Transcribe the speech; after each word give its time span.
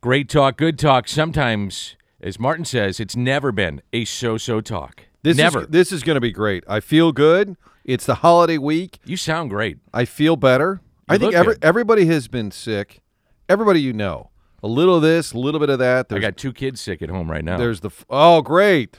Great 0.00 0.28
talk, 0.28 0.56
good 0.56 0.78
talk. 0.78 1.08
Sometimes, 1.08 1.96
as 2.20 2.38
Martin 2.38 2.64
says, 2.64 3.00
it's 3.00 3.16
never 3.16 3.50
been 3.50 3.82
a 3.92 4.04
so-so 4.04 4.60
talk. 4.60 5.06
This 5.22 5.36
never. 5.36 5.62
Is, 5.62 5.66
this 5.68 5.92
is 5.92 6.02
going 6.04 6.14
to 6.14 6.20
be 6.20 6.30
great. 6.30 6.62
I 6.68 6.78
feel 6.78 7.10
good. 7.10 7.56
It's 7.84 8.06
the 8.06 8.16
holiday 8.16 8.58
week. 8.58 9.00
you 9.04 9.16
sound 9.16 9.50
great. 9.50 9.78
I 9.92 10.04
feel 10.04 10.36
better. 10.36 10.80
You 11.10 11.14
I 11.16 11.18
think 11.18 11.34
every, 11.34 11.54
good. 11.54 11.64
everybody 11.64 12.06
has 12.06 12.28
been 12.28 12.52
sick. 12.52 13.00
Everybody 13.48 13.80
you 13.80 13.92
know. 13.92 14.30
A 14.62 14.68
little 14.68 14.96
of 14.96 15.02
this, 15.02 15.32
a 15.32 15.38
little 15.38 15.58
bit 15.58 15.70
of 15.70 15.78
that. 15.80 16.06
I 16.12 16.18
got 16.20 16.36
two 16.36 16.52
kids 16.52 16.80
sick 16.80 17.00
at 17.02 17.08
home 17.08 17.30
right 17.30 17.44
now. 17.44 17.58
there's 17.58 17.80
the 17.80 17.90
oh 18.10 18.42
great, 18.42 18.98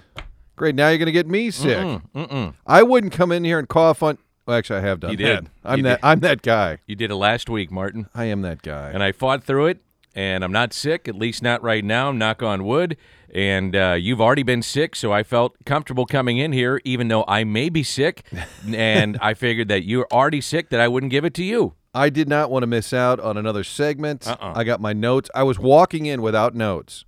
great. 0.56 0.74
Now 0.76 0.88
you're 0.90 0.98
going 0.98 1.06
to 1.08 1.12
get 1.12 1.28
me 1.28 1.52
sick. 1.52 1.78
Mm-mm. 2.16 2.54
I 2.66 2.82
wouldn't 2.84 3.12
come 3.14 3.32
in 3.34 3.44
here 3.44 3.60
and 3.60 3.68
cough 3.70 4.02
on. 4.02 4.18
Well, 4.46 4.58
actually, 4.58 4.80
I 4.80 4.82
have 4.84 5.00
done 5.02 5.12
You 5.12 5.18
that. 5.18 5.24
did. 5.44 5.50
I'm 5.64 5.78
You 5.80 5.84
that. 5.84 6.02
did. 6.02 6.06
I'm 6.08 6.20
that 6.22 6.42
guy. 6.42 6.80
You 6.88 6.96
did 6.96 7.12
it 7.12 7.16
last 7.16 7.50
week, 7.50 7.72
Martin, 7.72 8.08
I 8.16 8.26
am 8.26 8.42
that 8.42 8.62
guy. 8.62 8.90
and 8.92 9.02
I 9.04 9.12
fought 9.12 9.44
through 9.44 9.68
it. 9.68 9.80
And 10.20 10.44
I'm 10.44 10.52
not 10.52 10.74
sick, 10.74 11.08
at 11.08 11.16
least 11.16 11.42
not 11.42 11.64
right 11.64 11.82
now. 11.84 12.12
Knock 12.12 12.44
on 12.44 12.66
wood. 12.66 12.98
And 13.34 13.74
uh, 13.74 13.96
you've 13.98 14.20
already 14.20 14.44
been 14.44 14.62
sick, 14.62 14.98
so 14.98 15.14
I 15.14 15.24
felt 15.24 15.56
comfortable 15.66 16.06
coming 16.06 16.38
in 16.40 16.52
here, 16.52 16.82
even 16.84 17.08
though 17.08 17.24
I 17.26 17.46
may 17.46 17.70
be 17.70 17.84
sick. 17.84 18.26
and 18.68 19.18
I 19.22 19.34
figured 19.34 19.70
that 19.70 19.86
you're 19.86 20.08
already 20.12 20.42
sick, 20.42 20.72
that 20.72 20.82
I 20.82 20.90
wouldn't 20.90 21.10
give 21.10 21.24
it 21.24 21.34
to 21.36 21.44
you. 21.46 21.76
I 21.94 22.10
did 22.10 22.28
not 22.28 22.52
want 22.52 22.64
to 22.64 22.68
miss 22.68 22.92
out 22.92 23.22
on 23.22 23.38
another 23.38 23.64
segment. 23.64 24.28
Uh-uh. 24.28 24.52
I 24.58 24.66
got 24.66 24.82
my 24.82 24.92
notes. 24.92 25.30
I 25.34 25.44
was 25.44 25.58
walking 25.58 26.06
in 26.06 26.22
without 26.22 26.54
notes, 26.54 27.06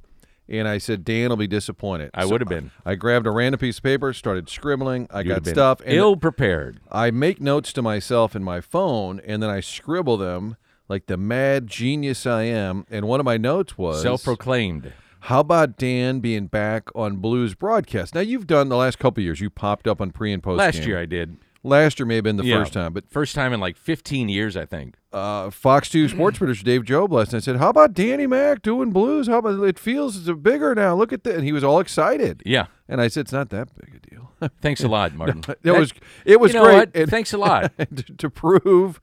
and 0.47 0.65
I 0.65 0.77
said, 0.77 1.03
"Dan 1.03 1.29
will 1.29 1.37
be 1.37 1.47
disappointed." 1.47 2.11
I 2.13 2.23
So 2.23 2.29
would 2.29 2.41
have 2.41 2.47
been. 2.47 2.71
I 2.85 2.95
grabbed 2.95 3.27
a 3.27 3.31
random 3.31 3.59
piece 3.59 3.77
of 3.77 3.83
paper, 3.83 4.13
started 4.13 4.49
scribbling. 4.49 5.07
I 5.11 5.19
You'd 5.19 5.43
got 5.43 5.45
stuff, 5.47 5.81
ill 5.85 6.15
prepared. 6.15 6.79
I 6.89 7.11
make 7.11 7.41
notes 7.41 7.73
to 7.73 7.81
myself 7.81 8.37
in 8.37 8.43
my 8.43 8.61
phone, 8.61 9.19
and 9.25 9.43
then 9.43 9.49
I 9.49 9.59
scribble 9.59 10.15
them 10.15 10.55
like 10.91 11.05
the 11.07 11.17
mad 11.17 11.67
genius 11.67 12.25
I 12.27 12.43
am. 12.43 12.85
And 12.91 13.07
one 13.07 13.19
of 13.19 13.25
my 13.25 13.37
notes 13.37 13.77
was, 13.77 14.01
Self-proclaimed. 14.01 14.93
"How 15.21 15.39
about 15.39 15.77
Dan 15.77 16.19
being 16.19 16.47
back 16.47 16.89
on 16.95 17.17
Blues 17.17 17.55
broadcast?" 17.55 18.13
Now 18.13 18.21
you've 18.21 18.47
done 18.47 18.69
the 18.69 18.77
last 18.77 18.99
couple 18.99 19.21
of 19.21 19.25
years. 19.25 19.39
You 19.41 19.49
popped 19.49 19.87
up 19.87 20.01
on 20.01 20.11
pre 20.11 20.31
and 20.33 20.43
post. 20.43 20.57
Last 20.57 20.79
game. 20.79 20.87
year 20.89 20.99
I 20.99 21.05
did. 21.05 21.37
last 21.63 21.99
year 21.99 22.07
may 22.07 22.15
have 22.15 22.23
been 22.23 22.37
the 22.37 22.43
Yeah. 22.43 22.57
first 22.59 22.73
time, 22.73 22.91
but 22.91 23.07
First 23.07 23.35
time 23.35 23.53
in 23.53 23.59
like 23.59 23.77
15 23.77 24.29
years, 24.29 24.57
I 24.57 24.65
think. 24.65 24.95
uh, 25.13 25.49
Fox 25.51 25.89
2 25.89 26.07
sports 26.09 26.37
producer 26.39 26.63
Dave 26.63 26.83
Job 26.85 27.11
last 27.13 27.33
night 27.33 27.43
said, 27.43 27.57
How 27.57 27.69
about 27.69 27.93
Danny 27.93 28.25
Mac 28.25 28.61
doing 28.63 28.89
blues? 28.91 29.27
How 29.27 29.37
about 29.39 29.61
it 29.63 29.77
feels 29.77 30.15
it's 30.27 30.39
bigger 30.41 30.73
now? 30.73 30.95
Look 30.95 31.13
at 31.13 31.23
that. 31.25 31.35
And 31.35 31.43
he 31.43 31.51
was 31.51 31.63
all 31.63 31.79
excited. 31.79 32.41
Yeah. 32.45 32.65
And 32.89 32.99
I 32.99 33.07
said, 33.09 33.21
It's 33.21 33.31
not 33.31 33.49
that 33.51 33.67
big 33.79 33.93
a 33.95 34.09
deal. 34.09 34.31
Thanks 34.61 34.83
a 34.83 34.87
lot, 34.87 35.13
Martin. 35.13 35.43
it 35.49 35.61
That- 35.63 35.77
was 35.79 35.93
it 36.25 36.39
was 36.39 36.53
you 36.53 36.59
know 36.59 36.65
great. 36.65 36.75
what? 36.77 36.95
And- 36.95 37.09
Thanks 37.11 37.31
a 37.33 37.37
lot. 37.37 37.71
to, 37.77 38.03
to 38.17 38.29
prove 38.29 38.99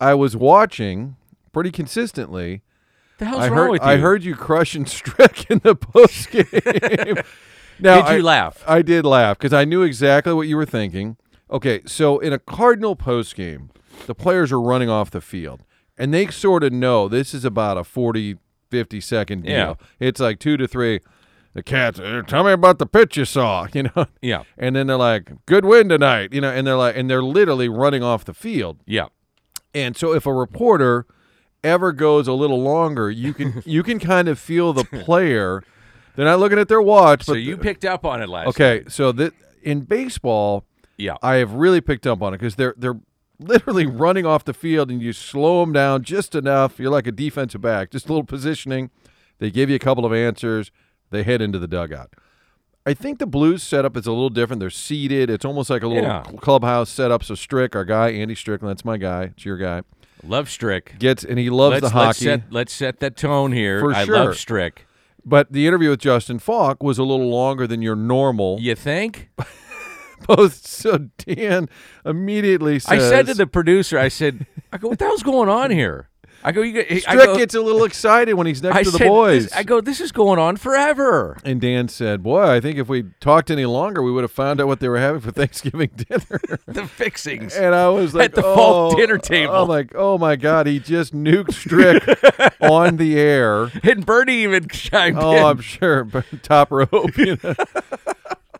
I 0.00 0.12
was 0.12 0.36
watching 0.36 1.16
pretty 1.54 1.70
consistently. 1.70 2.62
the 3.18 3.24
hell's 3.24 3.42
I 3.42 3.48
wrong 3.48 3.56
heard 3.56 3.70
with 3.70 3.82
you? 3.82 3.88
I 3.88 3.96
heard 3.96 4.24
you 4.24 4.34
crushing 4.34 4.84
Strick 4.98 5.50
in 5.50 5.60
the 5.60 5.74
post 5.74 6.30
game. 6.30 6.44
now, 7.80 8.02
Did 8.02 8.12
you 8.12 8.18
I- 8.18 8.20
laugh? 8.20 8.62
I 8.66 8.82
did 8.82 9.06
laugh 9.06 9.38
because 9.38 9.52
I 9.52 9.64
knew 9.64 9.82
exactly 9.82 10.32
what 10.34 10.48
you 10.48 10.56
were 10.56 10.66
thinking. 10.66 11.16
Okay, 11.50 11.82
so 11.86 12.18
in 12.18 12.32
a 12.32 12.38
Cardinal 12.38 12.96
post 12.96 13.34
game, 13.36 13.70
the 14.06 14.14
players 14.14 14.50
are 14.50 14.60
running 14.60 14.90
off 14.90 15.10
the 15.10 15.20
field, 15.20 15.60
and 15.96 16.12
they 16.12 16.26
sort 16.28 16.64
of 16.64 16.72
know 16.72 17.06
this 17.08 17.32
is 17.34 17.44
about 17.44 17.76
a 17.78 17.84
40, 17.84 18.36
50 18.70 19.00
second 19.00 19.42
deal. 19.42 19.52
Yeah. 19.52 19.74
It's 20.00 20.20
like 20.20 20.38
two 20.40 20.56
to 20.56 20.66
three. 20.66 21.00
The 21.52 21.62
cats, 21.62 22.00
"Uh, 22.00 22.22
tell 22.26 22.42
me 22.42 22.50
about 22.50 22.80
the 22.80 22.86
pitch 22.86 23.16
you 23.16 23.24
saw, 23.24 23.68
you 23.74 23.84
know. 23.84 24.06
Yeah. 24.20 24.42
And 24.58 24.74
then 24.74 24.88
they're 24.88 24.96
like, 24.96 25.30
"Good 25.46 25.64
win 25.64 25.88
tonight," 25.88 26.32
you 26.32 26.40
know, 26.40 26.50
and 26.50 26.66
they're 26.66 26.76
like, 26.76 26.96
and 26.96 27.08
they're 27.08 27.22
literally 27.22 27.68
running 27.68 28.02
off 28.02 28.24
the 28.24 28.34
field. 28.34 28.78
Yeah. 28.86 29.06
And 29.72 29.96
so 29.96 30.12
if 30.12 30.26
a 30.26 30.32
reporter 30.32 31.06
ever 31.64 31.92
goes 31.92 32.28
a 32.28 32.32
little 32.32 32.62
longer, 32.62 33.10
you 33.10 33.34
can 33.34 33.62
you 33.66 33.82
can 33.82 33.98
kind 33.98 34.28
of 34.28 34.38
feel 34.38 34.72
the 34.72 34.84
player. 34.84 35.64
They're 36.14 36.24
not 36.26 36.38
looking 36.38 36.58
at 36.60 36.68
their 36.68 36.80
watch, 36.82 37.24
So 37.24 37.32
you 37.32 37.56
picked 37.56 37.84
up 37.84 38.04
on 38.04 38.22
it 38.22 38.28
last 38.28 38.48
okay. 38.48 38.82
night. 38.84 38.92
So 38.92 39.10
that 39.12 39.32
in 39.62 39.80
baseball, 39.80 40.64
Yeah. 40.96 41.16
I 41.22 41.36
have 41.36 41.54
really 41.54 41.80
picked 41.80 42.06
up 42.06 42.22
on 42.22 42.32
it 42.34 42.38
because 42.38 42.54
they're 42.54 42.74
they're 42.76 43.00
literally 43.40 43.86
running 44.04 44.24
off 44.24 44.44
the 44.44 44.54
field, 44.54 44.90
and 44.90 45.02
you 45.02 45.12
slow 45.12 45.60
them 45.64 45.72
down 45.72 46.04
just 46.04 46.34
enough. 46.36 46.78
You're 46.78 46.90
like 46.92 47.06
a 47.08 47.12
defensive 47.12 47.60
back, 47.62 47.90
just 47.90 48.06
a 48.06 48.08
little 48.08 48.22
positioning. 48.24 48.90
They 49.40 49.50
give 49.50 49.68
you 49.70 49.74
a 49.76 49.80
couple 49.80 50.06
of 50.06 50.12
answers. 50.12 50.70
They 51.10 51.24
head 51.24 51.42
into 51.42 51.58
the 51.58 51.66
dugout. 51.66 52.12
I 52.86 52.92
think 52.94 53.18
the 53.18 53.26
Blues 53.26 53.62
setup 53.62 53.96
is 53.96 54.06
a 54.06 54.12
little 54.12 54.28
different. 54.28 54.60
They're 54.60 54.68
seated. 54.70 55.30
It's 55.30 55.44
almost 55.44 55.70
like 55.70 55.82
a 55.82 55.88
little 55.88 56.04
Yeah. 56.04 56.22
clubhouse 56.40 56.90
setup. 56.90 57.24
So 57.24 57.34
Strick, 57.34 57.74
our 57.74 57.84
guy, 57.84 58.10
Andy 58.10 58.34
Strickland, 58.34 58.70
that's 58.76 58.84
my 58.84 58.98
guy. 58.98 59.24
It's 59.34 59.44
your 59.44 59.56
guy. 59.56 59.82
Love 60.26 60.48
Strick. 60.48 60.98
Gets 60.98 61.24
and 61.24 61.38
he 61.38 61.50
loves 61.50 61.82
let's, 61.82 61.92
the 61.92 61.98
let's 61.98 62.18
hockey. 62.18 62.24
set 62.24 62.42
let's 62.52 62.72
set 62.72 63.00
that 63.00 63.16
tone 63.16 63.52
here. 63.52 63.80
For 63.80 63.94
I 63.94 64.04
sure. 64.04 64.16
love 64.16 64.36
Strick. 64.36 64.86
But 65.24 65.52
the 65.52 65.66
interview 65.66 65.90
with 65.90 66.00
Justin 66.00 66.38
Faulk 66.38 66.82
was 66.82 66.98
a 66.98 67.02
little 67.02 67.30
longer 67.30 67.66
than 67.66 67.80
your 67.80 67.96
normal 67.96 68.58
You 68.60 68.74
think? 68.74 69.30
post. 70.24 70.66
So 70.66 70.98
Dan 71.18 71.68
immediately 72.04 72.78
says, 72.78 73.02
I 73.02 73.08
said 73.08 73.26
to 73.26 73.34
the 73.34 73.46
producer, 73.46 73.98
I 73.98 74.08
said, 74.08 74.46
I 74.72 74.78
go, 74.78 74.88
what 74.88 74.98
the 74.98 75.04
hell's 75.04 75.22
going 75.22 75.48
on 75.48 75.70
here? 75.70 76.08
I 76.46 76.52
go, 76.52 76.60
you. 76.60 76.80
I 76.80 76.98
Strick 76.98 77.24
go, 77.24 77.36
gets 77.38 77.54
a 77.54 77.60
little 77.62 77.84
excited 77.84 78.34
when 78.34 78.46
he's 78.46 78.62
next 78.62 78.76
I 78.76 78.82
to 78.82 78.90
the 78.90 78.98
said, 78.98 79.08
boys. 79.08 79.50
I 79.52 79.62
go, 79.62 79.80
this 79.80 79.98
is 80.00 80.12
going 80.12 80.38
on 80.38 80.56
forever. 80.58 81.38
and 81.42 81.58
Dan 81.58 81.88
said, 81.88 82.22
"Boy, 82.22 82.42
I 82.50 82.60
think 82.60 82.76
if 82.78 82.86
we 82.86 83.04
talked 83.18 83.50
any 83.50 83.64
longer, 83.64 84.02
we 84.02 84.12
would 84.12 84.24
have 84.24 84.30
found 84.32 84.60
out 84.60 84.66
what 84.66 84.80
they 84.80 84.88
were 84.90 84.98
having 84.98 85.22
for 85.22 85.30
Thanksgiving 85.32 85.90
dinner." 85.96 86.40
The 86.66 86.86
fixings. 86.86 87.56
and 87.56 87.74
I 87.74 87.88
was 87.88 88.14
like, 88.14 88.26
at 88.26 88.34
the 88.34 88.44
oh, 88.44 88.54
fall 88.54 88.92
oh, 88.92 88.96
dinner 88.96 89.16
table. 89.16 89.54
I'm 89.54 89.68
like, 89.68 89.92
"Oh 89.94 90.18
my 90.18 90.36
God, 90.36 90.66
he 90.66 90.78
just 90.80 91.14
nuked 91.14 91.54
Strick 91.54 92.02
on 92.60 92.98
the 92.98 93.18
air." 93.18 93.70
And 93.82 94.04
Bernie 94.04 94.42
even 94.42 94.68
chimed 94.68 95.16
Oh, 95.18 95.32
in. 95.36 95.42
I'm 95.44 95.60
sure, 95.60 96.04
but 96.04 96.26
top 96.42 96.70
rope. 96.70 97.16
You 97.16 97.38
know? 97.42 97.54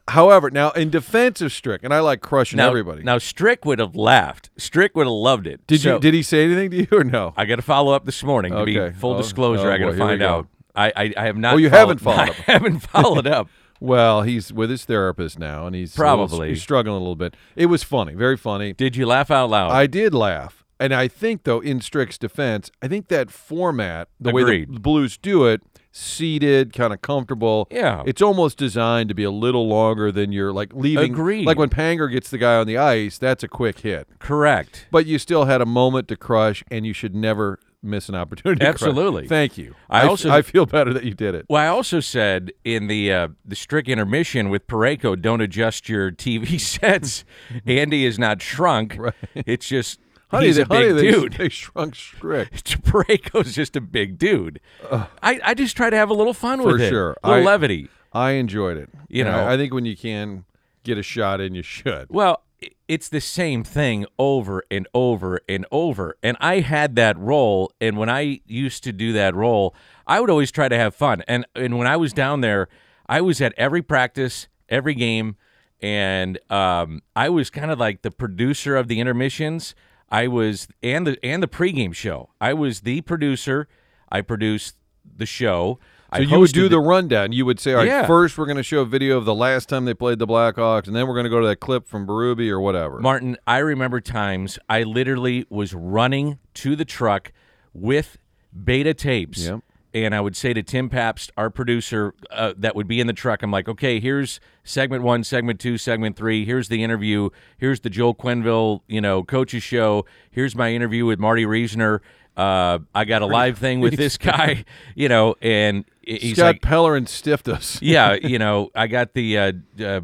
However, 0.08 0.50
now 0.50 0.70
in 0.72 0.90
defense 0.90 1.40
of 1.40 1.50
Strick, 1.52 1.82
and 1.82 1.92
I 1.94 2.00
like 2.00 2.20
crushing 2.20 2.58
now, 2.58 2.68
everybody. 2.68 3.02
Now 3.02 3.16
Strick 3.18 3.64
would 3.64 3.78
have 3.78 3.96
laughed. 3.96 4.50
Strick 4.58 4.94
would 4.96 5.06
have 5.06 5.12
loved 5.12 5.46
it. 5.46 5.66
did 5.66 5.80
So, 5.80 5.94
you? 5.94 6.00
Did 6.00 6.12
he 6.14 6.22
say 6.22 6.44
anything 6.44 6.70
to 6.72 6.76
you 6.76 6.86
or 6.92 7.04
no? 7.04 7.32
I 7.36 7.46
got 7.46 7.56
to 7.56 7.62
follow 7.62 7.92
up 7.92 8.04
this 8.04 8.22
morning 8.22 8.52
to 8.52 8.64
be 8.64 8.78
Okay. 8.78 8.94
full 8.98 9.14
Oh, 9.14 9.18
disclosure. 9.18 9.70
oh, 9.70 9.72
I 9.72 9.78
got 9.78 9.92
to 9.92 9.96
find 9.96 10.22
out. 10.22 10.46
I, 10.76 10.92
I 10.94 11.14
I 11.16 11.24
have 11.26 11.36
not. 11.38 11.54
Oh, 11.54 11.56
you 11.56 11.70
followed- 11.70 12.00
haven't 12.00 12.00
followed 12.00 12.18
I 12.18 12.28
up. 12.28 12.34
haven't 12.36 12.78
followed 12.80 13.26
up. 13.26 13.48
Well, 13.80 14.22
he's 14.22 14.50
with 14.50 14.70
his 14.70 14.84
therapist 14.86 15.38
now, 15.38 15.66
and 15.66 15.74
he's 15.76 15.98
a 15.98 16.00
little- 16.00 16.26
Probably. 16.28 16.48
he's 16.50 16.62
struggling 16.62 16.94
a 16.96 16.98
little 17.00 17.16
bit. 17.16 17.34
It 17.54 17.66
was 17.66 17.82
funny, 17.82 18.14
very 18.14 18.36
funny. 18.36 18.72
Did 18.72 18.96
you 18.96 19.04
laugh 19.04 19.30
out 19.30 19.50
loud? 19.50 19.72
I 19.72 19.86
did 19.86 20.14
laugh. 20.14 20.64
And 20.80 20.94
I 20.94 21.06
think, 21.06 21.42
though, 21.42 21.60
in 21.60 21.80
Strick's 21.82 22.16
defense, 22.16 22.70
I 22.80 22.88
think 22.88 23.08
that 23.08 23.30
format, 23.30 24.08
the 24.18 24.30
way 24.32 24.64
the 24.64 24.80
Blues 24.80 25.18
do 25.18 25.44
it, 25.46 25.60
seated, 25.94 26.72
kind 26.72 26.92
of 26.92 27.00
comfortable. 27.00 27.68
Yeah. 27.70 28.02
It's 28.04 28.20
almost 28.20 28.58
designed 28.58 29.08
to 29.08 29.14
be 29.14 29.22
a 29.24 29.30
little 29.30 29.66
longer 29.68 30.10
than 30.12 30.32
you're 30.32 30.52
like 30.52 30.72
leaving. 30.74 31.12
Agreed. 31.12 31.46
Like 31.46 31.56
when 31.56 31.70
Panger 31.70 32.10
gets 32.10 32.28
the 32.30 32.38
guy 32.38 32.56
on 32.56 32.66
the 32.66 32.76
ice, 32.76 33.16
that's 33.16 33.42
a 33.42 33.48
quick 33.48 33.78
hit. 33.80 34.08
Correct. 34.18 34.86
But 34.90 35.06
you 35.06 35.18
still 35.18 35.44
had 35.46 35.60
a 35.60 35.66
moment 35.66 36.08
to 36.08 36.16
crush, 36.16 36.62
and 36.70 36.84
you 36.84 36.92
should 36.92 37.14
never 37.14 37.58
miss 37.82 38.08
an 38.08 38.14
opportunity. 38.14 38.64
Absolutely. 38.64 39.28
Thank 39.28 39.56
you. 39.58 39.74
I 39.90 40.06
also- 40.06 40.30
I 40.30 40.40
feel 40.42 40.64
better 40.66 40.92
that 40.94 41.04
you 41.04 41.12
did 41.14 41.34
it. 41.34 41.44
Well, 41.48 41.62
I 41.62 41.68
also 41.68 42.00
said 42.00 42.50
in 42.64 42.86
the 42.88 43.12
uh, 43.12 43.28
the 43.44 43.54
strict 43.56 43.88
intermission 43.88 44.48
with 44.48 44.66
Parayko, 44.66 45.20
don't 45.20 45.40
adjust 45.42 45.88
your 45.88 46.10
TV 46.10 46.58
sets. 46.80 47.24
Andy 47.66 48.04
is 48.04 48.18
not 48.18 48.40
shrunk. 48.42 48.96
Right. 48.98 49.14
It's 49.34 49.68
just 49.68 50.00
Honey, 50.34 50.46
he's 50.46 50.58
a 50.58 50.64
honey, 50.64 50.86
big 50.92 50.94
they, 50.96 51.10
dude. 51.10 51.32
they 51.34 51.48
shrunk 51.48 51.94
Strick. 51.94 52.52
Parayko's 52.52 53.54
just 53.54 53.76
a 53.76 53.80
big 53.80 54.18
dude. 54.18 54.60
I, 54.90 55.40
I 55.42 55.54
just 55.54 55.76
try 55.76 55.90
to 55.90 55.96
have 55.96 56.10
a 56.10 56.14
little 56.14 56.34
fun 56.34 56.62
with 56.62 56.80
it. 56.80 56.84
For 56.84 56.88
sure. 56.88 57.16
A 57.22 57.28
little 57.28 57.42
I- 57.42 57.52
levity. 57.52 57.88
I 58.12 58.32
enjoyed 58.32 58.76
it. 58.76 58.90
You 59.08 59.24
know. 59.24 59.40
I, 59.40 59.54
I 59.54 59.56
think 59.56 59.74
when 59.74 59.84
you 59.84 59.96
can 59.96 60.44
get 60.84 60.98
a 60.98 61.02
shot 61.02 61.40
in, 61.40 61.54
you 61.54 61.62
should. 61.62 62.06
Well, 62.10 62.42
it's 62.88 63.08
the 63.08 63.20
same 63.20 63.64
thing 63.64 64.06
over 64.18 64.62
and 64.70 64.86
over 64.94 65.40
and 65.48 65.66
over. 65.72 66.16
And 66.22 66.36
I 66.40 66.60
had 66.60 66.96
that 66.96 67.18
role, 67.18 67.72
and 67.80 67.96
when 67.96 68.08
I 68.08 68.40
used 68.46 68.84
to 68.84 68.92
do 68.92 69.12
that 69.14 69.34
role, 69.34 69.74
I 70.06 70.20
would 70.20 70.30
always 70.30 70.52
try 70.52 70.68
to 70.68 70.76
have 70.76 70.94
fun. 70.94 71.22
And 71.26 71.46
and 71.54 71.78
when 71.78 71.86
I 71.86 71.96
was 71.96 72.12
down 72.12 72.40
there, 72.40 72.68
I 73.08 73.20
was 73.20 73.40
at 73.40 73.52
every 73.56 73.82
practice, 73.82 74.48
every 74.68 74.94
game, 74.94 75.36
and 75.80 76.38
um, 76.50 77.02
I 77.16 77.28
was 77.30 77.50
kind 77.50 77.70
of 77.70 77.78
like 77.78 78.02
the 78.02 78.10
producer 78.10 78.76
of 78.76 78.88
the 78.88 79.00
intermissions. 79.00 79.74
I 80.14 80.28
was 80.28 80.68
and 80.82 81.06
the 81.06 81.18
and 81.24 81.42
the 81.42 81.48
pregame 81.48 81.92
show. 81.94 82.30
I 82.40 82.54
was 82.54 82.82
the 82.82 83.00
producer. 83.00 83.66
I 84.12 84.20
produced 84.20 84.76
the 85.16 85.26
show. 85.26 85.78
So 86.12 86.18
I 86.20 86.20
you 86.20 86.38
would 86.38 86.52
do 86.52 86.68
the 86.68 86.78
rundown. 86.78 87.32
You 87.32 87.44
would 87.44 87.58
say, 87.58 87.72
all 87.72 87.78
right, 87.78 87.88
Yeah. 87.88 88.06
first 88.06 88.38
we're 88.38 88.46
going 88.46 88.56
to 88.56 88.62
show 88.62 88.82
a 88.82 88.84
video 88.86 89.18
of 89.18 89.24
the 89.24 89.34
last 89.34 89.68
time 89.68 89.84
they 89.84 89.94
played 89.94 90.20
the 90.20 90.28
Blackhawks, 90.28 90.86
and 90.86 90.94
then 90.94 91.08
we're 91.08 91.14
going 91.14 91.24
to 91.24 91.30
go 91.30 91.40
to 91.40 91.46
that 91.48 91.56
clip 91.58 91.88
from 91.88 92.06
Berube 92.06 92.48
or 92.48 92.60
whatever. 92.60 93.00
Martin, 93.00 93.36
I 93.48 93.58
remember 93.58 94.00
times 94.00 94.56
I 94.68 94.84
literally 94.84 95.44
was 95.50 95.74
running 95.74 96.38
to 96.54 96.76
the 96.76 96.84
truck 96.84 97.32
with 97.72 98.18
beta 98.64 98.94
tapes. 98.94 99.44
Yep. 99.46 99.60
And 99.94 100.12
I 100.12 100.20
would 100.20 100.34
say 100.34 100.52
to 100.52 100.62
Tim 100.62 100.88
Pabst, 100.90 101.30
our 101.36 101.48
producer, 101.50 102.14
uh, 102.30 102.52
that 102.58 102.74
would 102.74 102.88
be 102.88 102.98
in 103.00 103.06
the 103.06 103.12
truck, 103.12 103.44
I'm 103.44 103.52
like, 103.52 103.68
okay, 103.68 104.00
here's 104.00 104.40
segment 104.64 105.04
one, 105.04 105.22
segment 105.22 105.60
two, 105.60 105.78
segment 105.78 106.16
three. 106.16 106.44
Here's 106.44 106.68
the 106.68 106.82
interview. 106.82 107.30
Here's 107.56 107.78
the 107.78 107.90
Joel 107.90 108.14
Quenneville, 108.16 108.80
you 108.88 109.00
know, 109.00 109.22
coach's 109.22 109.62
show. 109.62 110.04
Here's 110.32 110.56
my 110.56 110.72
interview 110.72 111.06
with 111.06 111.20
Marty 111.20 111.46
Reasoner. 111.46 112.02
Uh, 112.36 112.80
I 112.92 113.04
got 113.04 113.22
a 113.22 113.26
live 113.26 113.58
thing 113.58 113.78
with 113.78 113.96
this 113.96 114.18
guy, 114.18 114.64
you 114.96 115.08
know, 115.08 115.36
and 115.40 115.84
he's 116.02 116.36
Scott 116.36 116.46
like, 116.46 116.62
Pellerin 116.62 117.06
stiffed 117.06 117.46
us. 117.48 117.80
yeah, 117.80 118.14
you 118.14 118.38
know, 118.40 118.70
I 118.74 118.88
got 118.88 119.14
the 119.14 119.38
uh, 119.38 119.52
uh, 119.80 120.00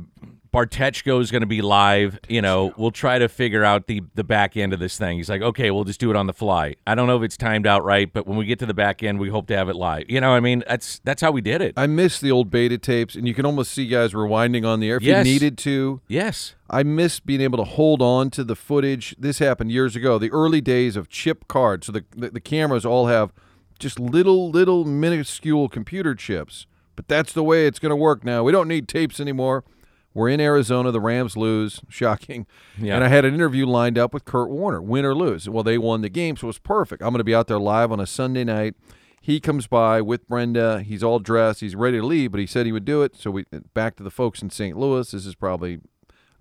Bartechko 0.53 1.21
is 1.21 1.31
going 1.31 1.43
to 1.43 1.47
be 1.47 1.63
live. 1.63 2.19
You 2.29 2.43
know, 2.43 2.75
we'll 2.77 2.91
try 2.91 3.19
to 3.19 3.29
figure 3.29 3.63
out 3.65 3.87
the 3.87 4.03
the 4.15 4.25
back 4.25 4.57
end 4.57 4.73
of 4.73 4.81
this 4.81 4.99
thing. 4.99 5.17
He's 5.19 5.29
like, 5.31 5.43
okay, 5.43 5.71
we'll 5.71 5.85
just 5.85 6.01
do 6.01 6.11
it 6.11 6.17
on 6.17 6.27
the 6.27 6.33
fly. 6.33 6.75
I 6.87 6.95
don't 6.97 7.07
know 7.07 7.17
if 7.17 7.23
it's 7.23 7.37
timed 7.37 7.67
out 7.67 7.85
right, 7.85 8.13
but 8.13 8.27
when 8.27 8.37
we 8.37 8.47
get 8.47 8.59
to 8.59 8.67
the 8.67 8.75
back 8.75 9.03
end, 9.03 9.21
we 9.21 9.29
hope 9.29 9.47
to 9.49 9.57
have 9.57 9.69
it 9.69 9.77
live. 9.77 10.11
You 10.11 10.21
know, 10.21 10.33
I 10.33 10.41
mean, 10.41 10.65
that's 10.67 11.01
that's 11.05 11.23
how 11.23 11.31
we 11.31 11.41
did 11.41 11.61
it. 11.63 11.75
I 11.77 11.87
miss 11.87 12.19
the 12.21 12.33
old 12.33 12.51
beta 12.51 12.79
tapes, 12.79 13.15
and 13.15 13.29
you 13.29 13.35
can 13.35 13.47
almost 13.47 13.71
see 13.73 13.87
guys 13.87 14.13
rewinding 14.13 14.67
on 14.67 14.81
the 14.81 14.91
air 14.91 14.97
if 14.97 15.03
Yes. 15.05 15.25
you 15.27 15.33
needed 15.33 15.57
to. 15.59 16.01
yes, 16.09 16.55
I 16.69 16.83
miss 16.83 17.21
being 17.21 17.41
able 17.41 17.59
to 17.59 17.65
hold 17.65 18.03
on 18.03 18.31
to 18.31 18.43
the 18.45 18.57
footage. 18.57 19.15
This 19.19 19.39
happened 19.39 19.71
years 19.71 19.95
ago, 19.95 20.19
the 20.19 20.31
early 20.33 20.61
days 20.61 20.97
of 20.97 21.09
chip 21.09 21.47
cards. 21.49 21.87
So 21.87 21.93
the, 21.93 22.05
the, 22.17 22.31
the 22.31 22.41
cameras 22.41 22.85
all 22.85 23.07
have 23.07 23.33
just 23.79 23.99
little, 23.99 24.51
little 24.51 24.85
minuscule 24.85 25.69
computer 25.69 26.15
chips. 26.15 26.67
But 26.97 27.09
that's 27.09 27.33
the 27.33 27.43
way 27.43 27.67
it's 27.67 27.79
going 27.79 27.91
to 27.91 27.97
work 27.97 28.25
now. 28.25 28.43
We 28.45 28.53
don't 28.53 28.69
need 28.69 28.87
tapes 28.89 29.21
anymore. 29.21 29.65
We're 30.13 30.29
in 30.29 30.41
Arizona. 30.41 30.91
The 30.91 31.01
Rams 31.01 31.37
lose. 31.37 31.81
Shocking. 31.89 32.47
Yeah. 32.79 32.95
And 32.97 33.05
I 33.05 33.09
had 33.09 33.25
an 33.25 33.35
interview 33.35 33.67
lined 33.67 33.97
up 33.99 34.13
with 34.13 34.25
Kurt 34.25 34.51
Warner, 34.51 34.83
win 34.83 35.05
or 35.05 35.15
lose. 35.15 35.49
Well, 35.49 35.63
they 35.63 35.79
won 35.79 36.01
the 36.01 36.09
game, 36.09 36.37
so 36.37 36.47
it 36.47 36.49
was 36.49 36.59
perfect. 36.59 37.03
I'm 37.03 37.11
going 37.11 37.19
to 37.19 37.25
be 37.25 37.35
out 37.35 37.47
there 37.47 37.59
live 37.61 37.93
on 37.93 38.01
a 38.01 38.07
Sunday 38.07 38.45
night. 38.45 38.75
He 39.23 39.39
comes 39.39 39.67
by 39.67 40.01
with 40.01 40.27
Brenda. 40.27 40.81
He's 40.81 41.03
all 41.03 41.19
dressed. 41.19 41.61
He's 41.61 41.77
ready 41.77 41.99
to 41.99 42.07
leave, 42.07 42.31
but 42.33 42.41
he 42.41 42.47
said 42.47 42.65
he 42.67 42.73
would 42.73 42.87
do 42.87 43.03
it. 43.03 43.15
So 43.17 43.31
we 43.31 43.45
back 43.75 43.97
to 43.97 44.03
the 44.03 44.11
folks 44.11 44.41
in 44.43 44.49
St. 44.51 44.77
Louis. 44.77 45.11
This 45.11 45.27
is 45.27 45.35
probably 45.35 45.81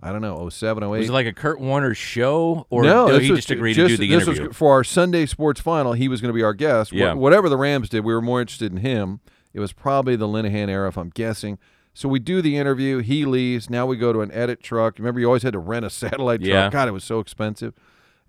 I 0.01 0.13
don't 0.13 0.21
know, 0.21 0.47
07, 0.47 0.81
08. 0.81 0.87
was 0.87 1.09
it 1.09 1.11
like 1.11 1.27
a 1.27 1.33
Kurt 1.33 1.59
Warner 1.59 1.93
show, 1.93 2.65
or 2.69 2.83
no, 2.83 3.17
he 3.19 3.29
was 3.31 3.39
just 3.39 3.51
agreed 3.51 3.73
just- 3.73 3.89
to 3.89 3.97
do 3.97 4.07
the 4.07 4.15
this 4.15 4.23
interview? 4.29 4.47
was 4.47 4.55
for 4.55 4.71
our 4.71 4.83
Sunday 4.85 5.25
sports 5.25 5.59
final. 5.59 5.91
He 5.91 6.07
was 6.07 6.21
going 6.21 6.29
to 6.29 6.33
be 6.33 6.41
our 6.41 6.53
guest. 6.53 6.91
Wh- 6.91 6.95
Yeah. 6.95 7.13
whatever 7.15 7.49
the 7.49 7.57
Rams 7.57 7.89
did, 7.89 8.05
we 8.05 8.13
were 8.13 8.21
more 8.21 8.39
interested 8.39 8.71
in 8.71 8.77
him. 8.77 9.19
It 9.53 9.59
was 9.59 9.73
probably 9.73 10.15
the 10.15 10.25
Linehan 10.27 10.69
era, 10.69 10.87
if 10.87 10.97
I'm 10.97 11.09
guessing. 11.09 11.59
So 11.99 12.07
we 12.07 12.19
do 12.19 12.41
the 12.41 12.55
interview. 12.55 12.99
He 12.99 13.25
leaves. 13.25 13.69
Now 13.69 13.85
we 13.85 13.97
go 13.97 14.13
to 14.13 14.21
an 14.21 14.31
edit 14.31 14.63
truck. 14.63 14.97
Remember, 14.99 15.19
you 15.19 15.25
always 15.25 15.43
had 15.43 15.51
to 15.51 15.59
rent 15.59 15.83
a 15.83 15.89
satellite 15.89 16.39
Yeah. 16.39 16.61
truck. 16.61 16.71
God, 16.71 16.87
it 16.87 16.91
was 16.91 17.03
so 17.03 17.19
expensive. 17.19 17.73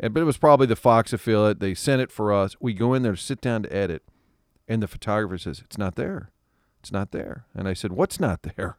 And, 0.00 0.12
but 0.12 0.18
it 0.20 0.24
was 0.24 0.38
probably 0.38 0.66
the 0.66 0.74
Fox 0.74 1.12
affiliate. 1.12 1.60
They 1.60 1.74
sent 1.74 2.02
it 2.02 2.10
for 2.10 2.32
us. 2.32 2.56
We 2.58 2.74
go 2.74 2.94
in 2.94 3.04
there 3.04 3.12
to 3.12 3.16
sit 3.20 3.40
down 3.40 3.62
to 3.62 3.72
edit, 3.72 4.02
and 4.66 4.82
the 4.82 4.88
photographer 4.88 5.38
says, 5.38 5.60
"It's 5.64 5.78
not 5.78 5.94
there. 5.94 6.32
It's 6.80 6.90
not 6.90 7.12
there." 7.12 7.44
And 7.54 7.68
I 7.68 7.74
said, 7.74 7.92
"What's 7.92 8.18
not 8.18 8.42
there?" 8.42 8.76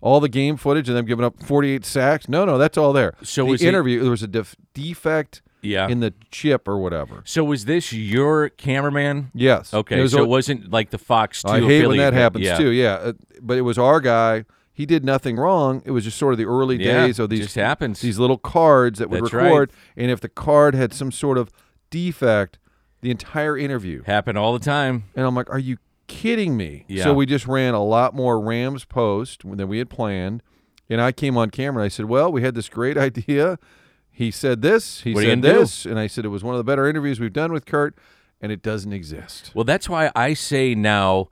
All 0.00 0.20
the 0.20 0.28
game 0.28 0.56
footage 0.56 0.88
and 0.88 0.96
them 0.96 1.06
giving 1.06 1.24
up 1.24 1.42
48 1.42 1.84
sacks? 1.84 2.28
No, 2.28 2.44
no, 2.44 2.58
that's 2.58 2.78
all 2.78 2.92
there. 2.92 3.14
So 3.24 3.44
the 3.56 3.66
interview, 3.66 4.00
there 4.02 4.10
was 4.12 4.22
a 4.22 4.28
def- 4.28 4.54
defect 4.72 5.42
yeah. 5.62 5.88
in 5.88 6.00
the 6.00 6.12
chip 6.30 6.66
or 6.68 6.78
whatever. 6.78 7.22
so 7.24 7.44
was 7.44 7.64
this 7.64 7.92
your 7.92 8.48
cameraman? 8.50 9.30
Yes. 9.34 9.72
Okay, 9.74 9.98
It 9.98 10.02
was, 10.02 10.12
so 10.12 10.22
it 10.22 10.28
wasn't 10.28 10.70
like 10.70 10.90
the 10.90 10.98
Fox 10.98 11.42
Two. 11.42 11.48
I 11.50 11.60
hate 11.60 11.86
when 11.86 11.98
that 11.98 12.12
happens 12.12 12.44
yeah. 12.44 12.56
too. 12.56 12.70
Yeah, 12.70 12.94
Uh, 12.94 13.12
but 13.40 13.56
it 13.58 13.62
was 13.62 13.78
our 13.78 14.00
guy. 14.00 14.44
He 14.72 14.86
did 14.86 15.04
nothing 15.04 15.36
wrong. 15.36 15.82
It 15.84 15.90
was 15.90 16.04
just 16.04 16.16
sort 16.18 16.34
of 16.34 16.38
the 16.38 16.44
early 16.46 16.76
Yeah, 16.76 17.06
days 17.06 17.18
of 17.18 17.30
these 17.30 17.40
just 17.40 17.56
happens. 17.56 18.00
these 18.00 18.18
little 18.20 18.38
cards 18.38 19.00
that 19.00 19.10
would 19.10 19.24
That's 19.24 19.32
right. 19.32 19.44
record, 19.50 19.72
and 19.96 20.10
if 20.10 20.20
the 20.20 20.28
card 20.28 20.74
had 20.76 20.92
some 20.94 21.10
sort 21.10 21.36
of 21.36 21.50
defect, 21.90 22.58
the 23.00 23.10
entire 23.10 23.56
interview. 23.56 24.02
happened 24.04 24.38
all 24.38 24.52
the 24.52 24.58
time. 24.64 25.04
And 25.16 25.26
I'm 25.26 25.34
like, 25.34 25.50
are 25.50 25.58
you 25.58 25.78
kidding 26.06 26.56
me? 26.56 26.84
Yeah. 26.88 27.04
So 27.04 27.14
we 27.14 27.26
just 27.26 27.46
ran 27.46 27.74
a 27.74 27.82
lot 27.84 28.14
more 28.14 28.40
Rams 28.40 28.84
post 28.84 29.42
than 29.44 29.68
we 29.68 29.78
had 29.78 29.90
planned. 29.90 30.42
And 30.90 31.00
I 31.00 31.12
came 31.12 31.36
on 31.36 31.50
camera 31.50 31.82
and 31.82 31.86
I 31.86 31.88
said, 31.88 32.06
well, 32.06 32.30
we 32.32 32.42
had 32.42 32.54
this 32.54 32.68
great 32.68 32.96
idea. 33.08 33.58
He 34.18 34.32
said 34.32 34.62
this. 34.62 35.02
He 35.02 35.14
What 35.14 35.22
said 35.22 35.42
gonna 35.42 35.54
do? 35.54 35.60
this. 35.60 35.86
And 35.86 35.96
I 35.96 36.08
said, 36.08 36.24
it 36.24 36.28
was 36.28 36.42
one 36.42 36.52
of 36.56 36.58
the 36.58 36.64
better 36.64 36.88
interviews 36.88 37.20
we've 37.20 37.32
done 37.32 37.52
with 37.52 37.66
Kurt, 37.66 37.96
and 38.40 38.50
it 38.50 38.62
doesn't 38.62 38.92
exist. 38.92 39.52
Well, 39.54 39.62
that's 39.62 39.88
why 39.88 40.10
I 40.16 40.34
say 40.34 40.74
now, 40.74 41.28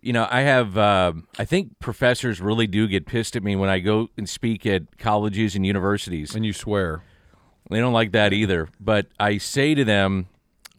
you 0.00 0.14
know, 0.14 0.26
I 0.30 0.40
have, 0.40 0.78
uh, 0.78 1.12
I 1.38 1.44
think 1.44 1.78
professors 1.80 2.40
really 2.40 2.66
do 2.66 2.88
get 2.88 3.04
pissed 3.04 3.36
at 3.36 3.42
me 3.42 3.56
when 3.56 3.68
I 3.68 3.80
go 3.80 4.08
and 4.16 4.26
speak 4.26 4.64
at 4.64 4.96
colleges 4.96 5.54
and 5.54 5.66
universities. 5.66 6.34
And 6.34 6.46
you 6.46 6.54
swear. 6.54 7.02
They 7.68 7.78
don't 7.78 7.92
like 7.92 8.12
that 8.12 8.32
either. 8.32 8.70
But 8.80 9.08
I 9.20 9.36
say 9.36 9.74
to 9.74 9.84
them, 9.84 10.28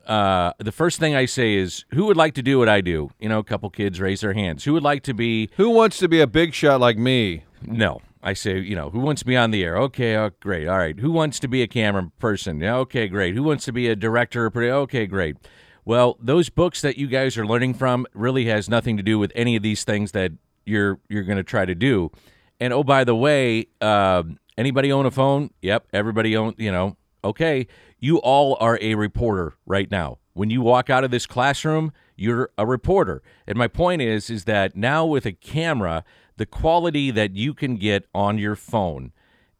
uh, 0.08 0.54
the 0.58 0.72
first 0.72 1.00
thing 1.00 1.14
I 1.14 1.26
say 1.26 1.54
is, 1.54 1.86
who 1.94 2.06
would 2.06 2.18
like 2.18 2.34
to 2.34 2.42
do 2.42 2.58
what 2.58 2.70
I 2.70 2.82
do? 2.82 3.12
You 3.20 3.30
know, 3.30 3.38
a 3.38 3.44
couple 3.44 3.70
kids 3.70 4.02
raise 4.02 4.22
their 4.22 4.34
hands. 4.34 4.64
Who 4.64 4.74
would 4.74 4.82
like 4.84 5.04
to 5.04 5.14
be 5.14 5.52
Who 5.58 5.70
wants 5.70 6.00
to 6.00 6.08
be 6.08 6.22
a 6.22 6.28
big 6.28 6.56
shot 6.56 6.82
like 6.82 6.98
me? 6.98 7.44
No. 7.62 8.02
I 8.24 8.34
say, 8.34 8.60
you 8.60 8.76
know, 8.76 8.90
who 8.90 9.00
wants 9.00 9.22
to 9.22 9.26
be 9.26 9.36
on 9.36 9.52
the 9.52 9.64
air? 9.64 9.78
Okay, 9.78 10.16
oh, 10.16 10.32
great. 10.40 10.68
All 10.68 10.78
right. 10.78 11.00
Who 11.00 11.12
wants 11.12 11.40
to 11.40 11.48
be 11.48 11.62
a 11.62 11.68
camera 11.68 12.12
person? 12.20 12.60
Yeah, 12.60 12.76
okay, 12.78 13.08
great. 13.08 13.36
Who 13.36 13.44
wants 13.44 13.66
to 13.66 13.72
be 13.72 13.88
a 13.88 13.96
director? 13.96 14.46
or 14.46 14.64
Okay, 14.64 15.08
great. 15.08 15.38
Well, 15.84 16.18
those 16.20 16.50
books 16.50 16.82
that 16.82 16.98
you 16.98 17.08
guys 17.08 17.38
are 17.38 17.46
learning 17.46 17.74
from 17.74 18.06
really 18.14 18.46
has 18.46 18.70
nothing 18.70 18.98
to 18.98 19.04
do 19.04 19.18
with 19.18 19.32
any 19.36 19.56
of 19.56 19.64
these 19.64 19.84
things 19.84 20.12
that 20.12 20.32
you're 20.66 21.00
you're 21.10 21.24
going 21.24 21.38
to 21.38 21.44
try 21.44 21.66
to 21.66 21.74
do. 21.76 22.12
And 22.60 22.72
oh, 22.74 22.84
by 22.84 23.04
the 23.04 23.16
way, 23.16 23.68
uh, 23.82 24.24
anybody 24.58 24.92
own 24.92 25.08
a 25.08 25.12
phone? 25.12 25.50
Yep, 25.62 25.88
everybody 25.92 26.38
own. 26.38 26.54
You 26.58 26.72
know, 26.72 26.98
okay. 27.24 27.68
You 28.00 28.18
all 28.18 28.58
are 28.60 28.78
a 28.82 28.96
reporter 28.96 29.54
right 29.66 29.90
now. 29.90 30.20
When 30.34 30.50
you 30.50 30.62
walk 30.62 30.90
out 30.90 31.04
of 31.04 31.12
this 31.12 31.26
classroom, 31.26 31.92
you're 32.16 32.52
a 32.58 32.66
reporter. 32.66 33.22
And 33.48 33.58
my 33.58 33.68
point 33.68 34.02
is, 34.02 34.30
is 34.30 34.46
that 34.46 34.76
now 34.76 35.06
with 35.06 35.26
a 35.26 35.34
camera, 35.34 36.04
the 36.42 36.46
quality 36.48 37.12
that 37.12 37.36
you 37.36 37.54
can 37.54 37.76
get 37.76 38.08
on 38.16 38.40
your 38.40 38.56
phone 38.56 39.12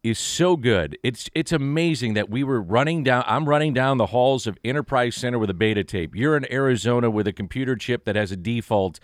is 0.02 0.18
so 0.18 0.56
good. 0.56 0.98
It's 1.04 1.30
it's 1.32 1.52
amazing 1.52 2.14
that 2.14 2.28
we 2.28 2.42
were 2.42 2.60
running 2.60 3.04
down 3.04 3.22
I'm 3.24 3.48
running 3.48 3.72
down 3.72 3.98
the 3.98 4.06
halls 4.06 4.48
of 4.48 4.58
Enterprise 4.64 5.14
Center 5.14 5.38
with 5.38 5.48
a 5.48 5.54
beta 5.54 5.84
tape. 5.84 6.16
You're 6.16 6.36
in 6.36 6.52
Arizona 6.52 7.08
with 7.08 7.28
a 7.28 7.32
computer 7.32 7.76
chip 7.76 8.04
that 8.04 8.16
has 8.16 8.32
a 8.32 8.36
default 8.36 8.98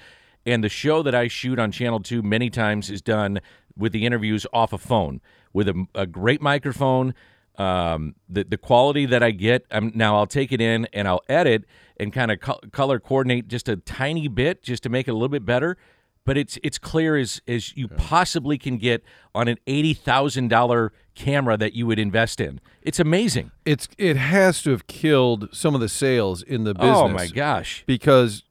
and 0.44 0.64
the 0.64 0.68
show 0.68 1.04
that 1.04 1.14
I 1.14 1.28
shoot 1.28 1.60
on 1.60 1.70
channel 1.70 2.00
2 2.00 2.20
many 2.20 2.50
times 2.50 2.90
is 2.90 3.00
done 3.00 3.38
with 3.76 3.92
the 3.92 4.04
interviews 4.04 4.44
off 4.52 4.72
a 4.72 4.78
phone 4.78 5.20
with 5.52 5.68
a, 5.68 5.86
a 5.94 6.04
great 6.04 6.42
microphone 6.42 7.14
um, 7.58 8.16
the 8.28 8.42
the 8.42 8.58
quality 8.58 9.06
that 9.06 9.22
I 9.22 9.30
get 9.30 9.66
um, 9.70 9.92
now 9.94 10.16
I'll 10.16 10.26
take 10.26 10.50
it 10.50 10.60
in 10.60 10.88
and 10.92 11.06
I'll 11.06 11.22
edit 11.28 11.64
and 11.96 12.12
kind 12.12 12.32
of 12.32 12.40
co- 12.40 12.60
color 12.72 12.98
coordinate 12.98 13.46
just 13.46 13.68
a 13.68 13.76
tiny 13.76 14.26
bit 14.26 14.64
just 14.64 14.82
to 14.82 14.88
make 14.88 15.06
it 15.06 15.12
a 15.12 15.14
little 15.14 15.28
bit 15.28 15.46
better 15.46 15.76
but 16.24 16.36
it's 16.36 16.58
it's 16.62 16.78
clear 16.78 17.16
as 17.16 17.40
as 17.48 17.76
you 17.76 17.88
possibly 17.88 18.58
can 18.58 18.78
get 18.78 19.02
on 19.34 19.48
an 19.48 19.58
eighty 19.66 19.94
thousand 19.94 20.48
dollar 20.48 20.92
camera 21.14 21.56
that 21.56 21.74
you 21.74 21.86
would 21.86 21.98
invest 21.98 22.40
in. 22.40 22.60
It's 22.82 23.00
amazing. 23.00 23.50
It's 23.64 23.88
it 23.98 24.16
has 24.16 24.62
to 24.62 24.70
have 24.70 24.86
killed 24.86 25.48
some 25.52 25.74
of 25.74 25.80
the 25.80 25.88
sales 25.88 26.42
in 26.42 26.64
the 26.64 26.74
business. 26.74 26.96
Oh 26.96 27.08
my 27.08 27.26
gosh! 27.26 27.84
Because 27.86 28.44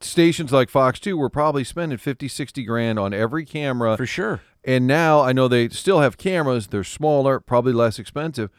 stations 0.00 0.52
like 0.52 0.68
Fox 0.68 1.00
2 1.00 1.16
were 1.16 1.30
probably 1.30 1.64
spending 1.64 1.98
50, 1.98 2.28
60 2.28 2.64
grand 2.64 2.98
on 2.98 3.14
every 3.14 3.44
camera. 3.44 3.96
For 3.96 4.06
sure. 4.06 4.40
And 4.64 4.86
now 4.86 5.20
I 5.20 5.32
know 5.32 5.48
they 5.48 5.68
still 5.68 6.00
have 6.00 6.18
cameras. 6.18 6.68
They're 6.68 6.84
smaller, 6.84 7.40
probably 7.40 7.72
less 7.72 7.98
expensive. 7.98 8.50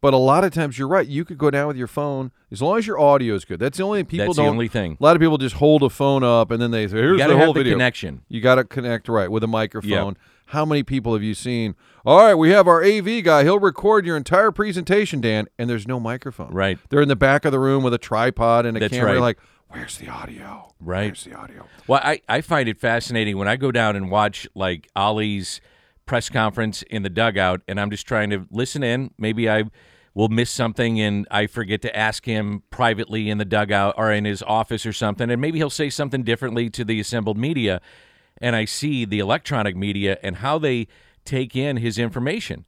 But 0.00 0.14
a 0.14 0.18
lot 0.18 0.44
of 0.44 0.52
times 0.54 0.78
you're 0.78 0.88
right. 0.88 1.06
You 1.06 1.24
could 1.26 1.36
go 1.36 1.50
down 1.50 1.66
with 1.68 1.76
your 1.76 1.86
phone 1.86 2.32
as 2.50 2.62
long 2.62 2.78
as 2.78 2.86
your 2.86 2.98
audio 2.98 3.34
is 3.34 3.44
good. 3.44 3.60
That's 3.60 3.76
the 3.76 3.84
only 3.84 4.00
thing 4.00 4.06
people 4.06 4.26
That's 4.26 4.36
the 4.36 4.44
only 4.44 4.68
thing. 4.68 4.96
A 4.98 5.04
lot 5.04 5.14
of 5.14 5.20
people 5.20 5.36
just 5.36 5.56
hold 5.56 5.82
a 5.82 5.90
phone 5.90 6.24
up 6.24 6.50
and 6.50 6.60
then 6.60 6.70
they 6.70 6.86
say, 6.88 6.96
"Here's 6.96 7.12
You 7.12 7.18
got 7.18 7.26
to 7.26 7.34
the 7.34 7.38
whole 7.38 7.52
the 7.52 7.60
video." 7.60 7.74
connection. 7.74 8.22
You 8.28 8.40
got 8.40 8.54
to 8.54 8.64
connect 8.64 9.08
right 9.08 9.30
with 9.30 9.44
a 9.44 9.46
microphone. 9.46 10.16
How 10.46 10.64
many 10.64 10.82
people 10.82 11.12
have 11.12 11.22
you 11.22 11.34
seen? 11.34 11.76
All 12.04 12.18
right, 12.18 12.34
we 12.34 12.50
have 12.50 12.66
our 12.66 12.82
AV 12.82 13.22
guy. 13.22 13.44
He'll 13.44 13.60
record 13.60 14.04
your 14.04 14.16
entire 14.16 14.50
presentation, 14.50 15.20
Dan, 15.20 15.46
and 15.58 15.68
there's 15.70 15.86
no 15.86 16.00
microphone. 16.00 16.52
Right. 16.52 16.78
They're 16.88 17.02
in 17.02 17.08
the 17.08 17.14
back 17.14 17.44
of 17.44 17.52
the 17.52 17.60
room 17.60 17.84
with 17.84 17.94
a 17.94 17.98
tripod 17.98 18.66
and 18.66 18.76
a 18.76 18.80
That's 18.80 18.92
camera. 18.92 19.12
right. 19.12 19.20
Like, 19.20 19.38
where's 19.68 19.98
the 19.98 20.08
audio? 20.08 20.72
Right. 20.80 21.08
Where's 21.08 21.22
the 21.24 21.34
audio? 21.34 21.66
Well, 21.86 22.00
I, 22.02 22.22
I 22.28 22.40
find 22.40 22.68
it 22.68 22.80
fascinating 22.80 23.36
when 23.36 23.46
I 23.46 23.54
go 23.56 23.70
down 23.70 23.94
and 23.94 24.10
watch 24.10 24.48
like 24.56 24.88
Ollie's 24.96 25.60
press 26.04 26.28
conference 26.28 26.82
in 26.82 27.04
the 27.04 27.10
dugout, 27.10 27.60
and 27.68 27.78
I'm 27.78 27.90
just 27.90 28.08
trying 28.08 28.30
to 28.30 28.46
listen 28.50 28.82
in. 28.82 29.12
Maybe 29.18 29.48
I 29.48 29.64
will 30.14 30.28
miss 30.28 30.50
something 30.50 31.00
and 31.00 31.26
I 31.30 31.46
forget 31.46 31.82
to 31.82 31.96
ask 31.96 32.24
him 32.24 32.62
privately 32.70 33.30
in 33.30 33.38
the 33.38 33.44
dugout 33.44 33.94
or 33.96 34.12
in 34.12 34.24
his 34.24 34.42
office 34.42 34.84
or 34.84 34.92
something, 34.92 35.30
and 35.30 35.40
maybe 35.40 35.58
he'll 35.58 35.70
say 35.70 35.90
something 35.90 36.22
differently 36.22 36.68
to 36.70 36.84
the 36.84 37.00
assembled 37.00 37.38
media. 37.38 37.80
And 38.40 38.56
I 38.56 38.64
see 38.64 39.04
the 39.04 39.18
electronic 39.18 39.76
media 39.76 40.18
and 40.22 40.36
how 40.36 40.58
they 40.58 40.88
take 41.24 41.54
in 41.54 41.76
his 41.76 41.98
information. 41.98 42.64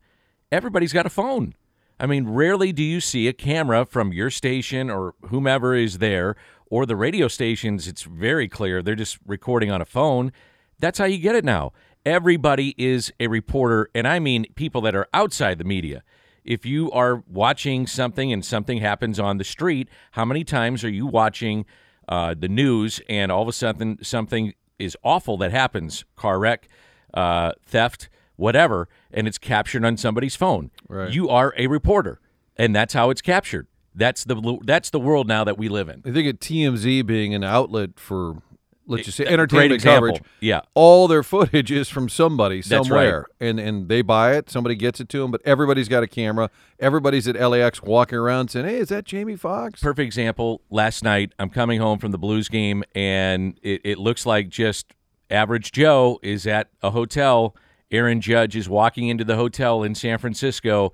Everybody's 0.50 0.92
got 0.92 1.06
a 1.06 1.10
phone. 1.10 1.54
I 1.98 2.06
mean, 2.06 2.28
rarely 2.28 2.72
do 2.72 2.82
you 2.82 3.00
see 3.00 3.28
a 3.28 3.32
camera 3.32 3.86
from 3.86 4.12
your 4.12 4.30
station 4.30 4.90
or 4.90 5.14
whomever 5.26 5.74
is 5.74 5.98
there, 5.98 6.36
or 6.66 6.86
the 6.86 6.96
radio 6.96 7.28
stations. 7.28 7.86
It's 7.86 8.02
very 8.02 8.48
clear 8.48 8.82
they're 8.82 8.94
just 8.94 9.18
recording 9.26 9.70
on 9.70 9.82
a 9.82 9.84
phone. 9.84 10.32
That's 10.78 10.98
how 10.98 11.04
you 11.04 11.18
get 11.18 11.34
it 11.34 11.44
now. 11.44 11.72
Everybody 12.04 12.74
is 12.78 13.12
a 13.20 13.28
reporter, 13.28 13.90
and 13.94 14.08
I 14.08 14.18
mean 14.18 14.46
people 14.56 14.80
that 14.80 14.96
are 14.96 15.06
outside 15.12 15.58
the 15.58 15.64
media. 15.64 16.02
If 16.44 16.66
you 16.66 16.90
are 16.90 17.22
watching 17.28 17.86
something 17.86 18.32
and 18.32 18.44
something 18.44 18.78
happens 18.78 19.20
on 19.20 19.38
the 19.38 19.44
street, 19.44 19.88
how 20.12 20.24
many 20.24 20.44
times 20.44 20.84
are 20.84 20.90
you 20.90 21.06
watching 21.06 21.64
uh, 22.08 22.34
the 22.38 22.48
news 22.48 23.00
and 23.08 23.30
all 23.30 23.42
of 23.42 23.48
a 23.48 23.52
sudden 23.52 23.98
something 24.02 24.54
is 24.78 24.96
awful 25.04 25.36
that 25.38 25.52
happens 25.52 26.04
car 26.16 26.38
wreck, 26.38 26.68
uh, 27.14 27.52
theft, 27.64 28.08
whatever, 28.36 28.88
and 29.12 29.28
it's 29.28 29.38
captured 29.38 29.84
on 29.84 29.96
somebody's 29.96 30.34
phone? 30.34 30.70
Right. 30.88 31.12
You 31.12 31.28
are 31.28 31.54
a 31.56 31.68
reporter, 31.68 32.20
and 32.56 32.74
that's 32.74 32.94
how 32.94 33.10
it's 33.10 33.22
captured. 33.22 33.68
That's 33.94 34.24
the 34.24 34.58
that's 34.64 34.90
the 34.90 35.00
world 35.00 35.28
now 35.28 35.44
that 35.44 35.58
we 35.58 35.68
live 35.68 35.88
in. 35.88 36.02
I 36.04 36.12
think 36.12 36.26
at 36.26 36.40
TMZ 36.40 37.06
being 37.06 37.34
an 37.34 37.44
outlet 37.44 38.00
for 38.00 38.42
let's 38.86 39.04
just 39.04 39.16
say 39.16 39.24
entertainment 39.26 39.82
coverage. 39.82 40.20
Yeah. 40.40 40.62
All 40.74 41.08
their 41.08 41.22
footage 41.22 41.70
is 41.70 41.88
from 41.88 42.08
somebody 42.08 42.62
somewhere, 42.62 43.26
and 43.40 43.58
and 43.58 43.88
they 43.88 44.02
buy 44.02 44.34
it. 44.34 44.50
Somebody 44.50 44.74
gets 44.74 45.00
it 45.00 45.08
to 45.10 45.18
them, 45.18 45.30
but 45.30 45.40
everybody's 45.44 45.88
got 45.88 46.02
a 46.02 46.06
camera. 46.06 46.50
Everybody's 46.78 47.28
at 47.28 47.36
LAX 47.40 47.82
walking 47.82 48.18
around 48.18 48.48
saying, 48.48 48.66
"Hey, 48.66 48.76
is 48.78 48.88
that 48.88 49.04
Jamie 49.04 49.36
Foxx?" 49.36 49.80
Perfect 49.80 50.06
example. 50.06 50.62
Last 50.70 51.02
night, 51.04 51.32
I'm 51.38 51.50
coming 51.50 51.80
home 51.80 51.98
from 51.98 52.10
the 52.10 52.18
Blues 52.18 52.48
game, 52.48 52.84
and 52.94 53.58
it, 53.62 53.80
it 53.84 53.98
looks 53.98 54.26
like 54.26 54.48
just 54.48 54.94
average 55.30 55.72
Joe 55.72 56.18
is 56.22 56.46
at 56.46 56.68
a 56.82 56.90
hotel. 56.90 57.56
Aaron 57.90 58.20
Judge 58.20 58.56
is 58.56 58.68
walking 58.68 59.08
into 59.08 59.24
the 59.24 59.36
hotel 59.36 59.82
in 59.82 59.94
San 59.94 60.18
Francisco. 60.18 60.92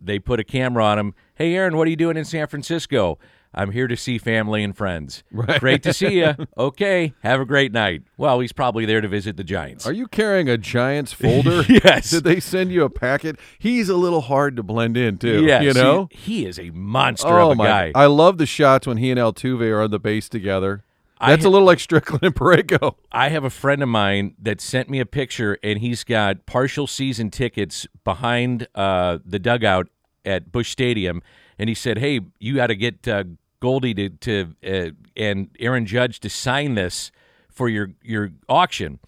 They 0.00 0.18
put 0.18 0.40
a 0.40 0.44
camera 0.44 0.84
on 0.84 0.98
him. 0.98 1.14
Hey, 1.34 1.54
Aaron, 1.54 1.76
what 1.76 1.86
are 1.86 1.90
you 1.90 1.96
doing 1.96 2.16
in 2.16 2.24
San 2.24 2.46
Francisco? 2.46 3.18
I'm 3.54 3.70
here 3.70 3.86
to 3.86 3.96
see 3.96 4.18
family 4.18 4.62
and 4.64 4.76
friends. 4.76 5.22
Right. 5.34 5.60
Great 5.60 5.82
to 5.82 5.92
see 5.92 6.20
you. 6.20 6.34
Okay, 6.56 7.12
have 7.22 7.40
a 7.40 7.44
great 7.44 7.72
night. 7.72 8.02
Well, 8.16 8.40
he's 8.40 8.52
probably 8.52 8.86
there 8.86 9.00
to 9.00 9.08
visit 9.08 9.36
the 9.36 9.44
Giants. 9.44 9.86
Are 9.86 9.92
you 9.92 10.06
carrying 10.06 10.48
a 10.48 10.56
Giants 10.56 11.12
folder? 11.22 11.62
Yes. 11.68 12.10
Did 12.10 12.24
they 12.24 12.40
send 12.40 12.70
you 12.72 12.84
a 12.84 12.90
packet? 12.90 13.38
He's 13.58 13.88
a 13.88 13.96
little 13.96 14.22
hard 14.22 14.56
to 14.56 14.62
blend 14.62 14.96
in 14.96 15.18
too. 15.18 15.44
Yes, 15.44 15.62
you 15.62 15.72
know. 15.74 16.08
he, 16.10 16.18
he 16.18 16.46
is 16.46 16.58
a 16.58 16.70
monster 16.70 17.28
oh 17.28 17.50
of 17.50 17.52
a 17.52 17.54
my! 17.56 17.66
guy. 17.66 17.92
I 17.94 18.06
love 18.06 18.38
the 18.38 18.46
shots 18.46 18.86
when 18.86 18.96
he 18.98 19.10
and 19.10 19.18
Altuve 19.20 19.68
are 19.70 19.82
on 19.82 19.90
the 19.90 19.98
base 19.98 20.28
together. 20.28 20.84
That's 21.20 21.42
ha- 21.44 21.48
a 21.48 21.50
little 21.50 21.66
like 21.66 21.80
Strickland 21.80 22.22
and 22.22 22.34
Parayko. 22.34 22.96
I 23.12 23.28
have 23.28 23.44
a 23.44 23.50
friend 23.50 23.82
of 23.82 23.88
mine 23.88 24.34
that 24.40 24.60
sent 24.60 24.88
me 24.88 25.00
a 25.00 25.06
picture, 25.06 25.58
and 25.62 25.78
he's 25.78 26.04
got 26.04 26.46
partial 26.46 26.86
season 26.86 27.30
tickets 27.30 27.86
behind 28.04 28.66
uh, 28.74 29.18
the 29.24 29.38
dugout 29.38 29.88
at 30.24 30.52
Busch 30.52 30.70
Stadium, 30.70 31.22
and 31.58 31.68
he 31.68 31.74
said, 31.74 31.98
"Hey, 31.98 32.20
you 32.38 32.56
got 32.56 32.68
to 32.68 32.76
get 32.76 33.06
uh, 33.06 33.24
Goldie 33.64 33.94
to 33.94 34.10
to 34.10 34.54
uh, 34.62 34.90
and 35.16 35.48
Aaron 35.58 35.86
Judge 35.86 36.20
to 36.20 36.28
sign 36.28 36.74
this 36.74 37.10
for 37.48 37.66
your 37.70 37.92
your 38.02 38.30
auction." 38.46 38.98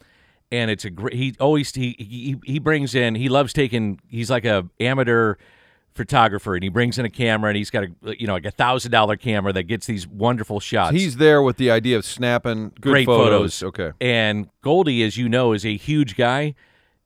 And 0.51 0.71
it's 0.71 0.87
a 0.87 0.91
great. 0.91 1.13
He 1.15 1.37
always 1.39 1.75
he 1.75 1.95
he 1.99 2.37
he 2.45 2.59
brings 2.59 2.95
in. 2.95 3.17
He 3.17 3.29
loves 3.29 3.53
taking. 3.53 4.01
He's 4.09 4.31
like 4.31 4.47
a 4.47 4.67
amateur 4.81 5.35
photographer, 5.93 6.55
and 6.55 6.63
he 6.63 6.71
brings 6.71 6.99
in 6.99 7.05
a 7.05 7.11
camera, 7.11 7.51
and 7.51 7.57
he's 7.59 7.69
got 7.69 7.85
a 7.85 8.19
you 8.19 8.27
know 8.27 8.33
like 8.33 8.47
a 8.47 8.51
thousand 8.51 8.93
dollar 8.93 9.17
camera 9.17 9.53
that 9.53 9.65
gets 9.65 9.87
these 9.87 10.07
wonderful 10.07 10.59
shots. 10.59 10.97
He's 10.97 11.19
there 11.19 11.43
with 11.43 11.59
the 11.59 11.71
idea 11.71 11.99
of 11.99 12.07
snapping 12.07 12.71
good 12.81 12.91
great 12.93 13.07
photos. 13.07 13.61
photos. 13.61 13.63
Okay. 13.63 13.93
And 14.01 14.49
Goldie, 14.63 15.03
as 15.03 15.19
you 15.19 15.29
know, 15.29 15.53
is 15.53 15.67
a 15.67 15.77
huge 15.77 16.17
guy. 16.17 16.55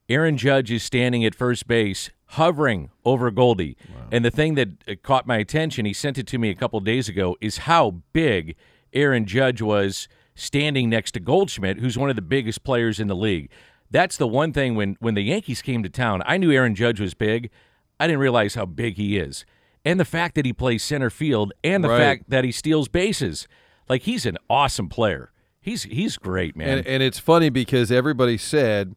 Aaron 0.09 0.37
Judge 0.37 0.71
is 0.71 0.85
standing 0.85 1.25
at 1.25 1.35
first 1.35 1.67
base, 1.67 2.11
hovering 2.35 2.91
over 3.05 3.31
Goldie. 3.31 3.77
And 4.13 4.25
the 4.25 4.31
thing 4.31 4.55
that 4.55 4.69
uh, 4.89 4.95
caught 5.03 5.27
my 5.27 5.39
attention, 5.39 5.85
he 5.87 5.93
sent 5.93 6.19
it 6.19 6.27
to 6.29 6.39
me 6.39 6.51
a 6.51 6.55
couple 6.55 6.79
days 6.81 7.09
ago, 7.09 7.37
is 7.41 7.59
how 7.59 8.03
big 8.13 8.55
Aaron 8.93 9.25
Judge 9.27 9.61
was 9.63 10.09
standing 10.35 10.89
next 10.89 11.13
to 11.13 11.21
Goldschmidt, 11.21 11.79
who's 11.81 11.99
one 11.99 12.11
of 12.11 12.17
the 12.17 12.23
biggest 12.23 12.63
players 12.65 12.99
in 13.01 13.09
the 13.09 13.17
league. 13.17 13.51
That's 13.91 14.17
the 14.17 14.29
one 14.29 14.53
thing 14.53 14.75
when 14.77 14.97
when 15.01 15.15
the 15.15 15.23
Yankees 15.23 15.63
came 15.63 15.83
to 15.83 15.89
town, 15.89 16.23
I 16.25 16.37
knew 16.37 16.53
Aaron 16.53 16.75
Judge 16.77 17.01
was 17.01 17.15
big. 17.15 17.51
I 17.99 18.07
didn't 18.07 18.21
realize 18.21 18.55
how 18.55 18.65
big 18.67 18.97
he 18.97 19.19
is. 19.19 19.45
And 19.85 19.99
the 19.99 20.05
fact 20.05 20.35
that 20.37 20.45
he 20.47 20.53
plays 20.53 20.83
center 20.85 21.11
field 21.11 21.53
and 21.65 21.83
the 21.83 21.89
Right. 21.89 21.99
fact 21.99 22.31
that 22.31 22.45
he 22.45 22.53
steals 22.53 22.87
bases. 22.89 23.49
Like 23.89 24.03
he's 24.03 24.25
an 24.27 24.39
awesome 24.49 24.89
player. 24.89 25.33
He's 25.61 25.83
he's 25.83 26.17
great, 26.17 26.55
man. 26.57 26.79
And, 26.79 26.87
and 26.87 27.03
it's 27.03 27.19
funny 27.19 27.51
because 27.51 27.91
everybody 27.91 28.39
said, 28.39 28.95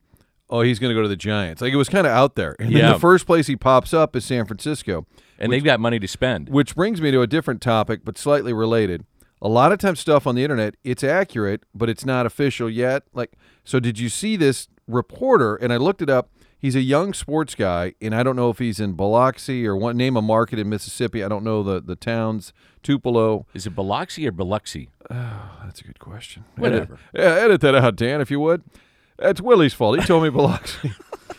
"Oh, 0.54 0.62
he's 0.62 0.80
going 0.80 0.90
to 0.90 0.96
go 0.96 1.02
to 1.02 1.08
the 1.08 1.16
Giants." 1.16 1.62
Like 1.62 1.74
it 1.74 1.78
was 1.78 1.90
kind 1.90 2.06
of 2.08 2.14
out 2.14 2.36
there. 2.36 2.56
And 2.60 2.70
then 2.70 2.78
Yeah. 2.84 2.94
the 2.94 3.00
first 3.00 3.26
place 3.26 3.48
he 3.48 3.56
pops 3.56 3.94
up 3.94 4.16
is 4.16 4.24
San 4.26 4.46
Francisco, 4.46 5.06
and 5.40 5.52
they've 5.52 5.64
got 5.64 5.80
money 5.80 6.00
to 6.00 6.08
spend. 6.08 6.50
which 6.50 6.76
brings 6.76 7.02
me 7.02 7.12
to 7.12 7.22
a 7.22 7.28
different 7.28 7.62
topic, 7.62 8.02
but 8.06 8.18
slightly 8.18 8.54
related. 8.54 9.06
A 9.42 9.50
lot 9.50 9.72
of 9.74 9.80
times, 9.80 10.00
stuff 10.00 10.26
on 10.26 10.36
the 10.36 10.44
internet 10.44 10.76
it's 10.84 11.04
accurate, 11.04 11.64
but 11.76 11.90
it's 11.90 12.06
not 12.06 12.26
official 12.26 12.70
yet. 12.70 13.04
Like, 13.14 13.34
so 13.66 13.80
did 13.80 14.00
you 14.00 14.08
see 14.10 14.38
this 14.38 14.68
reporter? 14.88 15.56
And 15.56 15.74
I 15.74 15.78
looked 15.78 16.02
it 16.02 16.10
up. 16.10 16.30
He's 16.58 16.78
a 16.78 16.82
young 16.82 17.12
sports 17.14 17.56
guy, 17.56 17.94
and 18.02 18.16
I 18.16 18.24
don't 18.24 18.38
know 18.38 18.50
if 18.50 18.60
he's 18.60 18.80
in 18.80 18.94
Biloxi 18.94 19.68
or 19.68 19.76
what 19.76 19.98
name 19.98 20.16
a 20.16 20.22
market 20.22 20.60
in 20.60 20.70
Mississippi. 20.70 21.22
I 21.22 21.28
don't 21.28 21.44
know 21.44 21.62
the 21.62 21.82
the 21.82 21.98
towns. 21.98 22.54
Tupelo. 22.82 23.46
Is 23.54 23.68
it 23.68 23.72
Biloxi 23.76 24.26
or 24.28 24.32
Biloxi? 24.32 24.88
That's 25.10 25.82
a 25.82 25.84
good 25.84 26.00
question. 26.00 26.46
Whatever. 26.56 26.98
Edit, 27.14 27.26
yeah, 27.38 27.44
edit 27.44 27.60
that 27.62 27.76
out, 27.76 27.98
Dan, 27.98 28.22
if 28.22 28.32
you 28.32 28.40
would. 28.40 28.62
That's 29.18 29.42
Willie's 29.42 29.74
fault. 29.74 30.00
He 30.00 30.06
told 30.06 30.24
me 30.24 30.30
Biloxi. 30.30 30.94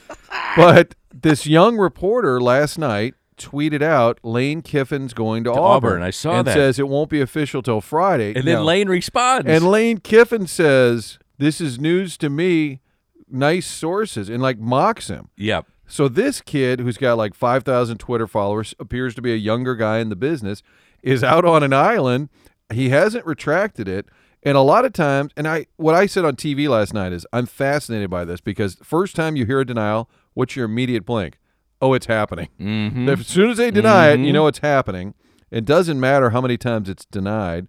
but 0.57 0.95
this 1.12 1.47
young 1.47 1.76
reporter 1.76 2.40
last 2.40 2.78
night 2.78 3.14
tweeted 3.37 3.83
out 3.83 4.19
Lane 4.23 4.62
Kiffin's 4.62 5.12
going 5.12 5.45
to, 5.45 5.52
Auburn. 5.52 6.02
I 6.02 6.11
saw 6.11 6.38
and 6.38 6.47
that. 6.47 6.54
says 6.54 6.78
it 6.78 6.88
won't 6.88 7.11
be 7.11 7.21
official 7.21 7.62
till 7.62 7.81
Friday. 7.81 8.35
And 8.35 8.47
then 8.47 8.64
Lane 8.64 8.88
responds. 8.88 9.49
and 9.49 9.69
Lane 9.69 9.99
Kiffin 9.99 10.47
says 10.47 11.19
this 11.38 11.61
is 11.61 11.78
news 11.78 12.16
to 12.19 12.31
me. 12.31 12.81
Nice 13.28 13.66
sources 13.66 14.28
and 14.28 14.43
like 14.43 14.59
mocks 14.59 15.09
him. 15.09 15.31
yep. 15.37 15.66
So 15.87 16.09
this 16.09 16.40
kid 16.40 16.81
who's 16.81 16.97
got 16.97 17.19
like 17.19 17.35
5,000 17.35 17.99
Twitter 17.99 18.26
followers, 18.26 18.75
appears 18.78 19.14
to 19.16 19.23
be 19.23 19.33
a 19.33 19.37
younger 19.37 19.75
guy 19.75 19.99
in 19.99 20.09
the 20.09 20.16
business, 20.16 20.62
is 21.02 21.23
out 21.23 21.45
on 21.45 21.62
an 21.62 21.73
island. 21.75 22.31
He 22.73 22.88
hasn't 22.88 23.26
retracted 23.26 23.87
it. 23.87 24.07
And 24.44 24.56
a 24.56 24.60
lot 24.60 24.84
of 24.84 24.92
times, 24.92 25.32
and 25.36 25.48
I 25.48 25.66
what 25.76 25.94
I 25.94 26.06
said 26.06 26.24
on 26.24 26.36
TV 26.36 26.68
last 26.68 26.92
night 26.92 27.12
is 27.12 27.26
I'm 27.32 27.46
fascinated 27.46 28.10
by 28.10 28.24
this 28.24 28.40
because 28.40 28.76
first 28.82 29.16
time 29.16 29.36
you 29.36 29.46
hear 29.46 29.60
a 29.60 29.64
denial, 29.66 30.10
what's 30.34 30.54
your 30.54 30.66
immediate 30.66 31.06
blink? 31.06 31.38
Oh, 31.80 31.94
it's 31.94 32.06
happening. 32.06 32.48
Mm-hmm. 32.60 33.08
As 33.08 33.26
soon 33.26 33.50
as 33.50 33.56
they 33.56 33.70
deny 33.70 34.08
it, 34.10 34.20
you 34.20 34.26
Mhm. 34.30 34.32
know 34.34 34.46
it's 34.46 34.58
happening. 34.60 35.14
It 35.50 35.64
doesn't 35.64 35.98
matter 36.00 36.30
how 36.30 36.40
many 36.40 36.56
times 36.56 36.88
it's 36.88 37.04
denied. 37.04 37.68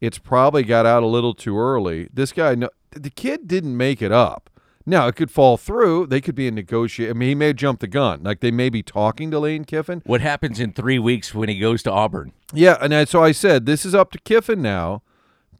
It's 0.00 0.18
probably 0.18 0.62
got 0.62 0.86
out 0.86 1.02
a 1.02 1.06
little 1.06 1.34
too 1.34 1.58
early. 1.58 2.08
This 2.12 2.32
guy, 2.32 2.54
no, 2.54 2.68
the 2.92 3.10
kid 3.10 3.46
didn't 3.48 3.76
make 3.76 4.00
it 4.00 4.12
up. 4.12 4.48
Now 4.86 5.06
it 5.08 5.16
could 5.16 5.30
fall 5.30 5.56
through. 5.56 6.06
They 6.06 6.20
could 6.20 6.34
be 6.34 6.46
in 6.46 6.54
negotiate. 6.54 7.10
I 7.10 7.12
mean, 7.12 7.28
he 7.30 7.34
may 7.34 7.52
jump 7.52 7.80
the 7.80 7.86
gun. 7.88 8.22
Like 8.22 8.40
they 8.40 8.50
may 8.50 8.70
be 8.70 8.82
talking 8.82 9.30
to 9.32 9.38
Lane 9.38 9.64
Kiffin. 9.64 10.02
What 10.06 10.20
happens 10.20 10.58
in 10.60 10.72
three 10.72 10.98
weeks 10.98 11.34
when 11.34 11.48
he 11.48 11.58
goes 11.58 11.82
to 11.82 11.92
Auburn? 11.92 12.32
Yeah, 12.54 12.76
and 12.80 12.94
I, 12.94 13.04
so 13.04 13.22
I 13.22 13.32
said 13.32 13.66
this 13.66 13.84
is 13.84 13.94
up 13.94 14.10
to 14.12 14.18
Kiffin 14.20 14.62
now 14.62 15.02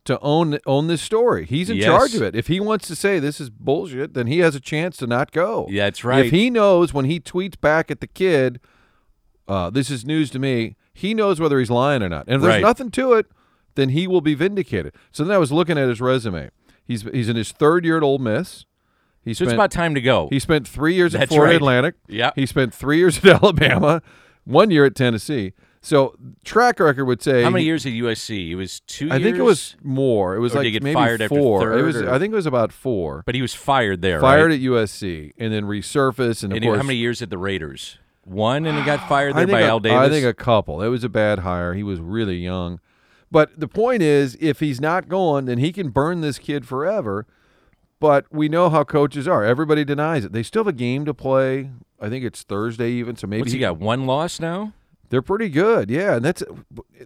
to 0.08 0.18
own 0.20 0.58
own 0.66 0.86
this 0.88 1.00
story. 1.02 1.44
He's 1.46 1.68
in 1.70 1.76
Yes. 1.76 1.86
charge 1.86 2.14
of 2.14 2.22
it. 2.22 2.34
If 2.34 2.46
he 2.48 2.60
wants 2.60 2.88
to 2.88 2.96
say 2.96 3.18
this 3.18 3.40
is 3.40 3.50
bullshit, 3.50 4.14
then 4.14 4.26
he 4.26 4.38
has 4.40 4.54
a 4.54 4.60
chance 4.60 4.96
to 4.96 5.06
not 5.06 5.32
go. 5.32 5.66
Yeah, 5.70 5.84
that's 5.84 6.02
right. 6.02 6.24
If 6.26 6.32
he 6.32 6.50
knows 6.50 6.92
when 6.94 7.04
he 7.04 7.20
tweets 7.20 7.60
back 7.60 7.90
at 7.90 8.00
the 8.00 8.06
kid, 8.06 8.58
uh, 9.46 9.70
this 9.70 9.90
is 9.90 10.04
news 10.06 10.30
to 10.30 10.38
me, 10.38 10.76
he 10.94 11.14
knows 11.14 11.40
whether 11.40 11.58
he's 11.58 11.70
lying 11.70 12.02
or 12.02 12.08
not. 12.08 12.24
And 12.26 12.36
if 12.36 12.42
there's 12.42 12.62
nothing 12.62 12.90
to 12.92 13.12
it, 13.12 13.26
then 13.74 13.90
he 13.90 14.06
will 14.06 14.20
be 14.22 14.34
vindicated. 14.34 14.94
So 15.12 15.24
then 15.24 15.34
I 15.34 15.38
was 15.38 15.52
looking 15.52 15.78
at 15.78 15.88
his 15.88 16.00
resume. 16.00 16.50
He's 16.84 17.02
he's 17.02 17.28
in 17.28 17.36
his 17.36 17.52
third 17.52 17.84
year 17.84 17.98
at 17.98 18.02
Ole 18.02 18.18
Miss. 18.18 18.64
He 19.22 19.34
so 19.34 19.44
it's 19.44 19.52
about 19.52 19.70
time 19.70 19.94
to 19.94 20.00
go. 20.00 20.28
he 20.30 20.38
spent 20.38 20.66
three 20.66 20.94
years 20.94 21.14
at 21.14 21.28
Florida 21.28 21.52
right. 21.52 21.56
Atlantic. 21.56 21.96
Yeah. 22.08 22.30
He 22.34 22.46
spent 22.46 22.72
three 22.72 22.96
years 22.96 23.18
at 23.18 23.26
Alabama, 23.42 24.00
one 24.44 24.70
year 24.70 24.86
at 24.86 24.94
Tennessee. 24.94 25.52
So 25.80 26.16
track 26.44 26.80
record 26.80 27.04
would 27.04 27.22
say 27.22 27.42
How 27.44 27.50
many 27.50 27.62
he- 27.62 27.66
years 27.68 27.86
at 27.86 27.92
USC? 27.92 28.50
It 28.50 28.56
was 28.56 28.80
two 28.80 29.10
I 29.10 29.16
years. 29.16 29.22
think 29.22 29.36
it 29.38 29.42
was 29.42 29.76
more. 29.82 30.34
It 30.34 30.40
was 30.40 30.54
Or 30.54 30.58
like 30.58 30.66
he 30.66 30.70
get 30.72 30.82
maybe 30.82 30.94
fired 30.94 31.22
after 31.22 31.36
four. 31.36 31.78
it 31.78 31.82
was. 31.82 31.96
or- 31.96 32.10
I 32.12 32.18
think 32.18 32.32
it 32.32 32.36
was 32.36 32.46
about 32.46 32.72
four. 32.72 33.22
But 33.24 33.34
he 33.34 33.42
was 33.42 33.54
fired 33.54 34.02
there. 34.02 34.20
Fired 34.20 34.46
right? 34.50 34.54
at 34.54 34.60
USC 34.60 35.32
and 35.38 35.52
then 35.52 35.64
resurfaced, 35.64 36.42
and 36.42 36.52
And 36.52 36.62
he- 36.64 36.68
course, 36.68 36.78
how 36.78 36.82
many 36.86 36.98
years 36.98 37.22
at 37.22 37.30
the 37.30 37.38
Raiders? 37.38 37.98
One, 38.24 38.66
and 38.66 38.76
he 38.78 38.84
got 38.84 39.08
fired 39.08 39.36
there 39.36 39.46
by 39.46 39.60
a, 39.60 39.68
Al 39.68 39.80
Davis. 39.80 39.98
I 39.98 40.08
think 40.10 40.26
a 40.26 40.34
couple. 40.34 40.82
It 40.82 40.88
was 40.88 41.04
a 41.04 41.08
bad 41.08 41.40
hire. 41.40 41.74
He 41.74 41.82
was 41.82 42.00
really 42.00 42.36
young. 42.36 42.80
But 43.30 43.58
the 43.60 43.68
point 43.68 44.02
is, 44.02 44.36
if 44.40 44.60
he's 44.60 44.80
not 44.80 45.08
going, 45.08 45.44
then 45.46 45.58
he 45.58 45.70
can 45.72 45.90
burn 45.90 46.20
this 46.22 46.38
kid 46.38 46.66
forever. 46.66 47.26
But 48.00 48.26
we 48.30 48.48
know 48.48 48.70
how 48.70 48.84
coaches 48.84 49.26
are. 49.26 49.44
Everybody 49.44 49.84
denies 49.84 50.24
it. 50.24 50.32
They 50.32 50.42
still 50.44 50.60
have 50.60 50.68
a 50.68 50.72
game 50.72 51.04
to 51.04 51.12
play. 51.14 51.70
I 52.00 52.08
think 52.08 52.24
it's 52.24 52.42
Thursday 52.42 52.90
even. 52.92 53.16
So 53.16 53.26
maybe 53.26 53.42
What's 53.42 53.52
he 53.52 53.58
got? 53.58 53.78
One 53.78 54.06
loss 54.06 54.38
now. 54.40 54.72
They're 55.10 55.22
pretty 55.22 55.48
good, 55.48 55.90
yeah, 55.90 56.16
and 56.16 56.24
that's 56.24 56.42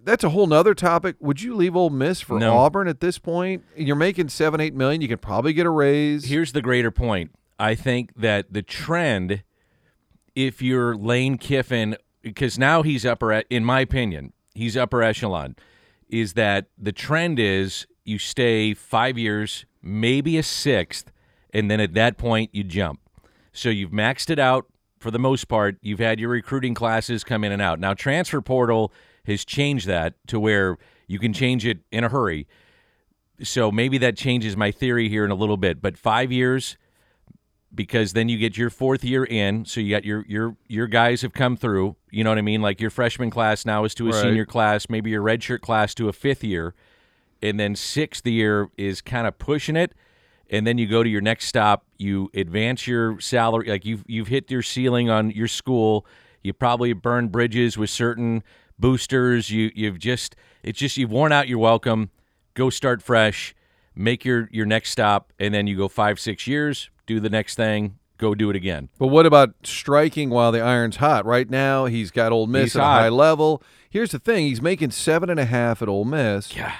that's 0.03 0.23
a 0.23 0.29
whole 0.29 0.47
nother 0.47 0.73
topic. 0.73 1.15
Would 1.19 1.41
you 1.41 1.55
leave 1.55 1.75
Ole 1.75 1.89
Miss 1.89 2.19
for 2.19 2.37
No. 2.37 2.57
Auburn 2.57 2.87
at 2.87 2.99
this 2.99 3.17
point? 3.17 3.63
You're 3.77 3.95
making 3.95 4.29
seven, 4.29 4.59
eight 4.59 4.73
million. 4.75 5.01
You 5.01 5.07
could 5.07 5.21
probably 5.21 5.53
get 5.53 5.65
a 5.65 5.69
raise. 5.69 6.25
Here's 6.25 6.51
the 6.51 6.61
greater 6.61 6.91
point. 6.91 7.31
I 7.57 7.75
think 7.75 8.13
that 8.15 8.51
the 8.51 8.61
trend, 8.61 9.43
if 10.35 10.61
you're 10.61 10.95
Lane 10.95 11.37
Kiffin, 11.37 11.95
because 12.21 12.59
now 12.59 12.81
he's 12.81 13.05
upper, 13.05 13.31
in 13.49 13.63
my 13.63 13.79
opinion, 13.79 14.33
he's 14.53 14.75
upper 14.75 15.01
echelon, 15.01 15.55
is 16.09 16.33
that 16.33 16.67
the 16.77 16.91
trend 16.91 17.39
is 17.39 17.87
you 18.03 18.19
stay 18.19 18.73
five 18.73 19.17
years, 19.17 19.65
maybe 19.81 20.37
a 20.37 20.43
sixth, 20.43 21.09
and 21.53 21.71
then 21.71 21.79
at 21.79 21.93
that 21.93 22.17
point 22.17 22.49
you 22.53 22.65
jump. 22.65 22.99
So 23.53 23.69
you've 23.69 23.91
maxed 23.91 24.29
it 24.29 24.39
out 24.39 24.65
for 25.03 25.11
the 25.11 25.19
most 25.19 25.47
part. 25.47 25.77
You've 25.81 25.99
had 25.99 26.19
your 26.19 26.29
recruiting 26.29 26.73
classes 26.73 27.23
come 27.23 27.43
in 27.43 27.51
and 27.51 27.61
out. 27.61 27.79
Now 27.79 27.93
transfer 27.93 28.41
portal 28.41 28.91
has 29.25 29.45
changed 29.45 29.85
that 29.87 30.15
to 30.27 30.39
where 30.39 30.77
you 31.07 31.19
can 31.19 31.33
change 31.33 31.65
it 31.65 31.79
in 31.91 32.03
a 32.03 32.09
hurry. 32.09 32.47
So 33.43 33.71
maybe 33.71 33.97
that 33.99 34.15
changes 34.17 34.55
my 34.57 34.71
theory 34.71 35.09
here 35.09 35.25
in 35.25 35.31
a 35.31 35.35
little 35.35 35.57
bit. 35.57 35.81
But 35.81 35.97
five 35.97 36.31
years, 36.31 36.77
because 37.75 38.13
then 38.13 38.29
you 38.29 38.37
get 38.37 38.57
your 38.57 38.69
fourth 38.69 39.03
year 39.03 39.25
in. 39.25 39.65
So 39.65 39.81
you 39.81 39.89
got 39.89 40.05
your 40.05 40.25
your 40.27 40.55
your 40.67 40.87
guys 40.87 41.21
have 41.23 41.33
come 41.33 41.57
through. 41.57 41.95
You 42.11 42.23
know 42.23 42.29
what 42.31 42.37
I 42.37 42.41
mean? 42.43 42.61
Like 42.61 42.79
your 42.79 42.89
freshman 42.91 43.29
class 43.29 43.65
now 43.65 43.83
is 43.83 43.93
to 43.95 44.07
a 44.07 44.11
Right. 44.11 44.21
senior 44.21 44.45
class, 44.45 44.89
maybe 44.89 45.09
your 45.09 45.23
redshirt 45.23 45.61
class 45.61 45.93
to 45.95 46.07
a 46.07 46.13
fifth 46.13 46.43
year, 46.43 46.73
and 47.41 47.59
then 47.59 47.75
sixth 47.75 48.25
year 48.27 48.69
is 48.77 49.01
kind 49.01 49.27
of 49.27 49.37
pushing 49.39 49.75
it. 49.75 49.93
And 50.49 50.67
then 50.67 50.77
you 50.77 50.87
go 50.87 51.03
to 51.03 51.09
your 51.09 51.21
next 51.21 51.45
stop. 51.47 51.85
You 51.97 52.29
advance 52.33 52.85
your 52.87 53.19
salary, 53.19 53.69
like 53.69 53.85
you've 53.85 54.03
you've 54.07 54.27
hit 54.27 54.51
your 54.51 54.61
ceiling 54.61 55.09
on 55.09 55.31
your 55.31 55.47
school. 55.47 56.05
You 56.41 56.53
probably 56.53 56.93
burned 56.93 57.31
bridges 57.31 57.77
with 57.77 57.89
certain 57.89 58.43
boosters. 58.77 59.49
You 59.49 59.71
you've 59.73 59.99
just 59.99 60.35
it's 60.63 60.77
just 60.79 60.97
you've 60.97 61.11
worn 61.11 61.31
out 61.31 61.47
your 61.47 61.59
welcome. 61.59 62.09
Go 62.53 62.69
start 62.69 63.01
fresh, 63.01 63.55
make 63.95 64.25
your 64.25 64.49
your 64.51 64.65
next 64.65 64.91
stop, 64.91 65.31
and 65.39 65.53
then 65.53 65.65
you 65.65 65.77
go 65.77 65.87
five 65.87 66.19
six 66.19 66.45
years, 66.45 66.89
do 67.07 67.19
the 67.19 67.29
next 67.29 67.55
thing, 67.55 67.97
go 68.17 68.35
do 68.35 68.49
it 68.49 68.55
again. 68.55 68.89
But 68.99 69.07
what 69.07 69.25
about 69.25 69.55
striking 69.63 70.29
while 70.29 70.51
the 70.51 70.61
iron's 70.61 70.97
hot? 70.97 71.25
Right 71.25 71.49
now, 71.49 71.85
he's 71.85 72.11
got 72.11 72.31
Ole 72.31 72.47
Miss 72.47 72.73
He's 72.73 72.75
at 72.75 72.81
hot. 72.83 72.97
a 72.97 73.01
high 73.03 73.09
level. 73.09 73.63
Here's 73.89 74.11
the 74.11 74.19
thing: 74.19 74.45
he's 74.45 74.61
making 74.61 74.91
seven 74.91 75.29
and 75.29 75.39
a 75.39 75.45
half 75.45 75.81
at 75.81 75.87
Ole 75.87 76.05
Miss. 76.05 76.47
God. 76.53 76.73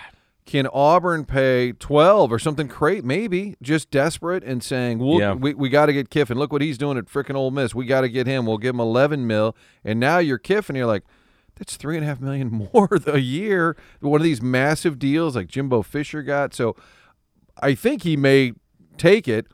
Can 0.45 0.67
Auburn 0.67 1.23
pay 1.25 1.71
twelve 1.71 2.31
or 2.31 2.37
something? 2.37 2.67
Great, 2.67 3.05
maybe 3.05 3.55
just 3.61 3.89
desperate 3.91 4.43
and 4.43 4.61
saying, 4.61 4.99
"We'll, 4.99 5.19
Yeah. 5.19 5.33
we 5.33 5.53
we 5.53 5.69
got 5.69 5.85
to 5.85 5.93
get 5.93 6.09
Kiffin. 6.09 6.37
Look 6.37 6.51
what 6.51 6.61
he's 6.61 6.77
doing 6.77 6.97
at 6.97 7.05
frickin' 7.05 7.35
Ole 7.35 7.49
Miss. 7.51 7.73
We 7.73 7.85
got 7.85 8.01
to 8.01 8.09
get 8.09 8.27
him. 8.27 8.45
We'll 8.45 8.57
give 8.57 8.75
him 8.75 8.81
eleven 8.81 9.25
mil." 9.25 9.55
And 9.85 9.99
now 9.99 10.17
you're 10.17 10.37
Kiffin. 10.37 10.75
You're 10.75 10.85
like, 10.85 11.03
that's 11.55 11.77
three 11.77 11.95
and 11.95 12.03
a 12.03 12.07
half 12.07 12.19
million 12.19 12.49
more 12.73 12.89
a 13.07 13.19
year. 13.19 13.77
One 14.01 14.19
of 14.19 14.25
these 14.25 14.41
massive 14.41 14.99
deals 14.99 15.35
like 15.35 15.47
Jimbo 15.47 15.81
Fisher 15.81 16.21
got. 16.23 16.53
So 16.53 16.75
I 17.61 17.73
think 17.73 18.03
he 18.03 18.17
may 18.17 18.51
take 18.97 19.27
it 19.29 19.47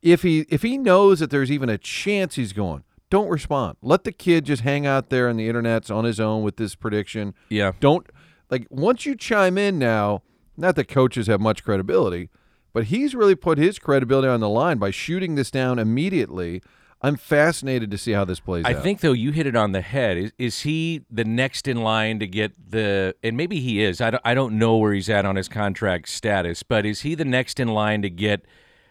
if 0.00 0.22
he 0.22 0.46
if 0.48 0.62
he 0.62 0.78
knows 0.78 1.20
that 1.20 1.28
there's 1.30 1.50
even 1.50 1.68
a 1.68 1.76
chance 1.78 2.36
he's 2.36 2.54
going. 2.54 2.82
Don't 3.10 3.28
respond. 3.28 3.76
Let 3.82 4.04
the 4.04 4.12
kid 4.12 4.44
just 4.46 4.62
hang 4.62 4.86
out 4.86 5.10
there 5.10 5.28
on 5.28 5.36
the 5.36 5.48
internets 5.50 5.94
on 5.94 6.04
his 6.04 6.18
own 6.20 6.42
with 6.44 6.56
this 6.56 6.74
prediction. 6.76 7.34
Yeah. 7.50 7.72
Don't 7.80 8.06
like 8.48 8.66
once 8.70 9.04
you 9.04 9.14
chime 9.16 9.58
in 9.58 9.78
now. 9.78 10.22
Not 10.60 10.76
that 10.76 10.88
coaches 10.88 11.26
have 11.26 11.40
much 11.40 11.64
credibility, 11.64 12.28
but 12.72 12.84
he's 12.84 13.14
really 13.14 13.34
put 13.34 13.58
his 13.58 13.78
credibility 13.78 14.28
on 14.28 14.40
the 14.40 14.48
line 14.48 14.78
by 14.78 14.90
shooting 14.90 15.34
this 15.34 15.50
down 15.50 15.78
immediately. 15.78 16.62
I'm 17.02 17.16
fascinated 17.16 17.90
to 17.92 17.98
see 17.98 18.12
how 18.12 18.26
this 18.26 18.40
plays 18.40 18.66
I 18.66 18.72
out. 18.72 18.76
I 18.76 18.80
think 18.80 19.00
though 19.00 19.12
you 19.12 19.32
hit 19.32 19.46
it 19.46 19.56
on 19.56 19.72
the 19.72 19.80
head. 19.80 20.18
Is, 20.18 20.32
is 20.38 20.60
he 20.60 21.02
the 21.10 21.24
next 21.24 21.66
in 21.66 21.82
line 21.82 22.18
to 22.20 22.26
get 22.26 22.52
the? 22.70 23.14
And 23.22 23.38
maybe 23.38 23.58
he 23.60 23.82
is. 23.82 24.02
I 24.02 24.10
don't, 24.10 24.22
I 24.22 24.34
don't 24.34 24.58
know 24.58 24.76
where 24.76 24.92
he's 24.92 25.08
at 25.08 25.24
on 25.24 25.36
his 25.36 25.48
contract 25.48 26.10
status, 26.10 26.62
but 26.62 26.84
is 26.84 27.00
he 27.00 27.14
the 27.14 27.24
next 27.24 27.58
in 27.58 27.68
line 27.68 28.02
to 28.02 28.10
get 28.10 28.44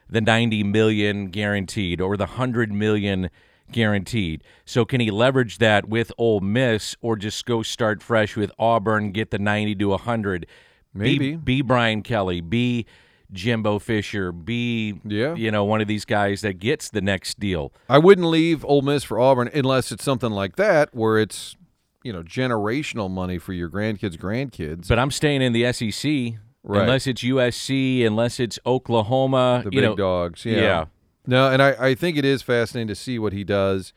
the 0.09 0.21
ninety 0.21 0.63
million 0.63 1.27
guaranteed 1.27 2.01
or 2.01 2.17
the 2.17 2.25
hundred 2.25 2.73
million 2.73 3.29
guaranteed? 3.71 4.43
So 4.65 4.85
can 4.85 5.01
he 5.01 5.11
leverage 5.11 5.59
that 5.59 5.87
with 5.87 6.11
Ole 6.17 6.39
Miss 6.39 6.95
or 7.01 7.15
just 7.15 7.45
go 7.45 7.61
start 7.61 8.01
fresh 8.01 8.35
with 8.35 8.51
Auburn, 8.57 9.11
get 9.11 9.29
the 9.29 9.37
ninety 9.37 9.75
to 9.75 9.95
hundred? 9.97 10.47
Maybe. 10.93 11.31
be, 11.31 11.35
be 11.35 11.61
Brian 11.61 12.01
Kelly, 12.01 12.41
be 12.41 12.85
Jimbo 13.31 13.77
Fisher, 13.79 14.31
be 14.31 14.95
Yeah. 15.05 15.35
you 15.35 15.51
know 15.51 15.63
one 15.63 15.81
of 15.81 15.87
these 15.87 16.03
guys 16.05 16.41
that 16.41 16.53
gets 16.59 16.89
the 16.89 17.01
next 17.01 17.39
deal. 17.39 17.71
I 17.87 17.99
wouldn't 17.99 18.27
leave 18.27 18.65
Ole 18.65 18.81
Miss 18.81 19.03
for 19.03 19.19
Auburn 19.19 19.49
unless 19.53 19.91
it's 19.91 20.03
something 20.03 20.31
like 20.31 20.55
that 20.55 20.89
where 20.95 21.19
it's 21.19 21.55
you 22.03 22.11
know 22.13 22.23
generational 22.23 23.09
money 23.09 23.37
for 23.37 23.53
your 23.53 23.69
grandkids' 23.69 24.17
grandkids. 24.17 24.87
But 24.87 24.97
I'm 24.99 25.11
staying 25.11 25.41
in 25.41 25.53
the 25.53 25.71
SEC 25.71 26.39
Right. 26.61 26.81
unless 26.81 27.07
it's 27.07 27.23
USC, 27.23 28.05
unless 28.05 28.37
it's 28.39 28.59
Oklahoma. 28.65 29.61
the 29.63 29.69
big 29.71 29.81
know, 29.81 29.95
dogs. 29.95 30.43
Yeah. 30.43 30.55
yeah. 30.61 30.85
No, 31.25 31.49
and 31.49 31.61
I, 31.61 31.75
I 31.89 31.95
think 31.95 32.17
it 32.17 32.25
is 32.25 32.41
fascinating 32.41 32.89
to 32.89 32.95
see 32.95 33.17
what 33.17 33.31
he 33.31 33.43
does. 33.45 33.93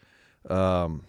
Um, 0.49 1.04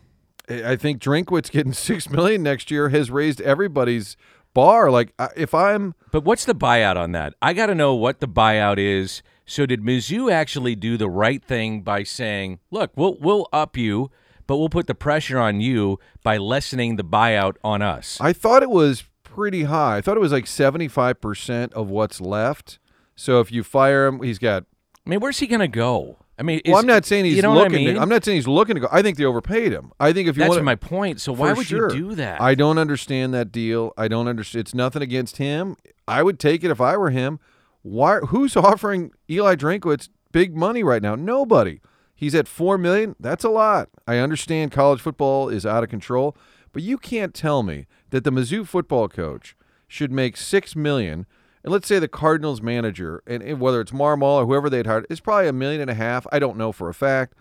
I 0.49 0.71
I 0.71 0.75
think 0.75 1.01
Drinkwitz 1.01 1.51
getting 1.51 1.73
six 1.89 2.09
million 2.09 2.41
next 2.43 2.71
year 2.71 2.89
has 2.89 3.11
raised 3.11 3.39
everybody's 3.41 4.15
bar. 4.53 4.91
Like 4.91 5.13
if 5.36 5.53
I'm 5.53 5.95
But 6.12 6.24
what's 6.24 6.45
the 6.45 6.55
buyout 6.55 6.95
on 6.95 7.12
that? 7.13 7.33
I 7.41 7.53
got 7.53 7.67
to 7.67 7.75
know 7.75 7.95
what 7.95 8.19
the 8.19 8.27
buyout 8.27 8.77
is. 8.77 9.22
So 9.45 9.65
did 9.65 9.81
Mizzou 9.81 10.31
actually 10.31 10.75
do 10.75 10.98
the 10.98 11.10
right 11.10 11.43
thing 11.43 11.81
by 11.81 12.03
saying, 12.03 12.60
"Look, 12.72 12.91
we'll 12.95 13.17
we'll 13.19 13.48
up 13.51 13.75
you, 13.75 14.10
but 14.47 14.58
we'll 14.58 14.69
put 14.69 14.88
the 14.88 14.95
pressure 14.95 15.39
on 15.39 15.60
you 15.60 15.99
by 16.23 16.38
lessening 16.38 16.95
the 16.95 17.04
buyout 17.04 17.56
on 17.63 17.82
us." 17.82 18.17
I 18.21 18.32
thought 18.32 18.63
it 18.63 18.69
was 18.69 19.04
pretty 19.23 19.63
high. 19.63 19.97
I 19.97 20.01
thought 20.01 20.15
it 20.15 20.21
was 20.21 20.32
like 20.32 20.47
seventy 20.47 20.88
five 20.88 21.19
percent 21.19 21.73
of 21.73 21.89
what's 21.89 22.21
left. 22.21 22.80
So 23.15 23.41
if 23.41 23.51
you 23.51 23.63
fire 23.63 24.08
him, 24.08 24.21
he's 24.23 24.39
got. 24.39 24.63
I 25.06 25.10
mean, 25.10 25.19
where's 25.19 25.39
he 25.39 25.47
going 25.47 25.60
to 25.60 25.67
go? 25.67 26.17
I 26.43 26.45
mean, 26.45 26.62
Well, 26.65 26.77
I'm 26.77 26.86
not 26.86 27.06
saying 27.06 27.23
he's 27.23 27.38
you 27.38 27.41
know 27.41 27.53
looking. 27.53 27.73
I 27.73 27.77
mean? 27.77 27.95
to, 27.95 28.01
I'm 28.01 28.10
not 28.10 28.25
saying 28.25 28.36
he's 28.36 28.47
looking 28.49 28.75
to 28.75 28.82
go. 28.82 28.89
I 28.91 29.01
think 29.01 29.17
they 29.17 29.23
overpaid 29.23 29.71
him. 29.71 29.93
I 29.97 30.12
think 30.12 30.27
if 30.27 30.36
you 30.36 30.41
That's 30.41 30.49
want 30.49 30.63
my 30.65 30.75
point. 30.75 31.21
So 31.21 31.32
why 31.32 31.53
would 31.53 31.65
sure. 31.65 31.89
you 31.93 32.10
do 32.10 32.15
that? 32.15 32.41
I 32.41 32.53
don't 32.53 32.77
understand 32.77 33.34
that 33.34 33.49
deal. 33.49 33.93
I 33.97 34.10
don't 34.10 34.27
understand. 34.27 34.60
It's 34.60 34.73
nothing 34.73 35.01
against 35.01 35.38
him. 35.38 35.77
I 36.06 36.21
would 36.21 36.39
take 36.39 36.65
it 36.65 36.69
if 36.69 36.82
I 36.82 36.97
were 36.97 37.12
him. 37.12 37.39
Why? 37.82 38.19
Who's 38.19 38.58
offering 38.58 39.12
Eli 39.29 39.56
Drinkwitz 39.56 40.10
big 40.34 40.53
money 40.53 40.84
right 40.84 41.01
now? 41.01 41.15
Nobody. 41.15 41.79
He's 42.13 42.36
at 42.36 42.49
four 42.49 42.77
million. 42.77 43.15
That's 43.21 43.45
a 43.45 43.49
lot. 43.49 43.88
I 44.06 44.17
understand 44.17 44.73
college 44.73 44.99
football 44.99 45.47
is 45.47 45.65
out 45.65 45.84
of 45.84 45.89
control, 45.89 46.36
but 46.73 46.84
you 46.84 46.97
can't 46.97 47.34
tell 47.34 47.63
me 47.63 47.88
that 48.10 48.25
the 48.25 48.32
Mizzou 48.32 48.67
football 48.67 49.08
coach 49.08 49.56
should 49.88 50.12
make 50.12 50.36
six 50.36 50.75
million. 50.75 51.25
And 51.63 51.71
let's 51.71 51.88
say 51.88 51.97
the 51.99 52.08
Cardinals 52.10 52.62
manager, 52.62 53.23
and, 53.26 53.41
and 53.41 53.60
whether 53.60 53.80
it's 53.80 53.91
Marmol 53.91 54.41
or 54.41 54.45
whoever 54.45 54.69
they'd 54.69 54.86
hired, 54.86 55.06
is 55.10 55.19
probably 55.21 55.47
a 55.47 55.54
million 55.54 55.80
and 55.82 55.89
a 55.89 55.93
half. 55.93 56.28
I 56.32 56.39
don't 56.39 56.58
know 56.58 56.71
for 56.73 56.89
a 56.89 56.93
fact. 56.93 57.36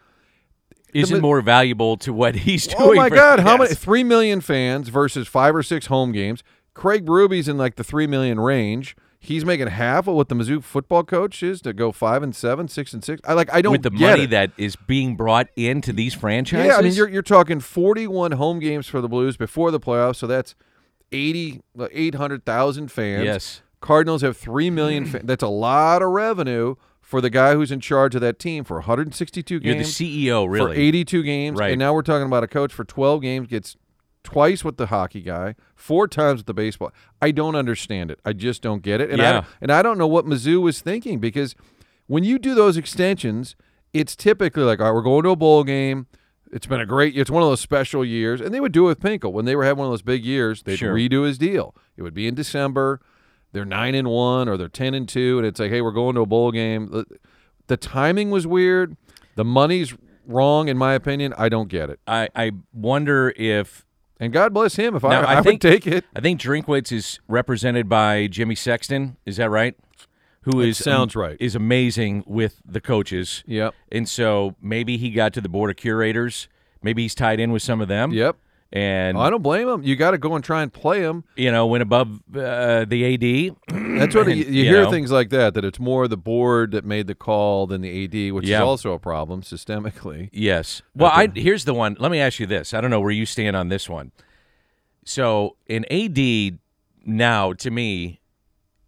Isn't 0.95 1.17
Mi- 1.17 1.21
more 1.21 1.41
valuable 1.41 1.97
to 1.99 2.13
what 2.13 2.35
he's 2.47 2.69
oh 2.75 2.79
doing. 2.87 2.99
Oh 2.99 3.03
my 3.03 3.09
for- 3.09 3.15
God! 3.17 3.41
How 3.41 3.53
Yes. 3.53 3.59
many? 3.61 3.75
Three 3.75 4.05
million 4.05 4.41
fans 4.41 4.89
versus 4.91 5.27
five 5.27 5.55
or 5.57 5.63
six 5.63 5.87
home 5.87 6.13
games. 6.13 6.43
Craig 6.75 7.05
Berube 7.05 7.49
in 7.49 7.59
like 7.59 7.77
the 7.77 7.85
three 7.85 8.07
million 8.07 8.39
range. 8.41 8.95
He's 9.19 9.45
making 9.45 9.69
half 9.69 10.09
of 10.09 10.15
what 10.17 10.29
the 10.29 10.35
Mizzou 10.35 10.63
football 10.65 11.05
coach 11.05 11.43
is 11.45 11.61
to 11.63 11.73
go 11.73 11.93
five 11.93 12.23
and 12.25 12.35
seven, 12.35 12.67
six 12.67 12.93
and 12.93 13.05
six. 13.05 13.21
I 13.25 13.35
like. 13.35 13.53
I 13.53 13.63
don't 13.63 13.73
with 13.73 13.83
the 13.83 13.91
money 13.93 14.25
it. 14.25 14.31
that 14.31 14.51
is 14.59 14.75
being 14.77 15.15
brought 15.17 15.49
into 15.57 15.93
these 15.93 16.13
franchises? 16.13 16.67
Yeah, 16.67 16.77
I 16.77 16.83
mean 16.83 16.93
you're 16.93 17.09
you're 17.09 17.23
talking 17.23 17.61
41 17.61 18.33
home 18.33 18.59
games 18.59 18.87
for 18.87 19.01
the 19.01 19.09
Blues 19.09 19.37
before 19.37 19.71
the 19.71 19.81
playoffs, 19.81 20.17
so 20.17 20.27
that's 20.27 20.55
80 21.13 21.63
800,000 21.91 22.91
fans. 22.91 23.25
Yes. 23.25 23.63
Cardinals 23.83 24.23
have 24.23 24.37
3 24.39 24.71
million 24.71 25.05
fans. 25.05 25.25
That's 25.27 25.43
a 25.43 25.49
lot 25.49 26.01
of 26.01 26.09
revenue 26.11 26.77
for 27.03 27.21
the 27.21 27.29
guy 27.29 27.53
who's 27.55 27.71
in 27.71 27.81
charge 27.81 28.15
of 28.15 28.23
that 28.23 28.39
team 28.39 28.65
for 28.65 28.77
162 28.79 29.61
games. 29.61 29.65
You're 30.01 30.09
the. 30.09 30.29
CEO, 30.29 30.49
really. 30.51 30.75
for 30.75 30.81
82 30.81 31.23
games, 31.23 31.59
Right. 31.59 31.73
and 31.73 31.79
now 31.79 31.93
we're 31.93 32.01
talking 32.03 32.27
about 32.27 32.43
a 32.43 32.49
coach 32.49 32.73
for 32.73 32.85
12 32.85 33.21
games 33.21 33.49
gets 33.49 33.77
twice 34.25 34.65
with 34.65 34.77
the 34.77 34.87
hockey 34.87 35.21
guy, 35.21 35.57
four 35.75 36.07
times 36.09 36.39
with 36.39 36.47
the 36.47 36.55
baseball. 36.55 36.93
I 37.21 37.33
don't 37.33 37.57
understand 37.57 38.11
it. 38.11 38.21
I 38.25 38.33
just 38.33 38.63
don't 38.63 38.83
get 38.83 39.01
it, 39.01 39.11
and 39.11 39.21
I 39.21 39.25
Yeah. 39.25 39.33
don't, 39.33 39.47
and 39.61 39.73
I 39.73 39.83
don't 39.83 39.99
know 39.99 40.07
what 40.07 40.25
Mizzou 40.25 40.63
was 40.63 40.81
thinking 40.81 41.19
because 41.19 41.55
when 42.07 42.23
you 42.25 42.39
do 42.39 42.55
those 42.55 42.77
extensions, 42.77 43.57
it's 43.93 44.15
typically 44.17 44.63
like, 44.63 44.79
all 44.81 44.87
right, 44.87 44.95
we're 44.95 45.03
going 45.03 45.25
to 45.25 45.31
a 45.31 45.37
bowl 45.37 45.65
game. 45.65 46.07
It's 46.53 46.67
been 46.67 46.81
a 46.81 46.87
great. 46.87 47.17
It's 47.17 47.31
one 47.31 47.43
of 47.43 47.49
those 47.49 47.61
special 47.61 48.05
years, 48.05 48.41
and 48.41 48.55
they 48.55 48.61
would 48.61 48.73
do 48.73 48.85
it 48.85 48.89
with 48.89 49.01
Pinkel 49.01 49.33
when 49.33 49.45
they 49.45 49.57
were 49.57 49.65
having 49.65 49.79
one 49.79 49.87
of 49.89 49.93
those 49.93 50.03
big 50.03 50.25
years. 50.25 50.63
They'd 50.63 50.77
Sure. 50.77 50.95
redo 50.95 51.27
his 51.27 51.37
deal. 51.37 51.75
It 51.97 52.03
would 52.03 52.15
be 52.15 52.27
in 52.29 52.35
December. 52.35 53.01
They're 53.53 53.65
nine 53.65 53.95
and 53.95 54.09
one, 54.09 54.49
or 54.49 54.57
they're 54.57 54.69
ten 54.69 54.95
and 54.95 55.09
two, 55.09 55.39
and 55.39 55.47
it's 55.47 55.61
like, 55.61 55.71
hey, 55.71 55.81
we're 55.83 55.93
going 55.93 56.15
to 56.15 56.23
a 56.23 56.27
bowl 56.27 56.51
game. 56.53 56.89
The- 56.89 57.77
timing 57.77 58.31
was 58.31 58.47
weird. 58.47 58.97
The 59.35 59.45
money's 59.45 59.95
wrong, 60.27 60.69
in 60.69 60.77
my 60.77 60.93
opinion. 60.95 61.33
I 61.39 61.49
don't 61.49 61.69
get 61.69 61.89
it. 61.91 62.01
I, 62.07 62.29
I 62.35 62.53
wonder 62.75 63.33
if 63.37 63.87
And 64.21 64.31
God 64.33 64.53
bless 64.53 64.77
him. 64.77 64.95
If 64.95 65.03
Now, 65.03 65.23
I, 65.23 65.25
I 65.25 65.33
I, 65.33 65.35
would 65.37 65.45
think- 65.45 65.61
take 65.63 65.87
it. 65.87 66.05
I 66.15 66.21
think 66.21 66.39
Drinkwitz 66.41 66.93
is 66.93 67.19
represented 67.29 67.89
by 67.89 68.27
Jimmy 68.27 68.55
Sexton. 68.55 69.17
Is 69.25 69.39
that 69.39 69.49
right? 69.51 69.75
Who 70.43 70.61
is 70.61 70.79
is 70.79 70.85
sounds 70.85 71.15
right. 71.17 71.37
Is 71.41 71.55
amazing 71.55 72.25
with 72.27 72.61
the 72.67 72.81
coaches. 72.81 73.43
Yep. 73.47 73.75
And 73.91 74.09
so 74.09 74.55
maybe 74.61 74.97
he 74.99 75.11
got 75.11 75.33
to 75.35 75.41
the 75.41 75.49
board 75.49 75.71
of 75.71 75.77
curators. 75.77 76.49
Maybe 76.83 77.03
he's 77.03 77.15
tied 77.15 77.39
in 77.41 77.53
with 77.53 77.63
some 77.63 77.81
of 77.81 77.89
them. 77.89 78.13
Yep. 78.13 78.37
And 78.75 79.19
I 79.19 79.29
don't 79.29 79.43
blame 79.43 79.69
him. 79.69 79.83
You 79.83 79.97
got 79.97 80.13
to 80.13 80.19
go 80.19 80.35
and 80.35 80.43
try 80.43 80.63
and 80.63 80.73
play 80.73 81.01
him. 81.01 81.25
you 81.37 81.53
know 81.53 81.67
went 81.67 81.83
above 81.83 82.23
uh, 82.35 82.87
the 82.87 83.15
AD. 83.15 83.57
That's 83.99 84.15
what 84.15 84.29
you, 84.35 84.35
you 84.37 84.45
You 84.45 84.65
hear 84.65 84.85
know. 84.85 84.91
things 84.91 85.11
like 85.13 85.29
that. 85.29 85.53
That 85.53 85.65
it's 85.65 85.79
more 85.79 86.09
the 86.09 86.17
board 86.17 86.71
that 86.73 86.83
made 86.85 87.07
the 87.07 87.15
call 87.15 87.67
than 87.67 87.83
the 87.83 88.05
AD, 88.05 88.33
which 88.33 88.47
Yeah. 88.47 88.59
is 88.59 88.63
also 88.63 88.93
a 88.93 88.99
problem 88.99 89.43
systemically. 89.43 90.31
Yes. 90.33 90.81
Well, 90.95 91.11
I 91.13 91.29
here's 91.35 91.67
the 91.67 91.75
one. 91.75 91.97
Let 92.01 92.11
me 92.11 92.19
ask 92.19 92.41
you 92.41 92.47
this. 92.47 92.73
I 92.73 92.81
don't 92.81 92.91
know 92.91 93.01
where 93.01 93.11
you 93.11 93.27
stand 93.27 93.57
on 93.57 93.69
this 93.69 93.91
one. 93.91 94.11
So, 95.05 95.57
an 95.69 95.85
AD 95.91 96.59
now 97.05 97.53
to 97.55 97.71
me, 97.71 98.21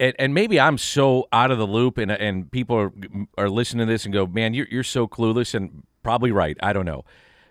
and, 0.01 0.15
and 0.19 0.33
maybe 0.33 0.59
I'm 0.61 0.79
so 0.79 1.29
out 1.33 1.51
of 1.51 1.59
the 1.59 1.67
loop, 1.67 1.99
and 1.99 2.11
and 2.11 2.51
people 2.51 2.77
are 2.77 2.93
are 3.37 3.51
listening 3.51 3.87
to 3.87 3.93
this 3.93 4.05
and 4.05 4.15
go, 4.15 4.27
"Man, 4.27 4.55
you're 4.55 4.69
you're 4.71 4.83
so 4.85 5.07
clueless," 5.09 5.55
and 5.55 5.83
probably 6.03 6.31
right. 6.31 6.57
I 6.63 6.73
don't 6.73 6.87
know, 6.87 7.05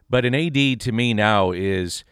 but 0.10 0.26
an 0.26 0.34
AD 0.34 0.80
to 0.80 0.91
me 0.91 1.13
now 1.13 1.52
is 1.52 2.04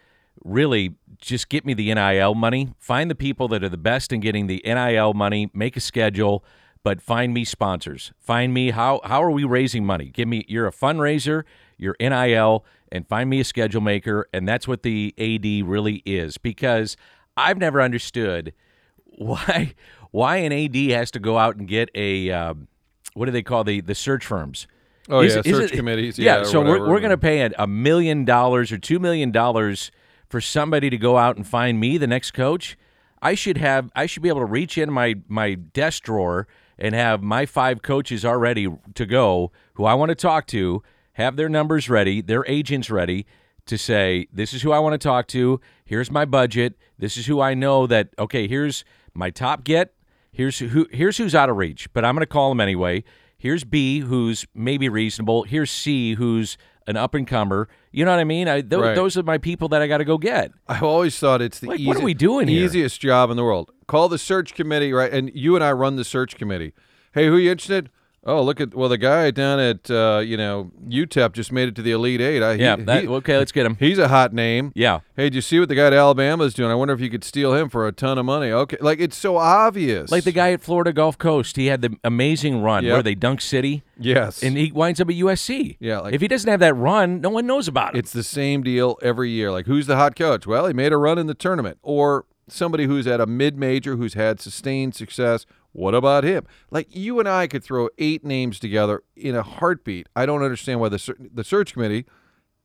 really 0.44 0.94
just 1.18 1.48
get 1.48 1.64
me 1.64 1.74
the 1.74 1.92
NIL 1.94 2.34
money. 2.34 2.74
Find 2.78 3.10
the 3.10 3.14
people 3.14 3.46
that 3.48 3.62
are 3.62 3.68
the 3.68 3.76
best 3.76 4.12
in 4.12 4.20
getting 4.20 4.46
the 4.48 4.60
NIL 4.64 5.14
money. 5.14 5.50
Make 5.54 5.76
a 5.76 5.80
schedule. 5.80 6.44
but 6.84 7.00
find 7.00 7.32
me 7.32 7.44
sponsors. 7.44 8.12
Find 8.18 8.52
me 8.52 8.70
how 8.72 9.00
how 9.04 9.22
are 9.22 9.30
we 9.30 9.44
raising 9.44 9.84
money? 9.86 10.06
Give 10.06 10.26
me 10.26 10.44
you're 10.48 10.66
a 10.66 10.72
fundraiser, 10.72 11.44
you're 11.78 11.94
NIL, 12.00 12.64
and 12.90 13.06
find 13.06 13.30
me 13.30 13.38
a 13.38 13.44
schedule 13.44 13.80
maker, 13.80 14.26
and 14.32 14.48
that's 14.48 14.66
what 14.66 14.82
the 14.82 15.14
AD 15.16 15.64
really 15.68 16.02
is. 16.04 16.38
Because 16.38 16.96
I've 17.36 17.58
never 17.58 17.80
understood 17.80 18.52
why 19.04 19.74
why 20.10 20.38
an 20.38 20.52
AD 20.52 20.74
has 20.90 21.10
to 21.12 21.20
go 21.20 21.38
out 21.38 21.54
and 21.56 21.68
get 21.68 21.88
a 21.94 22.30
um, 22.32 22.66
what 23.14 23.26
do 23.26 23.30
they 23.32 23.42
call 23.44 23.62
the 23.62 23.80
the 23.80 23.94
search 23.94 24.26
firms? 24.26 24.66
Oh 25.08 25.20
Is- 25.20 25.34
yeah, 25.34 25.42
is 25.44 25.56
search 25.56 25.72
it- 25.72 25.76
committees. 25.76 26.18
Yeah, 26.18 26.38
Yeah, 26.38 26.42
so 26.44 26.60
we're 26.62 26.80
we're 26.88 26.98
going 27.00 27.10
to 27.10 27.16
pay 27.18 27.42
a, 27.42 27.50
a 27.60 27.66
million 27.68 28.24
dollars 28.24 28.72
or 28.72 28.78
two 28.78 28.98
million 28.98 29.30
dollars 29.30 29.92
for 30.32 30.40
somebody 30.40 30.88
to 30.88 30.96
go 30.96 31.18
out 31.18 31.36
and 31.36 31.46
find 31.46 31.78
me 31.78 31.98
the 31.98 32.06
next 32.06 32.30
coach. 32.30 32.78
I 33.20 33.34
should 33.34 33.58
have 33.58 33.92
I 33.94 34.06
should 34.06 34.22
be 34.22 34.30
able 34.30 34.40
to 34.40 34.46
reach 34.46 34.78
in 34.78 34.90
my 34.90 35.16
my 35.28 35.52
desk 35.52 36.04
drawer 36.04 36.48
and 36.78 36.94
have 36.94 37.22
my 37.22 37.44
five 37.44 37.82
coaches 37.82 38.24
already 38.24 38.66
to 38.94 39.04
go 39.04 39.52
who 39.74 39.84
I 39.84 39.92
want 39.92 40.08
to 40.08 40.14
talk 40.14 40.46
to, 40.46 40.82
have 41.12 41.36
their 41.36 41.50
numbers 41.50 41.90
ready, 41.90 42.22
their 42.22 42.46
agents 42.48 42.90
ready 42.90 43.26
to 43.66 43.76
say 43.76 44.26
this 44.32 44.54
is 44.54 44.62
who 44.62 44.72
I 44.72 44.78
want 44.78 44.94
to 44.94 44.98
talk 45.06 45.28
to. 45.28 45.60
Here's 45.84 46.10
my 46.10 46.24
budget. 46.24 46.78
This 46.98 47.18
is 47.18 47.26
who 47.26 47.42
I 47.42 47.52
know 47.52 47.86
that 47.86 48.08
okay, 48.18 48.48
here's 48.48 48.86
my 49.12 49.28
top 49.28 49.64
get. 49.64 49.92
Here's 50.32 50.60
who 50.60 50.88
here's 50.90 51.18
who's 51.18 51.34
out 51.34 51.50
of 51.50 51.58
reach, 51.58 51.92
but 51.92 52.06
I'm 52.06 52.14
going 52.14 52.22
to 52.22 52.26
call 52.26 52.48
them 52.48 52.60
anyway. 52.60 53.04
Here's 53.36 53.64
B, 53.64 54.00
who's 54.00 54.46
maybe 54.54 54.88
reasonable. 54.88 55.42
Here's 55.42 55.70
C, 55.70 56.14
who's 56.14 56.56
an 56.86 56.96
up 56.96 57.14
and 57.14 57.26
comer. 57.26 57.68
You 57.90 58.04
know 58.04 58.10
what 58.10 58.20
I 58.20 58.24
mean? 58.24 58.48
I, 58.48 58.60
th- 58.60 58.72
Right. 58.80 58.94
Those 58.94 59.16
are 59.16 59.22
my 59.22 59.38
people 59.38 59.68
that 59.68 59.82
I 59.82 59.86
got 59.86 59.98
to 59.98 60.04
go 60.04 60.18
get. 60.18 60.52
I've 60.68 60.82
always 60.82 61.18
thought 61.18 61.40
it's 61.42 61.58
the 61.60 61.68
Like, 61.68 61.80
easy- 61.80 61.88
what 61.88 61.96
are 61.98 62.04
we 62.04 62.14
doing 62.14 62.48
here? 62.48 62.64
easiest 62.64 63.00
job 63.00 63.30
in 63.30 63.36
the 63.36 63.44
world. 63.44 63.70
Call 63.86 64.08
the 64.08 64.18
search 64.18 64.54
committee, 64.54 64.92
right? 64.92 65.12
And 65.12 65.30
you 65.34 65.54
and 65.54 65.64
I 65.64 65.72
run 65.72 65.96
the 65.96 66.04
search 66.04 66.36
committee. 66.36 66.72
Hey, 67.12 67.26
who 67.26 67.36
you 67.36 67.50
interested? 67.50 67.90
Oh, 68.24 68.40
look 68.40 68.60
at 68.60 68.72
well, 68.72 68.88
the 68.88 68.98
guy 68.98 69.32
down 69.32 69.58
at 69.58 69.90
uh, 69.90 70.22
you 70.24 70.36
know 70.36 70.70
UTEP 70.88 71.32
just 71.32 71.50
made 71.50 71.68
it 71.68 71.74
to 71.74 71.82
the 71.82 71.90
Elite 71.90 72.20
Eight. 72.20 72.40
I, 72.40 72.52
Yeah. 72.52 72.76
he, 72.76 72.82
that, 72.84 73.02
he- 73.02 73.08
okay, 73.08 73.36
let's 73.36 73.50
get 73.50 73.66
him. 73.66 73.76
he's 73.80 73.98
a 73.98 74.06
hot 74.06 74.32
name. 74.32 74.70
Yeah. 74.76 75.00
Hey, 75.16 75.24
did 75.24 75.34
you 75.34 75.40
see 75.40 75.58
what 75.58 75.68
the 75.68 75.74
guy 75.74 75.88
at 75.88 75.92
Alabama 75.92 76.44
is 76.44 76.54
doing? 76.54 76.70
I 76.70 76.74
wonder 76.76 76.94
if 76.94 77.00
you 77.00 77.10
could 77.10 77.24
steal 77.24 77.52
him 77.54 77.68
for 77.68 77.88
a 77.88 77.92
ton 77.92 78.18
of 78.18 78.24
money. 78.24 78.52
Okay, 78.52 78.76
like 78.80 79.00
it's 79.00 79.16
so 79.16 79.38
obvious. 79.38 80.10
Like 80.12 80.22
the 80.24 80.30
guy 80.32 80.52
at 80.52 80.60
Florida 80.60 80.92
Gulf 80.92 81.18
Coast, 81.18 81.56
he 81.56 81.66
had 81.66 81.82
the 81.82 81.96
amazing 82.04 82.62
run 82.62 82.84
Yep. 82.84 82.92
where 82.92 83.02
they 83.02 83.16
dunk 83.16 83.40
city, 83.40 83.82
Yes, 83.98 84.42
and 84.42 84.56
he 84.56 84.70
winds 84.70 85.00
up 85.00 85.08
at 85.08 85.16
USC. 85.16 85.76
Yeah, 85.80 85.98
like- 85.98 86.14
if 86.14 86.20
he 86.20 86.28
doesn't 86.28 86.48
have 86.50 86.60
that 86.60 86.74
run, 86.74 87.20
no 87.20 87.30
one 87.30 87.46
knows 87.46 87.66
about 87.66 87.96
it. 87.96 87.98
It's 87.98 88.12
the 88.12 88.22
same 88.22 88.62
deal 88.62 88.98
every 89.02 89.30
year. 89.30 89.50
Like, 89.50 89.66
who's 89.66 89.86
the 89.88 89.96
hot 89.96 90.14
coach? 90.14 90.46
Well, 90.46 90.66
he 90.68 90.72
made 90.72 90.92
a 90.92 90.96
run 90.96 91.18
in 91.18 91.26
the 91.26 91.34
tournament. 91.34 91.78
Or 91.82 92.26
somebody 92.48 92.84
who's 92.84 93.06
at 93.06 93.20
a 93.20 93.26
mid 93.26 93.56
major 93.56 93.96
who's 93.96 94.14
had 94.14 94.40
sustained 94.40 94.94
success. 94.94 95.44
What 95.72 95.94
about 95.94 96.24
him? 96.24 96.46
Like, 96.70 96.94
you 96.94 97.18
and 97.18 97.28
I 97.28 97.46
could 97.46 97.64
throw 97.64 97.88
eight 97.98 98.24
names 98.24 98.58
together 98.60 99.02
in 99.16 99.34
a 99.34 99.42
heartbeat. 99.42 100.06
I 100.14 100.26
don't 100.26 100.42
understand 100.42 100.80
why 100.80 100.88
the, 100.90 100.98
ser- 100.98 101.16
the 101.18 101.44
search 101.44 101.72
committee 101.72 102.04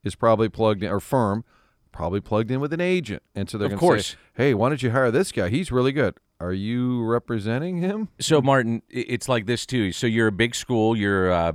is 0.03 0.15
probably 0.15 0.49
plugged 0.49 0.83
in, 0.83 0.89
or 0.91 0.99
firm, 0.99 1.45
probably 1.91 2.19
plugged 2.19 2.51
in 2.51 2.59
with 2.59 2.73
an 2.73 2.81
agent. 2.81 3.23
And 3.33 3.49
so 3.49 3.57
they're 3.57 3.71
Of 3.73 3.79
course. 3.79 4.09
say, 4.09 4.15
hey, 4.35 4.53
why 4.53 4.69
don't 4.69 4.83
you 4.83 4.91
hire 4.91 5.09
this 5.11 5.31
guy? 5.31 5.49
He's 5.49 5.71
really 5.71 5.91
good. 5.93 6.15
Are 6.39 6.53
you 6.53 7.03
representing 7.03 7.77
him? 7.77 8.09
so 8.19 8.41
Martin, 8.41 8.83
it's 8.89 9.27
like 9.27 9.45
this 9.47 9.65
too. 9.65 9.91
So 9.91 10.05
you're 10.05 10.27
a 10.27 10.31
big 10.31 10.53
school. 10.53 10.95
You're, 10.95 11.31
uh, 11.31 11.53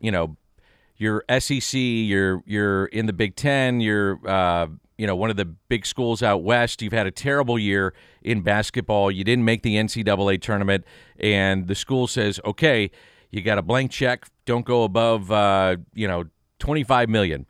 you 0.00 0.10
know, 0.10 0.36
you're 0.96 1.24
SEC. 1.40 1.74
You're 1.74 2.42
you're 2.46 2.86
in 2.86 3.06
the 3.06 3.12
Big 3.12 3.34
Ten. 3.36 3.80
You're, 3.80 4.18
uh, 4.26 4.68
you 4.96 5.06
know, 5.06 5.16
one 5.16 5.30
of 5.30 5.36
the 5.36 5.44
big 5.44 5.86
schools 5.86 6.22
out 6.22 6.42
west. 6.42 6.82
You've 6.82 6.92
had 6.92 7.06
a 7.06 7.10
terrible 7.10 7.58
year 7.58 7.94
in 8.22 8.42
basketball. 8.42 9.10
You 9.10 9.24
didn't 9.24 9.44
make 9.44 9.62
the 9.62 9.76
NCAA 9.76 10.40
tournament, 10.40 10.84
and 11.18 11.66
the 11.66 11.74
school 11.74 12.06
says, 12.06 12.40
okay, 12.44 12.90
you 13.30 13.42
got 13.42 13.58
a 13.58 13.62
blank 13.62 13.90
check. 13.90 14.26
Don't 14.44 14.64
go 14.64 14.84
above, 14.84 15.32
uh, 15.32 15.76
you 15.92 16.06
know, 16.06 16.24
twenty 16.58 16.84
five 16.84 17.08
million. 17.08 17.46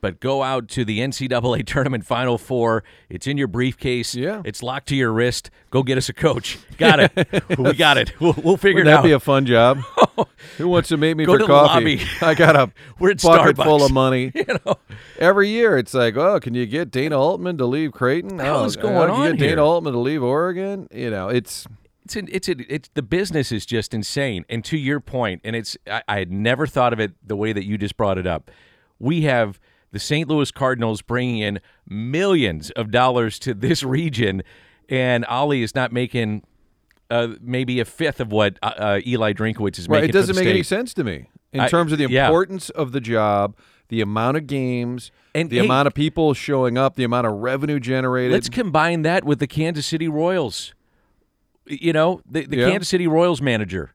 But 0.00 0.20
go 0.20 0.42
out 0.42 0.68
to 0.68 0.84
the 0.84 1.00
NCAA 1.00 1.66
tournament 1.66 2.04
Final 2.04 2.38
Four. 2.38 2.84
It's 3.08 3.26
in 3.26 3.36
your 3.36 3.48
briefcase. 3.48 4.14
Yeah. 4.14 4.42
It's 4.44 4.62
locked 4.62 4.88
to 4.88 4.96
your 4.96 5.12
wrist. 5.12 5.50
Go 5.70 5.82
get 5.82 5.98
us 5.98 6.08
a 6.08 6.12
coach. 6.12 6.58
Got 6.76 7.00
it. 7.00 7.42
we 7.58 7.72
got 7.72 7.96
it. 7.96 8.18
We'll, 8.20 8.34
we'll 8.34 8.56
figure 8.56 8.80
Wouldn't 8.80 8.88
it 8.88 8.92
out. 8.92 8.96
That'd 9.02 9.08
be 9.08 9.12
a 9.12 9.20
fun 9.20 9.46
job? 9.46 9.80
Oh. 10.18 10.26
Who 10.56 10.68
wants 10.68 10.88
to 10.88 10.96
meet 10.96 11.14
me 11.14 11.26
Go 11.26 11.38
for 11.38 11.44
coffee? 11.44 12.00
I 12.22 12.32
got 12.32 12.56
a 12.56 12.72
We're 12.98 13.10
at 13.10 13.20
bucket 13.20 13.56
full 13.58 13.84
of 13.84 13.92
money. 13.92 14.32
you 14.34 14.46
know, 14.64 14.76
Every 15.18 15.50
year, 15.50 15.76
it's 15.76 15.92
like, 15.92 16.16
oh, 16.16 16.40
can 16.40 16.54
you 16.54 16.64
get 16.64 16.90
Dana 16.90 17.20
Altman 17.20 17.58
to 17.58 17.66
leave 17.66 17.92
Creighton? 17.92 18.38
hell 18.38 18.60
oh, 18.60 18.64
is 18.64 18.76
going 18.76 19.10
can 19.10 19.24
you 19.24 19.32
get 19.32 19.40
here? 19.40 19.48
Dana 19.50 19.64
Altman 19.66 19.92
to 19.92 19.98
leave 19.98 20.22
Oregon? 20.22 20.88
You 20.90 21.10
know, 21.10 21.28
it's 21.28 21.66
it's 22.06 22.16
an, 22.16 22.28
it's 22.30 22.48
a, 22.48 22.54
it's 22.72 22.88
the 22.94 23.02
business 23.02 23.52
is 23.52 23.66
just 23.66 23.92
insane. 23.92 24.46
And 24.48 24.64
to 24.66 24.78
your 24.78 25.00
point, 25.00 25.42
and 25.44 25.54
it's 25.54 25.76
I, 25.86 26.02
I 26.08 26.18
had 26.18 26.32
never 26.32 26.66
thought 26.66 26.94
of 26.94 27.00
it 27.00 27.12
the 27.22 27.36
way 27.36 27.52
that 27.52 27.66
you 27.66 27.76
just 27.76 27.98
brought 27.98 28.16
it 28.16 28.26
up. 28.26 28.50
We 28.98 29.22
have 29.22 29.60
the 29.96 30.00
St. 30.00 30.28
Louis 30.28 30.50
Cardinals 30.50 31.00
bringing 31.00 31.38
in 31.38 31.58
millions 31.88 32.70
of 32.72 32.90
dollars 32.90 33.38
to 33.40 33.54
this 33.54 33.82
region, 33.82 34.42
and 34.88 35.24
Ollie 35.24 35.62
is 35.62 35.74
not 35.74 35.90
making. 35.92 36.42
Uh, 37.08 37.36
maybe 37.40 37.78
a 37.78 37.84
fifth 37.84 38.18
of 38.18 38.32
what 38.32 38.58
uh, 38.64 38.66
uh, 38.76 39.00
Eli 39.06 39.32
Drinkowitz 39.32 39.78
is 39.78 39.88
right. 39.88 39.98
making. 40.00 40.10
It 40.10 40.12
doesn't 40.12 40.34
make 40.34 40.48
any 40.48 40.64
sense 40.64 40.92
to 40.94 41.04
me 41.04 41.26
in 41.52 41.60
I- 41.60 41.68
terms 41.68 41.92
of 41.92 41.98
the 41.98 42.08
yeah. 42.10 42.26
importance 42.26 42.68
of 42.70 42.90
the 42.90 43.00
job, 43.00 43.56
the 43.90 44.00
amount 44.00 44.36
of 44.38 44.48
games, 44.48 45.12
And, 45.32 45.48
the 45.48 45.58
hey- 45.58 45.64
amount 45.64 45.86
of 45.86 45.94
people 45.94 46.34
showing 46.34 46.76
up, 46.76 46.96
the 46.96 47.04
amount 47.04 47.28
of 47.28 47.34
revenue 47.34 47.78
generated. 47.78 48.32
Let's 48.32 48.48
combine 48.48 49.02
that 49.02 49.22
with 49.22 49.38
the 49.38 49.46
Kansas 49.46 49.86
City 49.86 50.08
Royals. 50.08 50.74
You 51.66 51.92
know, 51.92 52.22
the, 52.28 52.44
the 52.44 52.56
Yeah. 52.56 52.70
Kansas 52.70 52.88
City 52.88 53.06
Royals 53.06 53.40
manager 53.40 53.94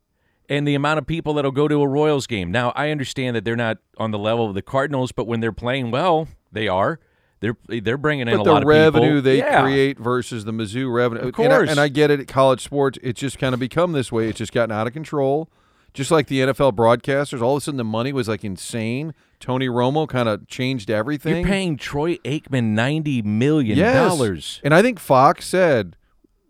and 0.51 0.67
the 0.67 0.75
amount 0.75 0.99
of 0.99 1.07
people 1.07 1.33
that'll 1.33 1.51
go 1.51 1.67
to 1.67 1.81
a 1.81 1.87
Royals 1.87 2.27
game. 2.27 2.51
Now, 2.51 2.71
I 2.75 2.89
understand 2.91 3.35
that 3.37 3.45
they're 3.45 3.55
not 3.55 3.77
on 3.97 4.11
the 4.11 4.19
level 4.19 4.47
of 4.47 4.53
the 4.53 4.61
Cardinals, 4.61 5.11
but 5.13 5.25
when 5.25 5.39
they're 5.39 5.51
playing 5.53 5.91
well, 5.91 6.27
they 6.51 6.67
are. 6.67 6.99
They're 7.39 7.55
they're 7.67 7.97
bringing 7.97 8.27
in 8.27 8.37
but 8.37 8.45
a 8.45 8.51
lot 8.51 8.61
of 8.61 8.67
revenue 8.67 9.07
people. 9.15 9.21
they 9.23 9.37
Yeah. 9.37 9.61
create 9.63 9.97
versus 9.97 10.45
the 10.45 10.51
Mizzou 10.51 10.93
revenue. 10.93 11.29
Of 11.29 11.39
And 11.39 11.51
I, 11.53 11.57
course. 11.57 11.69
and 11.71 11.79
I 11.79 11.87
get 11.87 12.11
it 12.11 12.19
at 12.19 12.27
college 12.27 12.61
sports. 12.63 12.99
It's 13.01 13.19
just 13.19 13.39
kind 13.39 13.53
of 13.55 13.59
become 13.59 13.93
this 13.93 14.11
way. 14.11 14.27
It's 14.27 14.37
just 14.37 14.51
gotten 14.51 14.71
out 14.71 14.85
of 14.85 14.93
control. 14.93 15.49
Just 15.93 16.11
like 16.11 16.27
the 16.27 16.39
NFL 16.41 16.73
broadcasters, 16.73 17.41
all 17.41 17.55
of 17.55 17.61
a 17.61 17.61
sudden 17.61 17.77
the 17.77 17.83
money 17.83 18.13
was 18.13 18.27
like 18.27 18.43
insane. 18.43 19.13
Tony 19.39 19.67
Romo 19.67 20.07
kind 20.07 20.29
of 20.29 20.47
changed 20.47 20.91
everything. 20.91 21.37
You're 21.37 21.45
paying 21.45 21.77
Troy 21.77 22.17
Aikman 22.17 22.65
ninety 22.75 23.21
million 23.23 23.77
yes. 23.77 23.95
dollars. 23.95 24.61
And 24.63 24.73
I 24.73 24.81
think 24.83 24.99
Fox 24.99 25.47
said, 25.47 25.95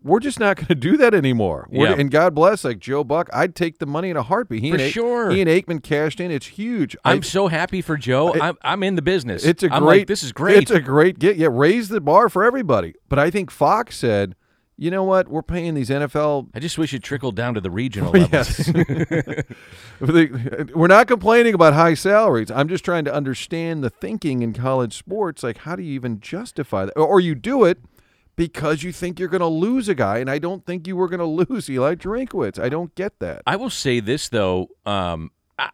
we're 0.04 0.20
just 0.20 0.40
not 0.40 0.56
going 0.56 0.66
to 0.68 0.74
do 0.74 0.96
that 0.96 1.14
anymore. 1.14 1.68
Yeah. 1.70 1.92
And 1.94 2.10
God 2.10 2.34
bless, 2.34 2.64
like 2.64 2.78
Joe 2.78 3.04
Buck, 3.04 3.28
I'd 3.32 3.54
take 3.54 3.78
the 3.78 3.86
money 3.86 4.10
in 4.10 4.16
a 4.16 4.22
heartbeat. 4.22 4.62
He 4.62 4.70
For 4.70 4.78
and 4.78 4.92
sure. 4.92 5.30
He 5.30 5.40
and 5.40 5.48
Aikman 5.48 5.82
cashed 5.82 6.20
in. 6.20 6.30
It's 6.30 6.46
huge. 6.46 6.96
I- 7.04 7.12
I'm 7.12 7.22
so 7.22 7.48
happy 7.48 7.80
for 7.82 7.96
Joe. 7.96 8.34
I'm 8.34 8.56
I'm 8.62 8.82
in 8.82 8.96
the 8.96 9.02
business. 9.02 9.44
it's 9.44 9.62
a 9.62 9.72
I'm 9.72 9.82
great. 9.84 9.98
like, 10.00 10.06
this 10.08 10.22
is 10.22 10.32
great. 10.32 10.58
It's 10.58 10.70
a 10.70 10.80
great 10.80 11.18
get. 11.18 11.36
Yeah, 11.36 11.48
raise 11.50 11.88
the 11.88 12.00
bar 12.00 12.28
for 12.28 12.44
everybody. 12.44 12.94
But 13.08 13.18
I 13.18 13.30
think 13.30 13.50
Fox 13.50 13.96
said, 13.96 14.34
you 14.78 14.90
know 14.90 15.04
what? 15.04 15.28
We're 15.28 15.42
paying 15.42 15.74
these 15.74 15.90
NFL 15.90 16.48
I 16.54 16.58
just 16.58 16.78
wish 16.78 16.92
it 16.94 17.02
trickled 17.02 17.36
down 17.36 17.54
to 17.54 17.60
the 17.60 17.70
regional 17.70 18.10
level. 18.12 18.28
Yes. 18.32 18.68
The- 20.00 20.72
We're 20.74 20.88
not 20.88 21.06
complaining 21.06 21.54
about 21.54 21.74
high 21.74 21.94
salaries. 21.94 22.50
I'm 22.50 22.68
just 22.68 22.84
trying 22.84 23.04
to 23.04 23.14
understand 23.14 23.84
the 23.84 23.90
thinking 23.90 24.42
in 24.42 24.52
college 24.52 24.96
sports. 24.96 25.42
Like, 25.42 25.58
how 25.58 25.76
do 25.76 25.82
you 25.82 25.92
even 25.94 26.20
justify 26.20 26.86
that? 26.86 26.98
Or 26.98 27.20
you 27.20 27.34
do 27.34 27.64
it 27.64 27.78
because 28.36 28.82
you 28.82 28.92
think 28.92 29.18
you're 29.18 29.28
going 29.28 29.40
to 29.40 29.46
lose 29.46 29.88
a 29.88 29.94
guy, 29.94 30.18
and 30.18 30.30
I 30.30 30.38
don't 30.38 30.64
think 30.64 30.86
you 30.86 30.96
were 30.96 31.08
going 31.08 31.20
to 31.46 31.52
lose 31.52 31.68
Eli 31.68 31.94
Drinkowitz. 31.94 32.58
I 32.58 32.68
don't 32.68 32.94
get 32.94 33.18
that. 33.20 33.42
I 33.46 33.56
will 33.56 33.70
say 33.70 34.00
this 34.00 34.28
though, 34.28 34.68
um, 34.86 35.30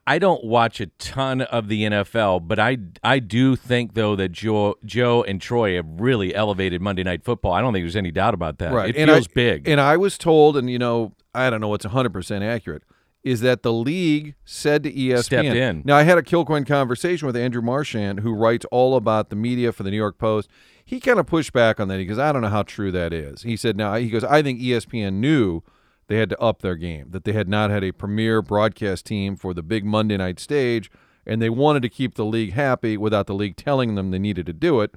I, 0.07 0.19
don't 0.19 0.45
watch 0.45 0.81
a 0.81 0.87
ton 0.99 1.41
of 1.43 1.69
the 1.69 1.85
NFL, 1.85 2.47
but 2.47 2.59
I 2.59 2.79
I 3.03 3.21
do 3.21 3.57
think 3.57 3.95
though 3.95 4.17
that 4.17 4.33
Joe 4.33 4.77
Joe 4.85 5.23
and 5.23 5.41
Troy 5.41 5.77
have 5.77 5.87
really 5.89 6.35
elevated 6.35 6.83
Monday 6.83 7.05
Night 7.05 7.25
Football. 7.25 7.53
I 7.53 7.61
don't 7.61 7.73
think 7.73 7.85
there's 7.85 7.97
any 7.97 8.11
doubt 8.11 8.35
about 8.35 8.59
that. 8.59 8.73
Right. 8.73 8.91
It 8.91 8.97
and 8.97 9.11
feels 9.11 9.29
I, 9.29 9.33
big. 9.33 9.69
And 9.69 9.81
I 9.81 9.97
was 9.97 10.19
told, 10.19 10.57
and 10.57 10.69
you 10.69 10.79
know, 10.79 11.13
I 11.35 11.49
don't 11.49 11.61
know 11.61 11.69
what's 11.69 11.87
100% 11.87 12.43
accurate, 12.43 12.83
is 13.25 13.41
that 13.41 13.63
the 13.63 13.73
league 13.73 14.35
said 14.45 14.83
to 14.85 14.93
ESPN. 14.93 15.23
Stepped 15.23 15.47
in. 15.49 15.83
Now, 15.85 15.97
I 15.97 16.05
had 16.05 16.19
a 16.19 16.23
Kilcoyne 16.23 16.67
conversation 16.67 17.27
with 17.27 17.37
Andrew 17.37 17.63
Marchand, 17.63 18.21
who 18.21 18.33
writes 18.33 18.65
all 18.71 18.97
about 18.97 19.31
the 19.31 19.37
media 19.37 19.73
for 19.73 19.83
the 19.83 19.91
New 19.91 19.97
York 19.97 20.19
Post. 20.19 20.49
He 20.85 21.01
kind 21.01 21.19
of 21.19 21.27
pushed 21.27 21.53
back 21.53 21.81
on 21.81 21.89
that. 21.89 21.99
He 21.99 22.07
goes, 22.07 22.19
I 22.19 22.33
don't 22.33 22.43
know 22.43 22.49
how 22.49 22.63
true 22.63 22.91
that 22.93 23.13
is. 23.13 23.43
He 23.43 23.57
said, 23.57 23.77
now, 23.77 23.95
he 23.97 24.09
goes, 24.09 24.25
I 24.25 24.43
think 24.43 24.61
ESPN 24.61 25.15
knew 25.15 25.63
they 26.07 26.17
had 26.17 26.31
to 26.31 26.41
up 26.41 26.63
their 26.63 26.77
game, 26.77 27.11
that 27.11 27.25
they 27.25 27.33
had 27.33 27.49
not 27.49 27.71
had 27.71 27.85
a 27.85 27.93
premier 27.93 28.41
broadcast 28.41 29.05
team 29.05 29.37
for 29.37 29.53
the 29.53 29.63
big 29.63 29.85
Monday 29.85 30.17
night 30.17 30.41
stage, 30.41 30.91
and 31.27 31.43
they 31.43 31.51
wanted 31.51 31.83
to 31.83 31.91
keep 31.91 32.15
the 32.15 32.25
league 32.25 32.55
happy 32.55 32.97
without 32.97 33.27
the 33.27 33.35
league 33.35 33.57
telling 33.57 33.95
them 33.95 34.11
they 34.11 34.19
needed 34.19 34.47
to 34.47 34.55
do 34.55 34.81
it. 34.81 34.95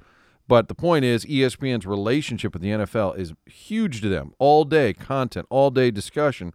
But 0.48 0.68
the 0.68 0.74
point 0.74 1.04
is, 1.04 1.24
ESPN's 1.26 1.86
relationship 1.86 2.54
with 2.54 2.62
the 2.62 2.70
NFL 2.70 3.16
is 3.18 3.32
huge 3.46 4.00
to 4.00 4.08
them. 4.08 4.32
All 4.38 4.64
day 4.64 4.92
content, 4.92 5.46
all 5.50 5.70
day 5.70 5.90
discussion. 5.90 6.52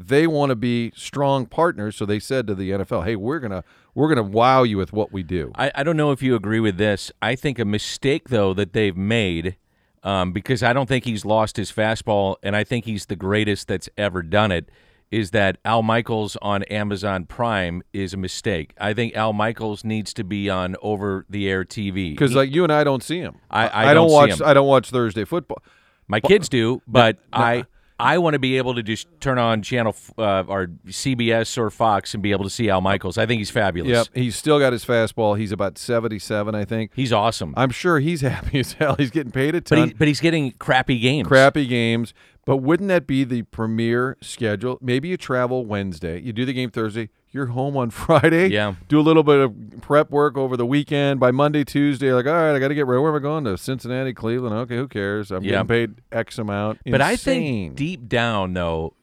They 0.00 0.28
want 0.28 0.50
to 0.50 0.56
be 0.56 0.92
strong 0.94 1.46
partners, 1.46 1.96
so 1.96 2.06
they 2.06 2.20
said 2.20 2.46
to 2.46 2.54
the 2.54 2.70
NFL, 2.70 3.04
"Hey, 3.04 3.16
we're 3.16 3.40
gonna 3.40 3.64
we're 3.96 4.08
gonna 4.08 4.22
wow 4.22 4.62
you 4.62 4.76
with 4.76 4.92
what 4.92 5.10
we 5.12 5.24
do." 5.24 5.50
I, 5.56 5.72
I 5.74 5.82
don't 5.82 5.96
know 5.96 6.12
if 6.12 6.22
you 6.22 6.36
agree 6.36 6.60
with 6.60 6.76
this. 6.76 7.10
I 7.20 7.34
think 7.34 7.58
a 7.58 7.64
mistake 7.64 8.28
though 8.28 8.54
that 8.54 8.72
they've 8.74 8.96
made, 8.96 9.56
um, 10.04 10.30
because 10.32 10.62
I 10.62 10.72
don't 10.72 10.86
think 10.88 11.04
he's 11.04 11.24
lost 11.24 11.56
his 11.56 11.72
fastball, 11.72 12.36
and 12.44 12.54
I 12.54 12.62
think 12.62 12.84
he's 12.84 13.06
the 13.06 13.16
greatest 13.16 13.66
that's 13.66 13.88
ever 13.98 14.22
done 14.22 14.52
it. 14.52 14.70
is 15.10 15.30
that 15.30 15.56
Al 15.64 15.82
Michaels 15.82 16.36
on 16.42 16.62
Amazon 16.64 17.24
Prime 17.24 17.82
is 17.94 18.12
a 18.12 18.16
mistake. 18.18 18.74
I 18.78 18.92
think 18.92 19.16
Al 19.16 19.32
Michaels 19.32 19.82
needs 19.82 20.12
to 20.12 20.22
be 20.22 20.50
on 20.50 20.76
over 20.82 21.24
the 21.30 21.48
air 21.48 21.64
TV. 21.64 22.10
Because 22.12 22.34
like 22.36 22.54
you 22.54 22.62
and 22.62 22.70
I 22.72 22.84
don't 22.84 23.02
see 23.02 23.18
him. 23.18 23.36
I- 23.50 23.70
I 23.90 23.94
don't, 23.94 24.06
don't 24.06 24.08
see 24.10 24.14
watch. 24.14 24.40
him. 24.42 24.46
I 24.46 24.52
don't 24.52 24.66
watch 24.68 24.90
Thursday 24.90 25.24
football. 25.24 25.62
My 26.08 26.20
kids 26.20 26.48
do, 26.50 26.82
but 26.86 27.16
I 27.32 27.64
I 28.00 28.18
want 28.18 28.34
to 28.34 28.38
be 28.38 28.56
able 28.58 28.74
to 28.74 28.82
just 28.82 29.08
turn 29.20 29.38
on 29.38 29.62
channel 29.62 29.94
uh, 30.16 30.44
or 30.46 30.68
CBS 30.86 31.58
or 31.58 31.70
Fox 31.70 32.14
and 32.14 32.22
be 32.22 32.30
able 32.30 32.44
to 32.44 32.50
see 32.50 32.70
Al 32.70 32.80
Michaels. 32.80 33.18
I 33.18 33.26
think 33.26 33.38
he's 33.38 33.50
fabulous. 33.50 33.90
Yep, 33.90 34.06
he's 34.14 34.36
still 34.36 34.58
got 34.58 34.72
his 34.72 34.84
fastball. 34.84 35.36
He's 35.36 35.50
about 35.50 35.78
seventy-seven, 35.78 36.54
I 36.54 36.64
think. 36.64 36.92
He's 36.94 37.12
awesome. 37.12 37.54
I'm 37.56 37.70
sure 37.70 37.98
he's 37.98 38.20
happy 38.22 38.60
as 38.60 38.74
hell. 38.74 38.94
He's 38.96 39.10
getting 39.10 39.32
paid 39.32 39.54
a 39.54 39.60
but, 39.60 39.66
ton. 39.66 39.88
he, 39.88 39.94
but 39.94 40.08
he's 40.08 40.20
getting 40.20 40.52
crappy 40.52 40.98
games. 40.98 41.26
crappy 41.26 41.66
games. 41.66 42.14
But 42.44 42.58
wouldn't 42.58 42.88
that 42.88 43.06
be 43.06 43.24
the 43.24 43.42
premier 43.42 44.16
schedule? 44.22 44.78
Maybe 44.80 45.08
you 45.08 45.18
travel 45.18 45.66
Wednesday, 45.66 46.18
you 46.18 46.32
do 46.32 46.46
the 46.46 46.54
game 46.54 46.70
Thursday, 46.70 47.10
you're 47.30 47.46
home 47.46 47.76
on 47.76 47.90
Friday. 48.04 48.48
Yeah. 48.48 48.74
Do 48.88 48.98
a 49.00 49.02
little 49.02 49.22
bit 49.22 49.38
of 49.40 49.54
prep 49.82 50.10
work 50.10 50.36
over 50.36 50.56
the 50.56 50.66
weekend. 50.66 51.20
By 51.20 51.30
Monday, 51.30 51.64
Tuesday, 51.64 52.12
like, 52.12 52.26
all 52.26 52.32
right, 52.32 52.54
I 52.54 52.58
got 52.58 52.68
to 52.68 52.74
get 52.74 52.86
ready. 52.86 53.00
Where 53.00 53.10
am 53.10 53.16
I 53.16 53.22
going? 53.22 53.44
To 53.44 53.56
Cincinnati, 53.58 54.12
Cleveland. 54.14 54.54
Okay, 54.54 54.76
who 54.76 54.88
cares? 54.88 55.30
I'm 55.30 55.42
Yeah. 55.44 55.62
getting 55.62 55.66
paid 55.68 55.94
X 56.12 56.38
amount. 56.38 56.80
But 56.86 57.00
I 57.00 57.16
think 57.16 57.76
deep 57.76 58.08
down, 58.08 58.54
though, 58.54 58.94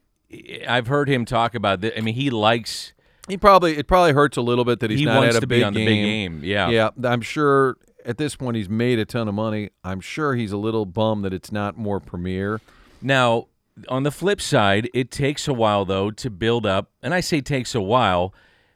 I've 0.68 0.88
heard 0.88 1.08
him 1.10 1.26
talk 1.26 1.56
about 1.56 1.82
this. 1.82 1.94
I 1.98 2.02
mean, 2.02 2.16
he 2.16 2.30
likes. 2.30 2.94
he 3.28 3.38
probably 3.38 3.78
it 3.78 3.88
probably 3.88 4.14
hurts 4.14 4.38
a 4.38 4.42
little 4.42 4.66
bit 4.66 4.80
that 4.82 4.90
he's 4.92 5.00
he 5.00 5.06
not 5.06 5.18
wants 5.18 5.36
at 5.36 5.38
a 5.40 5.42
to 5.42 5.48
big 5.48 5.60
be 5.62 5.64
on 5.64 5.74
the 5.74 5.86
big 5.86 5.96
game. 6.04 6.42
Yeah. 6.44 6.70
Yeah, 6.70 6.90
I'm 7.04 7.22
sure 7.22 7.78
at 8.06 8.18
this 8.18 8.36
point 8.36 8.56
he's 8.58 8.70
made 8.70 9.00
a 9.00 9.06
ton 9.06 9.28
of 9.28 9.34
money. 9.34 9.70
I'm 9.84 10.00
sure 10.02 10.36
he's 10.36 10.52
a 10.52 10.58
little 10.58 10.86
bummed 10.86 11.26
that 11.26 11.34
it's 11.34 11.52
not 11.52 11.78
more 11.78 12.00
premier. 12.00 12.62
Now, 13.02 13.48
on 13.90 14.04
the 14.04 14.12
flip 14.12 14.40
side, 14.42 14.90
it 14.94 15.12
takes 15.12 15.48
a 15.48 15.54
while 15.54 15.86
though 15.86 16.12
to 16.12 16.30
build 16.30 16.66
up, 16.66 16.92
and 17.04 17.14
I 17.14 17.20
say 17.20 17.42
takes 17.42 17.76
a 17.76 17.82
while, 17.82 18.34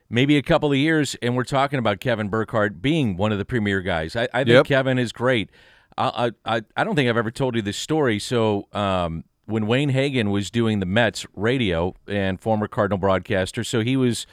maybe 0.08 0.36
a 0.36 0.42
couple 0.42 0.70
of 0.72 0.78
years, 0.78 1.16
and 1.22 1.34
we're 1.36 1.44
talking 1.44 1.78
about 1.78 2.00
Kevin 2.00 2.28
Burkhardt 2.28 2.82
being 2.82 3.16
one 3.16 3.32
of 3.32 3.38
the 3.38 3.44
premier 3.44 3.80
guys. 3.80 4.14
I, 4.16 4.28
I 4.34 4.38
think 4.44 4.48
Yep. 4.54 4.66
Kevin 4.66 4.98
is 4.98 5.12
great. 5.12 5.50
I, 5.98 6.32
I 6.44 6.62
I- 6.76 6.84
don't 6.84 6.94
think 6.96 7.08
I've 7.08 7.16
ever 7.16 7.30
told 7.30 7.56
you 7.56 7.62
this 7.62 7.76
story. 7.76 8.18
So 8.18 8.68
um, 8.72 9.24
when 9.46 9.66
Wayne 9.66 9.90
Hagin 9.92 10.30
was 10.30 10.50
doing 10.50 10.80
the 10.80 10.86
Mets 10.86 11.26
radio 11.34 11.94
and 12.06 12.40
former 12.40 12.68
Cardinal 12.68 12.98
broadcaster, 12.98 13.64
so 13.64 13.80
he 13.80 13.96
was 13.96 14.26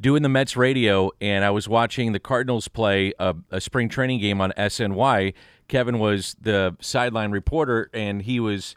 doing 0.00 0.22
the 0.22 0.28
Mets 0.28 0.56
radio, 0.56 1.10
and 1.20 1.44
I 1.44 1.50
was 1.50 1.68
watching 1.68 2.12
the 2.12 2.20
Cardinals 2.20 2.68
play 2.68 3.12
a, 3.18 3.34
a 3.50 3.60
spring 3.60 3.88
training 3.88 4.20
game 4.20 4.40
on 4.40 4.52
SNY. 4.56 5.34
Kevin 5.66 5.98
was 5.98 6.36
the 6.40 6.76
sideline 6.80 7.30
reporter, 7.32 7.90
and 7.92 8.22
he 8.22 8.38
was 8.38 8.76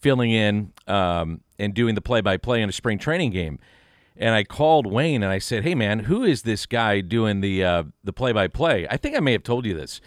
filling 0.00 0.30
in 0.30 0.72
um, 0.86 1.40
and 1.58 1.74
doing 1.74 1.94
the 1.94 2.00
play-by-play 2.00 2.62
in 2.62 2.68
a 2.68 2.72
spring 2.72 2.98
training 2.98 3.30
game. 3.30 3.58
And 4.16 4.34
I 4.34 4.44
called 4.44 4.86
Wayne 4.86 5.22
and 5.22 5.32
I 5.32 5.38
said, 5.38 5.62
"Hey, 5.62 5.74
man, 5.74 6.00
who 6.00 6.24
is 6.24 6.42
this 6.42 6.66
guy 6.66 7.00
doing 7.00 7.40
the 7.40 7.62
uh, 7.64 7.82
the 8.02 8.12
play-by-play?" 8.12 8.88
I 8.90 8.96
think 8.96 9.16
I 9.16 9.20
may 9.20 9.32
have 9.32 9.44
told 9.44 9.64
you 9.64 9.74
this. 9.74 10.00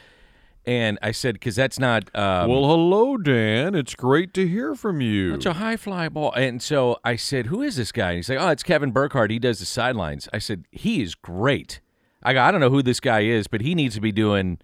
And 0.65 0.99
I 1.01 1.11
said, 1.11 1.35
"Because 1.35 1.55
that's 1.55 1.79
not 1.79 2.13
um, 2.15 2.49
well, 2.49 2.65
hello, 2.65 3.17
Dan. 3.17 3.73
It's 3.73 3.95
great 3.95 4.33
to 4.35 4.47
hear 4.47 4.75
from 4.75 5.01
you. 5.01 5.33
it's 5.33 5.45
a 5.45 5.53
high 5.53 5.77
fly 5.77 6.09
ball." 6.09 6.33
And 6.33 6.61
so 6.61 6.97
I 7.03 7.15
said, 7.15 7.47
"Who 7.47 7.61
is 7.61 7.77
this 7.77 7.91
guy?" 7.91 8.09
And 8.09 8.17
he's 8.17 8.29
like, 8.29 8.39
"Oh, 8.39 8.49
it's 8.49 8.63
Kevin 8.63 8.91
Burkhardt. 8.91 9.31
He 9.31 9.39
does 9.39 9.59
the 9.59 9.65
sidelines." 9.65 10.27
I 10.33 10.39
said, 10.39 10.65
"He 10.71 11.01
is 11.01 11.15
great." 11.15 11.79
I 12.21 12.33
go, 12.33 12.41
"I 12.41 12.51
don't 12.51 12.61
know 12.61 12.69
who 12.69 12.83
this 12.83 12.99
guy 12.99 13.21
is, 13.21 13.47
but 13.47 13.61
he 13.61 13.73
needs 13.73 13.95
to 13.95 14.01
be 14.01 14.11
doing 14.11 14.59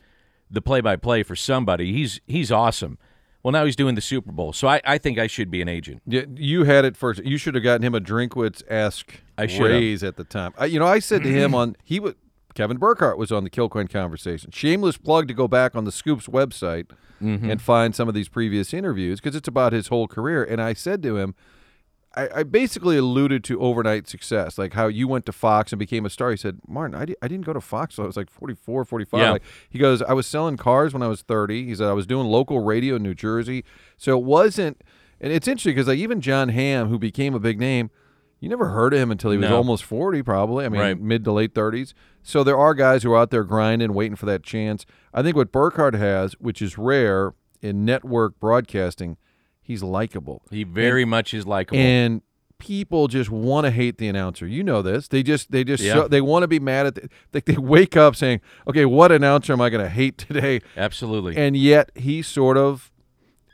the 0.51 0.61
play-by-play 0.61 1.23
for 1.23 1.35
somebody. 1.35 1.93
He's 1.93 2.19
he's 2.27 2.51
awesome." 2.51 2.99
Well, 3.47 3.53
now 3.53 3.63
he's 3.63 3.77
doing 3.77 3.95
the 3.95 4.01
Super 4.01 4.33
Bowl, 4.33 4.51
so 4.51 4.67
I, 4.67 4.81
I 4.83 4.97
think 4.97 5.17
I 5.17 5.27
should 5.27 5.49
be 5.49 5.61
an 5.61 5.69
agent. 5.69 6.01
Yeah, 6.05 6.23
you 6.35 6.65
had 6.65 6.83
it 6.83 6.97
first. 6.97 7.23
You 7.23 7.37
should 7.37 7.55
have 7.55 7.63
gotten 7.63 7.81
him 7.81 7.95
a 7.95 8.01
Drinkwitz 8.01 8.61
esque 8.69 9.21
I 9.37 9.45
have. 9.45 9.61
raise 9.61 10.03
at 10.03 10.17
the 10.17 10.25
time. 10.25 10.53
I, 10.57 10.65
you 10.65 10.79
know, 10.79 10.85
I 10.85 10.99
said 10.99 11.23
to 11.23 11.29
him 11.29 11.55
on 11.55 11.77
he 11.81 12.01
was 12.01 12.15
Kevin 12.55 12.75
Burkhardt 12.75 13.17
was 13.17 13.31
on 13.31 13.45
the 13.45 13.49
Kilcoyne 13.49 13.89
conversation. 13.89 14.51
Shameless 14.51 14.97
plug 14.97 15.29
to 15.29 15.33
go 15.33 15.47
back 15.47 15.77
on 15.77 15.85
the 15.85 15.93
Scoops 15.93 16.27
website 16.27 16.87
Mm-hmm. 17.23 17.49
and 17.49 17.59
find 17.59 17.95
some 17.95 18.07
of 18.07 18.13
these 18.13 18.27
previous 18.29 18.73
interviews 18.75 19.19
because 19.21 19.35
it's 19.35 19.47
about 19.47 19.71
his 19.73 19.87
whole 19.87 20.07
career. 20.07 20.43
And 20.43 20.61
I 20.61 20.73
said 20.73 21.01
to 21.01 21.17
him, 21.17 21.33
I, 22.17 22.39
I 22.39 22.43
basically 22.43 22.97
alluded 22.97 23.43
to 23.45 23.59
overnight 23.61 24.07
success, 24.07 24.57
like 24.57 24.73
how 24.73 24.87
you 24.87 25.07
went 25.07 25.25
to 25.27 25.31
Fox 25.31 25.71
and 25.71 25.79
became 25.79 26.05
a 26.05 26.09
star. 26.09 26.31
He 26.31 26.37
said, 26.37 26.59
Martin, 26.67 26.95
I, 26.95 27.05
di- 27.05 27.15
I 27.21 27.27
didn't 27.27 27.45
go 27.45 27.53
to 27.53 27.61
Fox 27.61 27.95
till 27.95 28.03
I 28.05 28.07
was 28.07 28.17
like 28.17 28.29
44, 28.29 28.85
45. 28.85 29.19
Yeah. 29.19 29.31
Like, 29.31 29.43
he 29.69 29.77
goes, 29.79 30.01
I 30.01 30.13
was 30.13 30.25
selling 30.27 30.57
cars 30.57 30.93
when 30.93 31.03
I 31.03 31.07
was 31.07 31.21
30. 31.21 31.65
He 31.65 31.75
said, 31.75 31.87
I 31.87 31.93
was 31.93 32.07
doing 32.07 32.27
local 32.27 32.59
radio 32.63 32.95
in 32.95 33.03
New 33.03 33.13
Jersey. 33.13 33.63
So 33.97 34.17
it 34.17 34.23
wasn't, 34.23 34.81
and 35.21 35.31
it's 35.31 35.47
interesting 35.47 35.73
because 35.75 35.87
like 35.87 35.99
even 35.99 36.19
Jon 36.21 36.49
Hamm, 36.49 36.89
who 36.89 36.97
became 36.99 37.33
a 37.35 37.39
big 37.39 37.59
name, 37.59 37.91
you 38.39 38.49
never 38.49 38.69
heard 38.69 38.93
of 38.93 38.99
him 38.99 39.09
until 39.11 39.31
he 39.31 39.37
was 39.37 39.49
No. 39.49 39.57
almost 39.57 39.83
40, 39.83 40.21
probably. 40.23 40.65
I 40.65 40.69
mean, 40.69 40.81
Right. 40.81 40.99
mid 40.99 41.23
to 41.23 41.31
late 41.31 41.53
30s. 41.53 41.93
So 42.23 42.43
there 42.43 42.57
are 42.57 42.73
guys 42.73 43.03
who 43.03 43.11
are 43.13 43.17
out 43.17 43.31
there 43.31 43.43
grinding, 43.43 43.93
waiting 43.93 44.15
for 44.15 44.25
that 44.27 44.43
chance. 44.43 44.85
I 45.13 45.23
think 45.23 45.35
what 45.35 45.51
Burkhardt 45.51 45.95
has, 45.95 46.33
which 46.33 46.61
is 46.61 46.77
rare 46.77 47.33
in 47.61 47.83
network 47.85 48.39
broadcasting, 48.39 49.17
he's 49.67 49.83
likable. 49.83 50.41
He 50.49 50.63
very 50.63 51.05
much 51.05 51.33
is 51.33 51.45
likable. 51.45 51.77
And 51.79 52.21
people 52.59 53.07
just 53.07 53.29
want 53.29 53.65
to 53.65 53.71
hate 53.71 53.99
the 53.99 54.07
announcer. 54.07 54.47
You 54.47 54.63
know 54.63 54.81
this. 54.81 55.07
They 55.07 55.21
just 55.21 55.51
they 55.51 55.63
just 55.63 55.83
Yeah. 55.83 55.93
show, 55.93 56.07
they 56.07 56.21
want 56.21 56.41
to 56.43 56.47
be 56.47 56.59
mad 56.59 56.87
at 56.87 56.95
the, 56.95 57.09
like 57.33 57.45
they 57.45 57.57
wake 57.57 57.95
up 57.95 58.15
saying, 58.15 58.41
"Okay, 58.67 58.85
what 58.85 59.11
announcer 59.11 59.53
am 59.53 59.61
I 59.61 59.69
going 59.69 59.83
to 59.83 59.89
hate 59.89 60.17
today?" 60.17 60.61
Absolutely. 60.75 61.37
And 61.37 61.55
yet 61.55 61.91
he 61.95 62.21
sort 62.23 62.57
of 62.57 62.91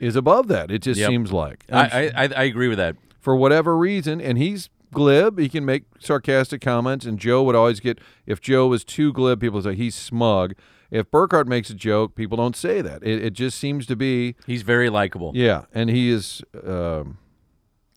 is 0.00 0.16
above 0.16 0.48
that. 0.48 0.70
It 0.70 0.78
just 0.82 0.98
Yep. 1.00 1.10
seems 1.10 1.32
like. 1.32 1.64
I, 1.70 2.10
I 2.16 2.28
I 2.36 2.42
agree 2.44 2.68
with 2.68 2.78
that. 2.78 2.96
for 3.20 3.34
whatever 3.36 3.76
reason, 3.76 4.20
and 4.20 4.36
he's 4.38 4.68
glib. 4.94 5.38
He 5.38 5.48
can 5.48 5.64
make 5.64 5.84
sarcastic 5.98 6.60
comments, 6.60 7.04
and 7.04 7.18
Joe 7.18 7.42
would 7.42 7.54
always 7.54 7.80
get. 7.80 7.98
If 8.26 8.40
Joe 8.40 8.66
was 8.68 8.84
too 8.84 9.12
glib, 9.12 9.40
people 9.40 9.56
would 9.56 9.64
say 9.64 9.74
he's 9.74 9.94
smug. 9.94 10.54
If 10.90 11.10
Burkhardt 11.10 11.48
makes 11.48 11.70
a 11.70 11.74
joke, 11.74 12.14
people 12.14 12.36
don't 12.36 12.54
say 12.56 12.80
that. 12.80 13.02
It, 13.02 13.22
it 13.24 13.32
just 13.32 13.58
seems 13.58 13.84
to 13.86 13.96
be, 13.96 14.36
He's 14.46 14.62
very 14.62 14.88
likable. 14.90 15.32
yeah. 15.34 15.64
And 15.74 15.90
he 15.90 16.08
is, 16.10 16.40
um, 16.64 17.18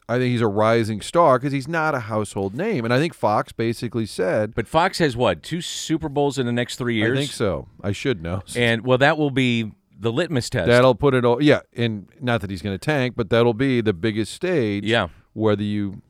I 0.09 0.17
think 0.17 0.31
he's 0.31 0.41
a 0.41 0.47
rising 0.47 1.01
star 1.01 1.37
because 1.37 1.53
he's 1.53 1.67
not 1.67 1.93
a 1.93 1.99
household 1.99 2.55
name. 2.55 2.85
And 2.85 2.93
I 2.93 2.97
think 2.97 3.13
Fox 3.13 3.51
basically 3.51 4.05
said, 4.07 4.55
But 4.55 4.67
Fox 4.67 4.97
has 4.97 5.15
what 5.15 5.43
two 5.43 5.61
Super 5.61 6.09
Bowls 6.09 6.39
in 6.39 6.45
the 6.47 6.51
next 6.51 6.77
three 6.77 6.95
years? 6.95 7.17
I 7.17 7.21
think 7.21 7.31
so. 7.33 7.67
I 7.83 7.91
should 7.91 8.23
know. 8.23 8.41
And 8.55 8.83
well, 8.83 8.97
that 8.97 9.17
will 9.17 9.31
be 9.31 9.71
the 9.99 10.11
litmus 10.11 10.49
test. 10.49 10.67
That'll 10.67 10.95
put 10.95 11.13
it 11.13 11.23
all. 11.25 11.43
Yeah, 11.43 11.59
and 11.75 12.07
not 12.19 12.41
that 12.41 12.49
he's 12.49 12.61
going 12.63 12.73
to 12.73 12.83
tank, 12.83 13.13
but 13.15 13.29
that'll 13.29 13.53
be 13.53 13.81
the 13.81 13.93
biggest 13.93 14.33
stage. 14.33 14.85
Yeah. 14.85 15.09
whether 15.33 15.61
you 15.63 16.01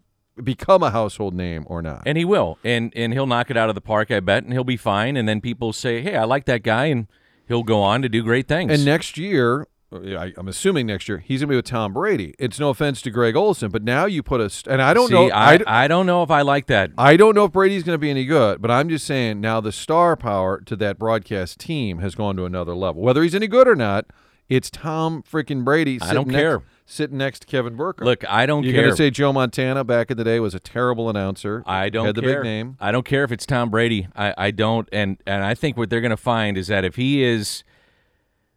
become 0.43 0.83
a 0.83 0.91
household 0.91 1.33
name 1.33 1.63
or 1.67 1.81
not. 1.81 2.03
and 2.05 2.17
he 2.17 2.25
will, 2.25 2.57
and 2.63 2.91
and 2.95 3.13
he'll 3.13 3.27
knock 3.27 3.49
it 3.51 3.57
out 3.57 3.69
of 3.69 3.75
the 3.75 3.81
park, 3.81 4.11
I 4.11 4.19
bet, 4.19 4.43
and 4.43 4.53
he'll 4.53 4.63
be 4.63 4.77
fine. 4.77 5.17
And 5.17 5.27
then 5.27 5.41
people 5.41 5.73
say, 5.73 6.01
"Hey, 6.01 6.15
I 6.15 6.23
like 6.23 6.45
that 6.45 6.63
guy," 6.63 6.85
and 6.85 7.07
he'll 7.47 7.63
go 7.63 7.81
on 7.81 8.01
to 8.01 8.09
do 8.09 8.23
great 8.23 8.47
things. 8.47 8.71
And 8.71 8.83
next 8.85 9.17
year, 9.17 9.67
uh, 9.91 9.99
I, 10.17 10.33
I'm 10.37 10.47
assuming 10.49 10.85
next 10.87 11.07
year 11.07 11.19
he's 11.19 11.39
going 11.39 11.47
to 11.47 11.51
be 11.53 11.55
with 11.55 11.65
Tom 11.65 11.93
Brady. 11.93 12.35
It's 12.37 12.59
no 12.59 12.69
offense 12.69 13.01
to 13.03 13.09
Greg 13.09 13.35
Olsen, 13.37 13.71
but 13.71 13.83
now 13.83 14.05
you 14.05 14.21
put 14.21 14.41
a 14.41 14.49
st- 14.49 14.71
and 14.73 14.81
I 14.81 14.93
don't 14.93 15.07
See, 15.07 15.13
know. 15.13 15.29
I, 15.31 15.55
I, 15.65 15.85
I 15.85 15.87
don't 15.87 16.05
know 16.05 16.23
if 16.23 16.29
I 16.31 16.41
like 16.41 16.65
that. 16.67 16.91
I 16.97 17.15
don't 17.15 17.35
know 17.35 17.45
if 17.45 17.53
Brady's 17.53 17.83
going 17.83 17.93
to 17.93 17.99
be 17.99 18.09
any 18.09 18.25
good, 18.25 18.61
but 18.61 18.69
I'm 18.69 18.89
just 18.89 19.05
saying 19.05 19.39
now 19.39 19.61
the 19.61 19.71
star 19.71 20.15
power 20.17 20.59
to 20.65 20.75
that 20.75 20.99
broadcast 20.99 21.59
team 21.59 21.99
has 21.99 22.15
gone 22.15 22.35
to 22.35 22.43
another 22.45 22.75
level. 22.75 23.01
Whether 23.01 23.23
he's 23.23 23.33
any 23.35 23.47
good 23.47 23.67
or 23.67 23.75
not, 23.75 24.07
it's 24.49 24.69
Tom 24.69 25.23
freaking 25.23 25.63
Brady. 25.63 25.99
I 26.01 26.13
don't 26.13 26.27
next- 26.27 26.37
care. 26.37 26.63
Sitting 26.89 27.17
next 27.17 27.41
to 27.41 27.47
Kevin 27.47 27.75
Burke. 27.75 27.99
Look, 27.99 28.23
I 28.29 28.45
don't 28.45 28.63
care. 28.63 28.71
You're 28.71 28.77
care. 28.77 28.83
going 28.83 28.93
to 28.93 28.97
say 28.97 29.09
Joe 29.09 29.33
Montana 29.33 29.83
back 29.83 30.09
in 30.09 30.15
the 30.15 30.23
day 30.23 30.39
was 30.39 30.55
a 30.55 30.59
terrible 30.59 31.09
announcer. 31.09 31.61
I 31.65 31.89
don't 31.89 32.05
had 32.05 32.15
the 32.15 32.21
care. 32.21 32.35
big 32.35 32.43
name. 32.45 32.77
I 32.79 32.93
don't 32.93 33.05
care 33.05 33.25
if 33.25 33.31
it's 33.33 33.45
Tom 33.45 33.69
Brady. 33.69 34.07
I, 34.15 34.33
I 34.37 34.51
don't, 34.51 34.87
and 34.93 35.17
and 35.27 35.43
I 35.43 35.53
think 35.53 35.75
what 35.75 35.89
they're 35.89 35.99
going 35.99 36.11
to 36.11 36.17
find 36.17 36.57
is 36.57 36.67
that 36.67 36.85
if 36.85 36.95
he 36.95 37.23
is 37.23 37.65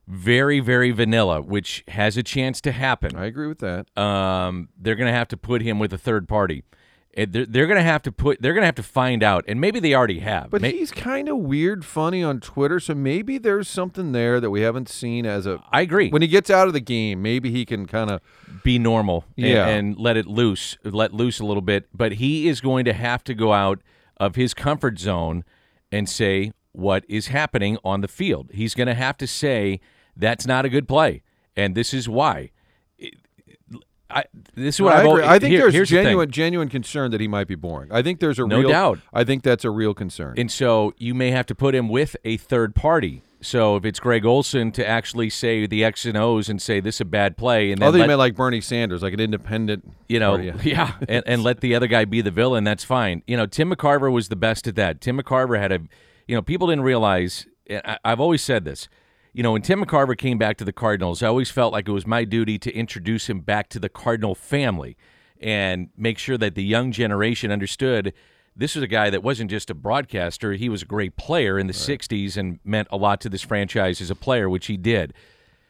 very 0.07 0.61
very 0.61 0.91
vanilla, 0.93 1.41
which 1.43 1.85
has 1.89 2.17
a 2.17 2.23
chance 2.23 2.61
to 2.61 2.73
happen, 2.73 3.17
I 3.17 3.27
agree 3.27 3.49
with 3.49 3.59
that. 3.61 3.87
um, 4.01 4.69
they're 4.79 4.97
going 4.97 5.07
to 5.13 5.17
have 5.17 5.29
to 5.29 5.37
put 5.37 5.63
him 5.63 5.79
with 5.79 5.93
a 5.93 5.99
third 5.99 6.29
party. 6.29 6.63
They're, 7.17 7.45
they're 7.45 7.67
going 7.67 7.77
to 7.77 7.83
have 7.83 8.03
to 8.03 8.13
put. 8.13 8.41
They're 8.41 8.53
going 8.55 8.63
to 8.63 8.67
have 8.67 8.77
to 8.77 8.83
find 8.85 9.23
out, 9.23 9.45
and 9.49 9.61
maybe 9.61 9.81
they 9.81 9.95
already 9.95 10.21
have. 10.21 10.51
But 10.51 10.63
May- 10.63 10.73
he's 10.73 10.93
kind 10.93 11.29
of 11.29 11.39
weird, 11.39 11.85
funny 11.85 12.23
on 12.23 12.39
Twitter, 12.41 12.79
so 12.79 12.95
maybe 12.95 13.37
there's 13.37 13.67
something 13.69 14.13
there 14.13 14.41
that 14.41 14.51
we 14.51 14.61
haven't 14.61 14.89
seen 14.89 15.27
as 15.27 15.45
a. 15.47 15.61
I 15.73 15.81
agree. 15.81 16.11
When 16.11 16.23
he 16.23 16.29
gets 16.29 16.51
out 16.51 16.69
of 16.69 16.73
the 16.73 16.81
game, 16.81 17.21
maybe 17.21 17.51
he 17.51 17.65
can 17.65 17.87
kind 17.87 18.11
of. 18.11 18.21
be 18.63 18.79
normal 18.79 19.25
and, 19.37 19.47
Yeah. 19.47 19.67
and 19.69 19.97
let 19.99 20.17
it 20.17 20.27
loose, 20.27 20.77
let 20.85 21.13
loose 21.15 21.41
a 21.41 21.45
little 21.47 21.63
bit. 21.63 21.89
But 21.95 22.13
he 22.15 22.47
is 22.47 22.61
going 22.61 22.85
to 22.85 22.93
have 22.93 23.25
to 23.25 23.35
go 23.35 23.53
out 23.53 23.81
of 24.19 24.37
his 24.37 24.53
comfort 24.55 24.99
zone 24.99 25.45
and 25.91 26.09
say 26.09 26.53
what 26.73 27.05
is 27.09 27.29
happening 27.29 27.79
on 27.83 28.03
the 28.03 28.09
field. 28.09 28.51
He's 28.53 28.75
going 28.75 28.87
to 28.87 28.95
have 28.95 29.17
to 29.19 29.27
say 29.27 29.81
that's 30.15 30.47
not 30.47 30.65
a 30.65 30.69
good 30.69 30.87
play, 30.87 31.23
and 31.57 31.75
this 31.75 31.93
is 31.95 32.09
why. 32.09 32.51
I, 34.11 34.25
this 34.55 34.77
is 34.77 34.81
what 34.81 34.95
I, 34.95 35.01
I've 35.01 35.07
agree. 35.07 35.25
I 35.25 35.39
think 35.39 35.53
here- 35.53 35.61
there's 35.63 35.75
here's 35.75 35.91
the 35.91 35.97
genuine, 36.03 36.31
genuine 36.31 36.69
concern 36.69 37.11
that 37.13 37.21
he 37.21 37.29
might 37.29 37.47
be 37.49 37.55
boring. 37.55 37.91
I 37.93 38.03
think 38.03 38.21
there's 38.21 38.39
a 38.39 38.47
No 38.47 38.59
real 38.59 38.69
doubt. 38.71 38.99
I 39.13 39.25
think 39.25 39.43
that's 39.43 39.65
a 39.65 39.71
real 39.71 39.95
concern. 39.95 40.35
And 40.37 40.51
so 40.51 40.93
you 40.99 41.15
may 41.15 41.31
have 41.31 41.47
to 41.47 41.55
put 41.55 41.75
him 41.75 41.89
with 41.89 42.17
a 42.25 42.37
third 42.37 42.75
party. 42.75 43.23
So 43.43 43.77
if 43.77 43.87
it's 43.87 43.99
Greg 43.99 44.27
Olsen 44.27 44.71
to 44.73 44.87
actually 44.87 45.31
say 45.31 45.67
the 45.67 45.83
X 45.83 46.05
and 46.05 46.15
O's 46.17 46.51
and 46.51 46.61
say 46.61 46.79
this 46.81 46.97
is 46.97 47.01
a 47.01 47.05
bad 47.07 47.39
play, 47.39 47.73
and 47.73 47.81
then 47.81 47.89
Other 47.89 47.99
let- 47.99 48.05
you 48.05 48.09
meant 48.09 48.19
like 48.19 48.35
Bernie 48.37 48.61
Sanders, 48.61 49.03
like 49.03 49.15
an 49.15 49.21
independent. 49.21 49.91
you 50.09 50.19
know, 50.21 50.37
party. 50.37 50.53
yeah, 50.69 50.93
and, 51.09 51.23
and 51.27 51.43
let 51.43 51.61
the 51.61 51.75
other 51.75 51.87
guy 51.87 52.05
be 52.05 52.21
the 52.21 52.31
villain. 52.31 52.65
That's 52.65 52.85
fine. 52.85 53.23
You 53.27 53.39
know, 53.39 53.47
Tim 53.47 53.71
McCarver 53.73 54.13
was 54.13 54.29
the 54.29 54.37
best 54.37 54.67
at 54.69 54.75
that. 54.77 55.01
Tim 55.01 55.19
McCarver 55.19 55.59
had 55.59 55.73
a, 55.73 55.81
you 56.29 56.35
know, 56.35 56.43
people 56.43 56.67
didn't 56.67 56.85
realize. 56.85 57.47
and 57.67 57.81
I, 57.87 57.99
I've 58.05 58.21
always 58.21 58.43
said 58.43 58.65
this. 58.67 58.89
You 59.33 59.43
know, 59.43 59.53
when 59.53 59.63
Tim 59.63 59.85
McCarver 59.85 60.19
came 60.19 60.39
back 60.39 60.57
to 60.57 60.65
the 60.65 60.73
Cardinals, 60.73 61.23
I 61.23 61.29
always 61.29 61.51
felt 61.51 61.73
like 61.73 61.89
it 61.89 61.93
was 61.93 62.07
my 62.07 62.25
duty 62.25 62.59
to 62.59 62.75
introduce 62.75 63.29
him 63.29 63.41
back 63.41 63.69
to 63.71 63.79
the 63.79 63.89
Cardinal 63.89 64.35
family 64.35 64.97
and 65.41 65.89
make 65.97 66.19
sure 66.19 66.37
that 66.37 66.55
the 66.55 66.65
young 66.65 66.93
generation 66.93 67.53
understood 67.53 68.13
this 68.57 68.75
was 68.75 68.83
a 68.83 68.89
guy 68.89 69.09
that 69.09 69.23
wasn't 69.23 69.51
just 69.51 69.71
a 69.71 69.75
broadcaster. 69.75 70.53
He 70.55 70.69
was 70.69 70.83
a 70.83 70.87
great 70.87 71.17
player 71.17 71.59
in 71.59 71.67
the 71.67 71.73
60s 71.73 72.37
and 72.37 72.59
meant 72.65 72.89
a 72.91 72.97
lot 72.97 73.21
to 73.23 73.29
this 73.29 73.43
franchise 73.43 74.01
as 74.01 74.11
a 74.11 74.17
player, 74.17 74.51
which 74.51 74.67
he 74.67 74.77
did. 74.77 75.15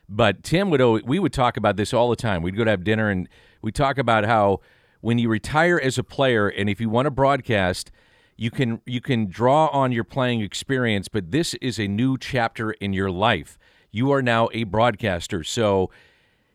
But 0.09 0.43
Tim 0.43 0.71
would 0.71 0.81
always, 0.81 1.05
we 1.05 1.19
would 1.19 1.33
talk 1.33 1.57
about 1.57 1.77
this 1.77 1.93
all 1.93 2.11
the 2.11 2.17
time. 2.17 2.43
We'd 2.43 2.57
go 2.57 2.65
to 2.65 2.71
have 2.71 2.83
dinner 2.83 3.11
and 3.11 3.29
we 3.63 3.71
talk 3.71 3.99
about 3.99 4.25
how 4.25 4.61
when 5.03 5.19
you 5.19 5.29
retire 5.29 5.79
as 5.79 5.99
a 5.99 6.03
player 6.03 6.49
and 6.49 6.69
if 6.69 6.81
you 6.81 6.89
want 6.89 7.07
to 7.07 7.11
broadcast, 7.11 7.93
you 8.41 8.51
can 8.51 8.81
you 8.87 9.03
can 9.03 9.27
draw 9.27 9.67
on 9.67 9.93
your 9.93 10.03
playing 10.03 10.41
experience, 10.41 11.09
but 11.09 11.31
this 11.31 11.53
is 11.61 11.79
a 11.79 11.87
new 11.87 12.17
chapter 12.17 12.71
in 12.71 12.95
your 12.95 13.11
life. 13.11 13.59
You 13.91 14.11
are 14.13 14.23
now 14.23 14.49
a 14.55 14.65
broadcaster. 14.65 15.45
So 15.45 15.91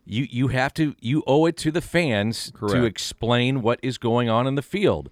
you 0.04 0.26
you 0.28 0.48
have 0.48 0.74
to 0.74 0.96
you 1.00 1.22
owe 1.28 1.46
it 1.46 1.56
to 1.58 1.70
the 1.70 1.80
fans 1.80 2.50
to 2.70 2.82
explain 2.82 3.62
what 3.62 3.78
is 3.84 3.98
going 3.98 4.28
on 4.28 4.48
in 4.48 4.56
the 4.56 4.62
field. 4.62 5.10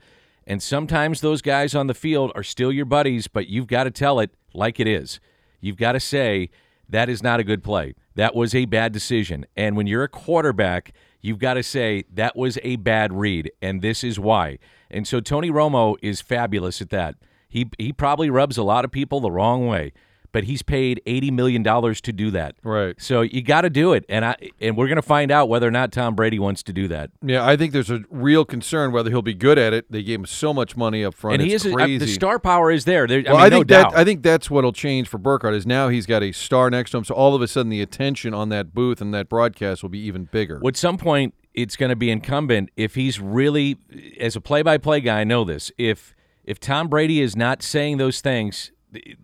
And 0.48 0.60
sometimes 0.60 1.20
those 1.20 1.42
guys 1.42 1.76
on 1.76 1.86
the 1.86 1.94
field 1.94 2.32
are 2.34 2.42
still 2.42 2.72
your 2.72 2.86
buddies, 2.86 3.28
but 3.28 3.46
you've 3.46 3.68
got 3.68 3.84
to 3.84 3.92
tell 3.92 4.18
it 4.18 4.32
like 4.52 4.80
it 4.80 4.88
is. 4.88 5.20
You've 5.60 5.76
got 5.76 5.92
to 5.92 6.00
say 6.00 6.50
that 6.88 7.08
is 7.08 7.22
not 7.22 7.38
a 7.38 7.44
good 7.44 7.62
play. 7.62 7.94
That 8.16 8.34
was 8.34 8.52
a 8.52 8.64
bad 8.64 8.92
decision. 8.92 9.46
And 9.56 9.76
when 9.76 9.86
you're 9.86 10.02
a 10.02 10.08
quarterback, 10.08 10.92
you've 11.24 11.38
got 11.38 11.54
to 11.54 11.62
say 11.62 12.04
that 12.12 12.36
was 12.36 12.58
a 12.62 12.76
bad 12.76 13.10
read 13.10 13.50
and 13.62 13.80
this 13.80 14.04
is 14.04 14.20
why. 14.20 14.58
And 14.90 15.08
so 15.08 15.20
Tony 15.20 15.50
Romo 15.50 15.96
is 16.02 16.20
fabulous 16.20 16.82
at 16.82 16.90
that. 16.90 17.14
He 17.48 17.70
he 17.78 17.92
probably 17.92 18.28
rubs 18.28 18.58
a 18.58 18.62
lot 18.62 18.84
of 18.84 18.90
people 18.90 19.20
the 19.20 19.30
wrong 19.30 19.66
way, 19.66 19.92
but 20.34 20.44
he's 20.44 20.62
paid 20.62 21.00
80 21.06 21.30
million 21.30 21.62
dollars 21.62 22.00
to 22.00 22.12
do 22.12 22.32
that. 22.32 22.56
Right. 22.64 23.00
So 23.00 23.20
you 23.20 23.40
got 23.40 23.60
to 23.60 23.70
do 23.70 23.92
it, 23.92 24.04
and 24.08 24.24
I 24.24 24.34
and 24.60 24.76
we're 24.76 24.88
going 24.88 24.96
to 24.96 25.02
find 25.02 25.30
out 25.30 25.48
whether 25.48 25.68
or 25.68 25.70
not 25.70 25.92
Tom 25.92 26.16
Brady 26.16 26.40
wants 26.40 26.64
to 26.64 26.72
do 26.72 26.88
that. 26.88 27.10
Yeah, 27.22 27.46
I 27.46 27.56
think 27.56 27.72
there's 27.72 27.88
a 27.88 28.00
real 28.10 28.44
concern 28.44 28.90
whether 28.90 29.10
he'll 29.10 29.22
be 29.22 29.32
good 29.32 29.58
at 29.58 29.72
it. 29.72 29.90
They 29.92 30.02
gave 30.02 30.18
him 30.18 30.26
so 30.26 30.52
much 30.52 30.76
money 30.76 31.04
up 31.04 31.14
front. 31.14 31.34
and 31.40 31.42
he 31.48 31.54
it's 31.54 31.64
is 31.64 31.70
a- 31.70 31.74
uh, 31.74 31.76
crazy. 31.76 31.98
the 31.98 32.08
star 32.08 32.40
power 32.40 32.72
is 32.72 32.84
there. 32.84 33.06
there 33.06 33.22
well, 33.24 33.36
I 33.36 33.44
mean, 33.44 33.50
no 33.50 33.56
think 33.58 33.68
that 33.68 33.82
doubt. 33.84 33.96
I 33.96 34.04
think 34.04 34.24
that's 34.24 34.50
what'll 34.50 34.72
change 34.72 35.06
for 35.06 35.18
Burkhardt 35.18 35.54
is 35.54 35.66
now 35.68 35.88
he's 35.88 36.04
got 36.04 36.24
a 36.24 36.32
star 36.32 36.68
next 36.68 36.90
to 36.90 36.96
him, 36.96 37.04
so 37.04 37.14
all 37.14 37.36
of 37.36 37.40
a 37.40 37.46
sudden 37.46 37.70
the 37.70 37.80
attention 37.80 38.34
on 38.34 38.48
that 38.48 38.74
booth 38.74 39.00
and 39.00 39.14
that 39.14 39.28
broadcast 39.28 39.84
will 39.84 39.90
be 39.90 40.00
even 40.00 40.24
bigger. 40.24 40.60
At 40.66 40.76
some 40.76 40.98
point, 40.98 41.32
it's 41.54 41.76
going 41.76 41.90
to 41.90 41.96
be 41.96 42.10
incumbent 42.10 42.70
if 42.76 42.96
he's 42.96 43.20
really, 43.20 43.76
as 44.18 44.34
a 44.34 44.40
play-by-play 44.40 45.02
guy, 45.02 45.20
I 45.20 45.24
know 45.24 45.44
this. 45.44 45.70
If 45.78 46.16
if 46.44 46.60
Tom 46.60 46.88
Brady 46.88 47.22
is 47.22 47.36
not 47.36 47.62
saying 47.62 47.96
those 47.96 48.20
things, 48.20 48.70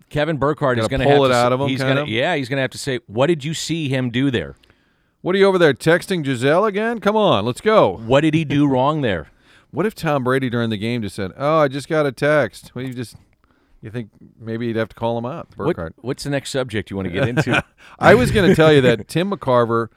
Kevin 0.09 0.37
Burkhardt 0.37 0.79
is 0.79 0.87
going 0.87 1.01
to 1.01 1.05
pull 1.05 1.25
it 1.25 1.29
to, 1.29 1.35
out 1.35 1.53
of 1.53 1.61
him, 1.61 1.67
He's 1.69 1.79
gonna, 1.81 2.01
of? 2.03 2.07
yeah, 2.07 2.35
he's 2.35 2.49
going 2.49 2.57
to 2.57 2.61
have 2.61 2.71
to 2.71 2.77
say, 2.77 2.99
"What 3.07 3.27
did 3.27 3.43
you 3.43 3.53
see 3.53 3.87
him 3.89 4.09
do 4.09 4.29
there? 4.31 4.55
What 5.21 5.35
are 5.35 5.37
you 5.37 5.45
over 5.45 5.57
there 5.57 5.73
texting 5.73 6.23
Gisele 6.23 6.65
again? 6.65 6.99
Come 6.99 7.15
on, 7.15 7.45
let's 7.45 7.61
go. 7.61 7.97
What 7.97 8.21
did 8.21 8.33
he 8.33 8.43
do 8.45 8.67
wrong 8.69 9.01
there?" 9.01 9.29
What 9.71 9.85
if 9.85 9.95
Tom 9.95 10.23
Brady 10.25 10.49
during 10.49 10.69
the 10.69 10.77
game 10.77 11.01
just 11.01 11.15
said, 11.15 11.31
"Oh, 11.37 11.59
I 11.59 11.67
just 11.67 11.87
got 11.87 12.05
a 12.05 12.11
text." 12.11 12.75
Well, 12.75 12.85
you 12.85 12.93
just 12.93 13.15
you 13.81 13.89
think 13.89 14.09
maybe 14.39 14.67
you'd 14.67 14.75
have 14.75 14.89
to 14.89 14.95
call 14.95 15.17
him 15.17 15.25
out, 15.25 15.47
What, 15.55 15.75
Burkhardt. 15.75 15.93
what's 16.01 16.23
the 16.23 16.29
next 16.29 16.51
subject 16.51 16.89
you 16.91 16.95
want 16.97 17.07
to 17.07 17.13
get 17.13 17.27
into? 17.29 17.63
I 17.97 18.13
was 18.15 18.29
going 18.31 18.49
to 18.49 18.55
tell 18.55 18.71
you 18.71 18.81
that 18.81 19.07
Tim 19.07 19.31
McCarver, 19.31 19.87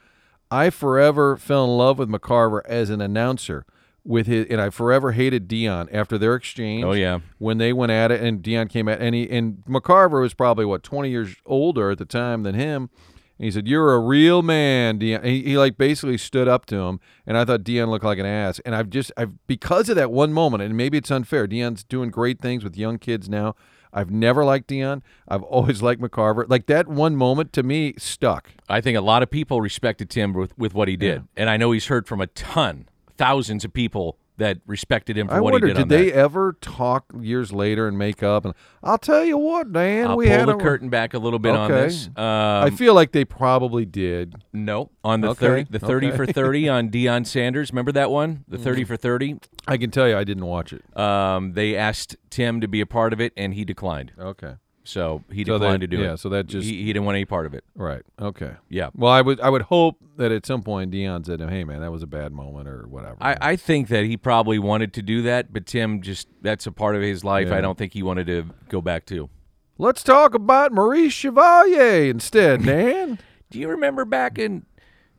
I 0.49 0.69
forever 0.71 1.37
fell 1.37 1.65
in 1.65 1.71
love 1.77 1.99
with 1.99 2.09
McCarver 2.09 2.61
as 2.65 2.89
an 2.89 3.01
announcer. 3.01 3.65
With 4.07 4.27
his, 4.27 4.45
and 4.51 4.61
I 4.61 4.69
forever 4.69 5.13
hated 5.13 5.47
Deion 5.47 5.89
after 5.91 6.19
their 6.19 6.35
exchange. 6.35 6.83
Oh, 6.83 6.91
yeah. 6.91 7.21
when 7.39 7.57
they 7.57 7.73
went 7.73 7.91
at 7.91 8.11
it, 8.11 8.21
and 8.21 8.43
Deion 8.43 8.69
came 8.69 8.87
at, 8.87 9.01
and 9.01 9.15
he 9.15 9.27
and 9.31 9.63
McCarver 9.67 10.21
was 10.21 10.35
probably 10.35 10.63
what 10.63 10.83
twenty 10.83 11.09
years 11.09 11.35
older 11.45 11.89
at 11.89 11.97
the 11.97 12.05
time 12.05 12.43
than 12.43 12.53
him. 12.53 12.91
And 13.37 13.45
he 13.45 13.51
said, 13.51 13.67
"You're 13.67 13.95
a 13.95 13.99
real 13.99 14.43
man, 14.43 14.99
Deion." 14.99 15.25
He, 15.25 15.41
he 15.41 15.57
like 15.57 15.77
basically 15.77 16.17
stood 16.19 16.47
up 16.47 16.67
to 16.67 16.75
him, 16.77 16.99
and 17.25 17.35
I 17.35 17.45
thought 17.45 17.63
Deion 17.63 17.89
looked 17.89 18.05
like 18.05 18.19
an 18.19 18.25
ass. 18.27 18.59
And 18.63 18.75
I've 18.75 18.89
just, 18.91 19.11
I've 19.17 19.45
because 19.47 19.89
of 19.89 19.95
that 19.95 20.11
one 20.11 20.31
moment, 20.31 20.61
and 20.61 20.77
maybe 20.77 20.97
it's 20.99 21.09
unfair. 21.11 21.47
Deion's 21.47 21.83
doing 21.83 22.11
great 22.11 22.39
things 22.39 22.63
with 22.63 22.77
young 22.77 22.99
kids 22.99 23.27
now. 23.27 23.55
I've 23.91 24.11
never 24.11 24.45
liked 24.45 24.69
Deion. 24.69 25.01
I've 25.27 25.41
always 25.57 25.81
liked 25.81 26.01
McCarver. 26.01 26.45
Like 26.47 26.67
that 26.67 26.87
one 26.87 27.15
moment 27.15 27.53
to 27.53 27.63
me 27.63 27.95
stuck. 27.97 28.51
I 28.69 28.81
think 28.81 28.97
a 28.97 29.01
lot 29.01 29.23
of 29.23 29.31
people 29.31 29.61
respected 29.61 30.09
Tim 30.09 30.31
with, 30.33 30.55
with 30.57 30.73
what 30.73 30.87
he 30.87 30.95
did, 30.95 31.23
and 31.35 31.49
I 31.49 31.57
know 31.57 31.71
he's 31.71 31.87
heard 31.87 32.07
from 32.07 32.21
a 32.21 32.27
ton, 32.27 32.87
thousands 33.17 33.63
of 33.65 33.73
people 33.73 34.17
that 34.37 34.57
respected 34.65 35.17
him 35.17 35.29
for 35.29 35.35
I 35.35 35.39
what 35.39 35.53
wonder, 35.53 35.67
he 35.67 35.73
did. 35.73 35.77
did 35.77 35.81
on 35.83 35.87
they 35.87 36.09
that. 36.11 36.17
ever 36.17 36.57
talk 36.59 37.05
years 37.21 37.53
later 37.53 37.87
and 37.87 37.97
make 37.97 38.21
up? 38.21 38.43
And 38.43 38.53
I'll 38.83 38.97
tell 38.97 39.23
you 39.23 39.37
what, 39.37 39.71
Dan, 39.71 40.07
I'll 40.07 40.17
we 40.17 40.25
pull 40.27 40.37
had 40.37 40.47
the 40.49 40.57
a, 40.57 40.59
curtain 40.59 40.89
back 40.89 41.13
a 41.13 41.19
little 41.19 41.39
bit 41.39 41.55
on 41.55 41.71
this. 41.71 42.07
Um, 42.07 42.13
I 42.17 42.69
feel 42.69 42.93
like 42.93 43.13
they 43.13 43.23
probably 43.23 43.85
did. 43.85 44.35
no, 44.51 44.91
on 45.05 45.21
the 45.21 45.29
Okay, 45.29 45.39
thirty, 45.39 45.63
the 45.69 45.79
thirty 45.79 46.07
okay. 46.07 46.17
for 46.17 46.25
thirty 46.33 46.67
on 46.67 46.89
Deion 46.89 47.25
Sanders. 47.25 47.71
Remember 47.71 47.93
that 47.93 48.11
one, 48.11 48.43
the 48.49 48.57
thirty 48.57 48.83
Mm. 48.83 48.87
for 48.87 48.97
thirty. 48.97 49.37
I 49.69 49.77
can 49.77 49.89
tell 49.89 50.07
you, 50.09 50.17
I 50.17 50.25
didn't 50.25 50.45
watch 50.45 50.73
it. 50.73 50.83
Um, 50.99 51.53
they 51.53 51.77
asked 51.77 52.17
Tim 52.29 52.59
to 52.59 52.67
be 52.67 52.81
a 52.81 52.85
part 52.85 53.13
of 53.13 53.21
it, 53.21 53.31
and 53.37 53.53
he 53.53 53.63
declined. 53.63 54.11
Okay, 54.19 54.55
So 54.87 55.23
he 55.31 55.43
So 55.43 55.53
declined 55.57 55.81
they- 55.81 55.87
to 55.87 55.97
do 55.97 56.01
it. 56.01 56.05
yeah, 56.05 56.15
so 56.15 56.29
that 56.29 56.45
just- 56.47 56.67
he, 56.69 56.83
he 56.83 56.93
didn't 56.93 57.05
want 57.05 57.15
any 57.15 57.25
part 57.25 57.45
of 57.45 57.53
it. 57.53 57.63
right. 57.75 58.03
Okay. 58.21 58.51
Yeah. 58.69 58.89
Well, 58.95 59.11
I 59.11 59.21
would, 59.21 59.39
I 59.41 59.49
would 59.49 59.63
hope 59.63 59.97
that 60.17 60.31
at 60.31 60.45
some 60.45 60.61
point 60.63 60.91
Deion 60.91 61.25
said, 61.25 61.41
"Hey, 61.41 61.63
man, 61.63 61.81
that 61.81 61.91
was 61.91 62.03
a 62.03 62.07
bad 62.07 62.31
moment," 62.31 62.67
or 62.69 62.87
whatever. 62.87 63.17
I, 63.19 63.35
I 63.41 63.55
think 63.55 63.87
that 63.89 64.05
he 64.05 64.15
probably 64.15 64.59
wanted 64.59 64.93
to 64.93 65.01
do 65.01 65.21
that, 65.23 65.51
but 65.51 65.65
Tim 65.65 66.01
just 66.01 66.27
that's 66.41 66.65
a 66.67 66.71
part 66.71 66.95
of 66.95 67.01
his 67.01 67.23
life. 67.23 67.47
Yeah. 67.49 67.57
I 67.57 67.61
don't 67.61 67.77
think 67.77 67.93
he 67.93 68.03
wanted 68.03 68.27
to 68.27 68.45
go 68.69 68.79
back 68.79 69.05
to. 69.07 69.29
Let's 69.77 70.03
talk 70.03 70.33
about 70.35 70.71
Maurice 70.71 71.11
Chevalier 71.13 72.09
instead, 72.09 72.61
man. 72.65 73.19
Do 73.49 73.59
you 73.59 73.67
remember 73.69 74.05
back 74.05 74.37
in 74.39 74.65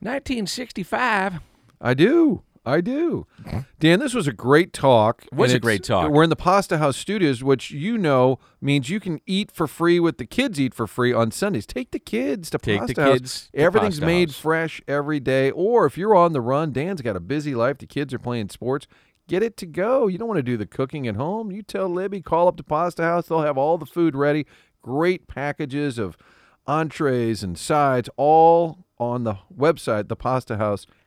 1965? 0.00 1.40
I 1.80 1.94
do. 1.94 2.42
I 2.66 2.80
do. 2.80 3.26
Dan, 3.78 4.00
this 4.00 4.12
was 4.12 4.26
a 4.26 4.32
great 4.32 4.72
talk. 4.72 5.22
Mm-hmm. 5.22 5.36
was 5.36 5.52
and 5.52 5.58
a 5.58 5.60
great 5.60 5.80
it's- 5.82 5.88
talk. 5.88 6.10
We're 6.10 6.24
in 6.24 6.30
the 6.30 6.36
Pasta 6.36 6.78
House 6.78 6.96
studios, 6.96 7.42
which 7.44 7.70
you 7.70 7.96
know 7.96 8.38
means 8.60 8.90
you 8.90 8.98
can 8.98 9.20
eat 9.24 9.52
for 9.52 9.66
free 9.68 10.00
with 10.00 10.18
the 10.18 10.26
kids 10.26 10.60
eat 10.60 10.74
for 10.74 10.86
free 10.88 11.12
on 11.12 11.30
Sundays. 11.30 11.64
Take 11.64 11.92
the 11.92 11.98
kids 12.00 12.50
to 12.50 12.58
Take 12.58 12.80
the 12.80 12.86
Pasta 12.94 13.02
House. 13.02 13.12
kids 13.20 13.48
to 13.52 13.58
Everything's 13.60 13.94
Pasta 14.00 14.06
made 14.06 14.28
House. 14.30 14.38
fresh 14.38 14.82
every 14.88 15.20
day. 15.20 15.52
Or 15.52 15.86
if 15.86 15.96
you're 15.96 16.14
on 16.16 16.32
the 16.32 16.40
run, 16.40 16.72
Dan's 16.72 17.02
got 17.02 17.14
a 17.16 17.20
busy 17.20 17.54
life. 17.54 17.78
The 17.78 17.86
kids 17.86 18.12
are 18.12 18.18
playing 18.18 18.48
sports. 18.48 18.86
Get 19.28 19.42
it 19.42 19.56
to 19.58 19.66
go. 19.66 20.06
You 20.08 20.18
don't 20.18 20.28
want 20.28 20.38
to 20.38 20.42
do 20.42 20.56
the 20.56 20.66
cooking 20.66 21.06
at 21.08 21.16
home. 21.16 21.50
You 21.52 21.62
tell 21.62 21.88
Libby, 21.88 22.20
call 22.20 22.48
up 22.48 22.56
to 22.56 22.62
Pasta 22.64 23.02
House. 23.02 23.26
They'll 23.26 23.42
have 23.42 23.56
all 23.58 23.78
the 23.78 23.86
food 23.86 24.14
ready. 24.16 24.44
Great 24.82 25.26
packages 25.28 25.98
of 25.98 26.16
entrees 26.66 27.42
and 27.42 27.56
sides, 27.58 28.08
all 28.16 28.86
on 28.98 29.24
the 29.24 29.36
website, 29.56 30.08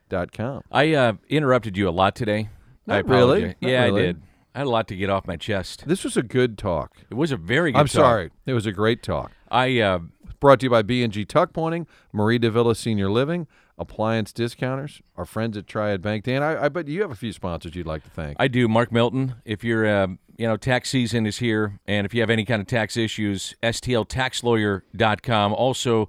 thepastahouse.com. 0.09 0.63
I 0.71 0.93
uh, 0.93 1.13
interrupted 1.29 1.77
you 1.77 1.87
a 1.87 1.91
lot 1.91 2.15
today. 2.15 2.49
I 2.87 2.97
Not 2.97 3.07
really. 3.07 3.45
Not 3.45 3.55
yeah, 3.61 3.83
really. 3.85 4.01
I 4.01 4.05
did. 4.05 4.21
I 4.55 4.59
had 4.59 4.67
a 4.67 4.69
lot 4.69 4.87
to 4.87 4.95
get 4.95 5.09
off 5.09 5.27
my 5.27 5.37
chest. 5.37 5.83
This 5.85 6.03
was 6.03 6.17
a 6.17 6.23
good 6.23 6.57
talk. 6.57 6.97
It 7.09 7.13
was 7.13 7.31
a 7.31 7.37
very 7.37 7.71
good 7.71 7.75
talk. 7.75 7.81
I'm 7.81 7.87
talk. 7.87 7.93
sorry. 7.93 8.31
It 8.45 8.53
was 8.53 8.65
a 8.65 8.71
great 8.71 9.03
talk. 9.03 9.31
I 9.51 9.79
uh, 9.79 9.99
Brought 10.39 10.61
to 10.61 10.67
you 10.67 10.69
by 10.69 10.83
B&G 10.83 11.25
Tuck 11.25 11.51
Pointing, 11.51 11.85
Mari 12.13 12.39
de 12.39 12.49
Villa 12.49 12.73
Senior 12.73 13.11
Living, 13.11 13.45
Appliance 13.77 14.31
Discounters, 14.31 15.01
our 15.17 15.25
friends 15.25 15.57
at 15.57 15.67
Triad 15.67 16.01
Bank. 16.01 16.23
Dan, 16.23 16.41
I, 16.41 16.65
I 16.65 16.69
bet 16.69 16.87
you 16.87 17.01
have 17.01 17.11
a 17.11 17.15
few 17.15 17.33
sponsors 17.33 17.75
you'd 17.75 17.85
like 17.85 18.05
to 18.05 18.09
thank. 18.09 18.37
I 18.39 18.47
do. 18.47 18.69
Mark 18.69 18.89
Milton, 18.91 19.35
if 19.43 19.65
you're, 19.65 19.85
uh, 19.85 20.07
you 20.37 20.47
know, 20.47 20.55
tax 20.55 20.89
season 20.89 21.25
is 21.25 21.39
here, 21.39 21.79
and 21.85 22.05
if 22.05 22.13
you 22.13 22.21
have 22.21 22.29
any 22.29 22.45
kind 22.45 22.61
of 22.61 22.67
tax 22.67 22.95
issues, 22.95 23.53
STLTaxLawyer.com. 23.61 25.53
Also, 25.53 26.07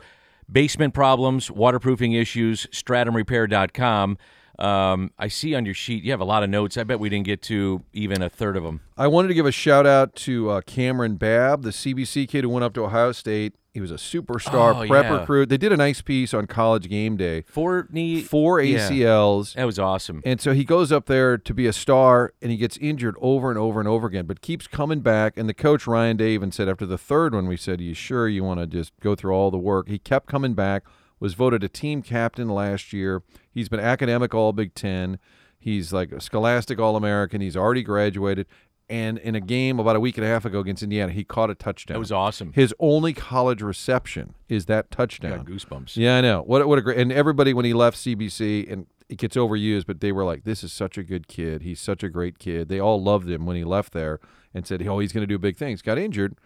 basement 0.50 0.94
problems, 0.94 1.50
waterproofing 1.50 2.12
issues, 2.12 2.66
StratumRepair.com. 2.68 4.18
Um, 4.58 5.10
I 5.18 5.28
see 5.28 5.54
on 5.54 5.64
your 5.64 5.74
sheet 5.74 6.04
you 6.04 6.10
have 6.10 6.20
a 6.20 6.24
lot 6.24 6.42
of 6.42 6.50
notes. 6.50 6.76
I 6.76 6.84
bet 6.84 7.00
we 7.00 7.08
didn't 7.08 7.24
get 7.24 7.40
to 7.42 7.82
even 7.94 8.20
a 8.20 8.28
third 8.28 8.56
of 8.56 8.62
them. 8.62 8.80
I 8.96 9.06
wanted 9.06 9.28
to 9.28 9.34
give 9.34 9.46
a 9.46 9.52
shout 9.52 9.86
out 9.86 10.14
to 10.16 10.50
uh, 10.50 10.60
Cameron 10.60 11.16
Babb, 11.16 11.62
the 11.62 11.70
CBC 11.70 12.28
kid 12.28 12.44
who 12.44 12.50
went 12.50 12.64
up 12.64 12.74
to 12.74 12.84
Ohio 12.84 13.12
State. 13.12 13.54
He 13.72 13.80
was 13.80 13.92
a 13.92 13.94
superstar 13.94 14.74
Oh, 14.84 14.86
prep 14.88 15.04
yeah. 15.04 15.20
recruit. 15.20 15.48
They 15.48 15.56
did 15.56 15.70
a 15.72 15.76
nice 15.76 16.02
piece 16.02 16.34
on 16.34 16.46
college 16.46 16.88
game 16.88 17.16
day. 17.16 17.42
Four 17.46 17.86
knee. 17.92 18.20
Four 18.20 18.60
yeah. 18.60 18.88
ACLs. 18.88 19.54
That 19.54 19.64
was 19.64 19.78
awesome. 19.78 20.22
And 20.24 20.40
so 20.40 20.52
he 20.54 20.64
goes 20.64 20.90
up 20.90 21.06
there 21.06 21.38
to 21.38 21.54
be 21.54 21.66
a 21.68 21.72
star, 21.72 22.32
and 22.42 22.50
he 22.50 22.56
gets 22.56 22.76
injured 22.78 23.14
over 23.20 23.48
and 23.48 23.58
over 23.58 23.78
and 23.78 23.88
over 23.88 24.08
again, 24.08 24.26
but 24.26 24.40
keeps 24.40 24.66
coming 24.66 25.00
back. 25.00 25.34
And 25.36 25.48
the 25.48 25.54
coach 25.54 25.86
Ryan 25.86 26.16
Day 26.16 26.32
even 26.34 26.50
said 26.50 26.68
after 26.68 26.84
the 26.84 26.98
third 26.98 27.32
one, 27.32 27.46
we 27.46 27.56
said, 27.56 27.78
"Are 27.80 27.84
you 27.84 27.94
sure 27.94 28.26
you 28.28 28.42
want 28.42 28.58
to 28.58 28.66
just 28.66 28.92
go 29.00 29.14
through 29.14 29.32
all 29.34 29.50
the 29.52 29.58
work?" 29.58 29.88
He 29.88 29.98
kept 30.00 30.26
coming 30.26 30.54
back. 30.54 30.82
Was 31.20 31.34
voted 31.34 31.62
a 31.62 31.68
team 31.68 32.00
captain 32.02 32.48
last 32.48 32.92
year. 32.94 33.22
He's 33.52 33.68
been 33.68 33.78
academic 33.78 34.34
All 34.34 34.52
Big 34.52 34.74
Ten. 34.74 35.18
He's 35.58 35.92
like 35.92 36.10
a 36.12 36.20
Scholastic 36.20 36.80
All 36.80 36.96
American. 36.96 37.40
He's 37.42 37.56
already 37.58 37.82
graduated. 37.82 38.46
And 38.90 39.16
in 39.18 39.34
a 39.34 39.40
game 39.40 39.78
about 39.78 39.96
a 39.96 40.00
week 40.00 40.18
and 40.18 40.26
a 40.26 40.28
half 40.28 40.44
ago 40.44 40.58
against 40.60 40.82
Indiana, 40.82 41.12
he 41.12 41.24
caught 41.24 41.48
a 41.48 41.54
touchdown. 41.54 41.94
That 41.94 42.00
was 42.00 42.12
awesome. 42.12 42.52
His 42.52 42.74
only 42.78 43.12
college 43.14 43.62
reception 43.62 44.34
is 44.48 44.66
that 44.66 44.90
Got 44.90 44.96
touchdown. 44.96 45.46
goosebumps. 45.46 45.96
Yeah, 45.96 46.16
I 46.18 46.20
know. 46.20 46.42
What 46.42 46.66
what 46.68 46.78
a 46.78 46.82
great 46.82 46.98
and 46.98 47.10
everybody 47.12 47.54
when 47.54 47.64
he 47.64 47.72
left 47.72 47.96
CBC 47.96 48.70
and 48.70 48.86
it 49.08 49.16
gets 49.18 49.36
overused, 49.36 49.86
but 49.86 50.00
they 50.00 50.12
were 50.12 50.24
like, 50.24 50.44
"This 50.44 50.62
is 50.62 50.72
such 50.72 50.98
a 50.98 51.02
good 51.02 51.26
kid. 51.28 51.62
He's 51.62 51.80
such 51.80 52.02
a 52.02 52.08
great 52.08 52.38
kid." 52.38 52.68
They 52.68 52.78
all 52.78 53.02
loved 53.02 53.28
him 53.28 53.46
when 53.46 53.56
he 53.56 53.64
left 53.64 53.92
there 53.92 54.20
and 54.52 54.66
said, 54.66 54.86
"Oh, 54.86 54.98
he's 54.98 55.12
going 55.12 55.22
to 55.22 55.26
do 55.26 55.38
big 55.38 55.56
things." 55.56 55.82
Got 55.82 55.98
injured, 55.98 56.36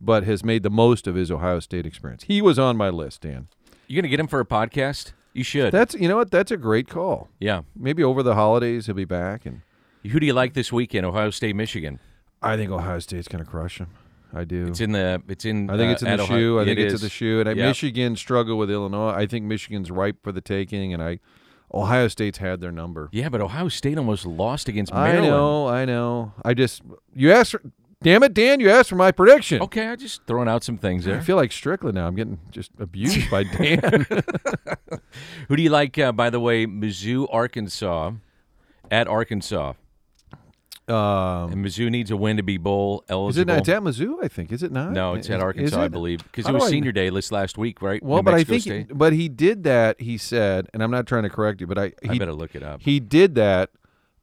but 0.00 0.24
has 0.24 0.44
made 0.44 0.62
the 0.62 0.70
most 0.70 1.06
of 1.06 1.14
his 1.14 1.30
Ohio 1.30 1.60
State 1.60 1.86
experience. 1.86 2.24
He 2.24 2.40
was 2.42 2.58
on 2.58 2.76
my 2.76 2.88
list, 2.90 3.20
Dan. 3.22 3.48
You 3.86 3.96
gonna 3.96 4.08
get 4.08 4.20
him 4.20 4.26
for 4.26 4.40
a 4.40 4.44
podcast? 4.46 5.12
You 5.32 5.44
should. 5.44 5.72
That's 5.72 5.94
you 5.94 6.08
know 6.08 6.16
what? 6.16 6.30
That's 6.30 6.50
a 6.50 6.56
great 6.56 6.88
call. 6.88 7.28
yeah. 7.38 7.62
Maybe 7.76 8.02
over 8.02 8.22
the 8.22 8.34
holidays 8.34 8.86
he'll 8.86 8.94
be 8.96 9.04
back, 9.04 9.46
and 9.46 9.62
Who 10.08 10.20
do 10.20 10.26
you 10.26 10.32
like 10.32 10.54
this 10.54 10.72
weekend? 10.72 11.06
Ohio 11.06 11.30
State, 11.30 11.56
Michigan. 11.56 11.98
I 12.42 12.56
think 12.56 12.70
Ohio 12.70 12.98
State's 13.00 13.28
going 13.28 13.44
to 13.44 13.50
crush 13.50 13.78
them. 13.78 13.88
I 14.32 14.44
do. 14.44 14.66
It's 14.66 14.80
in 14.80 14.92
the. 14.92 15.22
It's 15.28 15.44
in. 15.44 15.70
I 15.70 15.76
think 15.76 15.88
uh, 15.88 15.92
it's 15.92 16.02
in 16.02 16.16
the 16.16 16.22
Ohio- 16.22 16.38
shoe. 16.38 16.58
I 16.58 16.62
It 16.62 16.64
think 16.66 16.78
it's 16.80 16.94
in 16.94 17.00
the 17.00 17.08
shoe. 17.08 17.40
And 17.40 17.48
Yep. 17.48 17.56
Michigan 17.56 18.14
struggled 18.16 18.58
with 18.58 18.70
Illinois. 18.70 19.10
I 19.10 19.26
think 19.26 19.46
Michigan's 19.46 19.90
ripe 19.90 20.16
for 20.22 20.32
the 20.32 20.40
taking, 20.42 20.92
and 20.92 21.02
I 21.02 21.18
Ohio 21.72 22.08
State's 22.08 22.38
had 22.38 22.60
their 22.60 22.70
number. 22.72 23.08
Yeah, 23.12 23.28
but 23.30 23.40
Ohio 23.40 23.68
State 23.68 23.96
almost 23.98 24.26
lost 24.26 24.68
against 24.68 24.92
I 24.94 25.08
Maryland. 25.12 25.30
know, 25.32 25.66
I 25.68 25.84
know. 25.86 26.32
I 26.44 26.52
just 26.54 26.82
you 27.14 27.32
asked. 27.32 27.52
For, 27.52 27.62
damn 28.02 28.22
it, 28.22 28.34
Dan! 28.34 28.60
You 28.60 28.68
asked 28.70 28.90
for 28.90 28.96
my 28.96 29.12
prediction. 29.12 29.62
Okay, 29.62 29.88
I 29.88 29.96
just 29.96 30.22
throwing 30.26 30.48
out 30.48 30.62
some 30.62 30.76
things 30.78 31.08
I 31.08 31.20
feel 31.20 31.36
like 31.36 31.50
Strickland 31.50 31.94
now. 31.94 32.06
I'm 32.06 32.14
getting 32.14 32.38
just 32.50 32.70
abused 32.78 33.30
by 33.30 33.42
Dan. 33.58 34.06
Who 35.48 35.56
do 35.56 35.62
you 35.62 35.70
like? 35.70 35.98
Uh, 35.98 36.12
by 36.12 36.28
the 36.30 36.40
way, 36.40 36.66
Mizzou, 36.66 37.26
Arkansas, 37.32 38.12
at 38.90 39.08
Arkansas, 39.08 39.72
um, 40.90 41.52
and 41.52 41.64
Mizzou 41.64 41.90
needs 41.90 42.10
a 42.10 42.16
win 42.16 42.36
to 42.36 42.42
be 42.42 42.56
bowl 42.56 43.04
eligible. 43.08 43.28
is 43.30 43.38
it 43.38 43.46
not? 43.46 43.58
It's 43.58 43.68
at 43.68 43.82
Mizzou, 43.82 44.16
I 44.22 44.28
think. 44.28 44.52
Is 44.52 44.62
it 44.62 44.72
not? 44.72 44.92
no, 44.92 45.14
it's 45.14 45.28
at 45.30 45.40
Arkansas, 45.40 45.80
I 45.80 45.88
believe, 45.88 46.22
because 46.24 46.48
it 46.48 46.52
was 46.52 46.64
I- 46.64 46.70
Senior 46.70 46.92
Day 46.92 47.10
this 47.10 47.30
last 47.32 47.58
week, 47.58 47.82
right? 47.82 48.02
Well, 48.02 48.18
New 48.18 48.22
but 48.24 48.34
I 48.34 48.44
think, 48.44 48.62
State? 48.62 48.96
but 48.96 49.12
he 49.12 49.28
did 49.28 49.64
that. 49.64 50.00
He 50.00 50.18
said, 50.18 50.68
and 50.72 50.82
I'm 50.82 50.90
not 50.90 51.06
trying 51.06 51.24
to 51.24 51.30
correct 51.30 51.60
you, 51.60 51.66
but 51.66 51.78
I 51.78 51.92
I 52.08 52.12
he 52.12 52.18
better 52.18 52.32
look 52.32 52.54
it 52.54 52.62
up. 52.62 52.82
He 52.82 53.00
did 53.00 53.34
that 53.36 53.70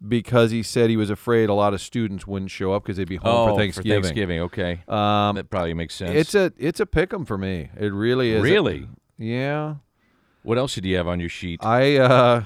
because 0.05 0.51
he 0.51 0.61
said 0.61 0.89
he 0.89 0.97
was 0.97 1.09
afraid 1.09 1.49
a 1.49 1.53
lot 1.53 1.73
of 1.73 1.81
students 1.81 2.27
wouldn't 2.27 2.51
show 2.51 2.73
up 2.73 2.83
because 2.83 2.97
they'd 2.97 3.07
be 3.07 3.15
home 3.15 3.49
oh, 3.49 3.53
for 3.53 3.59
Thanksgiving. 3.59 4.03
Thanksgiving, 4.03 4.39
okay, 4.41 4.83
Um, 4.87 5.35
that 5.35 5.49
probably 5.49 5.73
makes 5.73 5.95
sense. 5.95 6.11
it's 6.15 6.35
a 6.35 6.51
it's 6.57 6.79
a 6.79 6.85
pick 6.85 7.13
'em 7.13 7.25
for 7.25 7.37
me. 7.37 7.69
It 7.79 7.93
really 7.93 8.31
is. 8.31 8.41
really. 8.43 8.87
yeah. 9.17 9.75
What 10.43 10.59
else 10.59 10.75
did 10.75 10.85
you 10.85 10.95
have 10.97 11.07
on 11.07 11.19
your 11.19 11.29
sheet? 11.29 11.59
I 11.65 11.97
uh, 11.97 12.43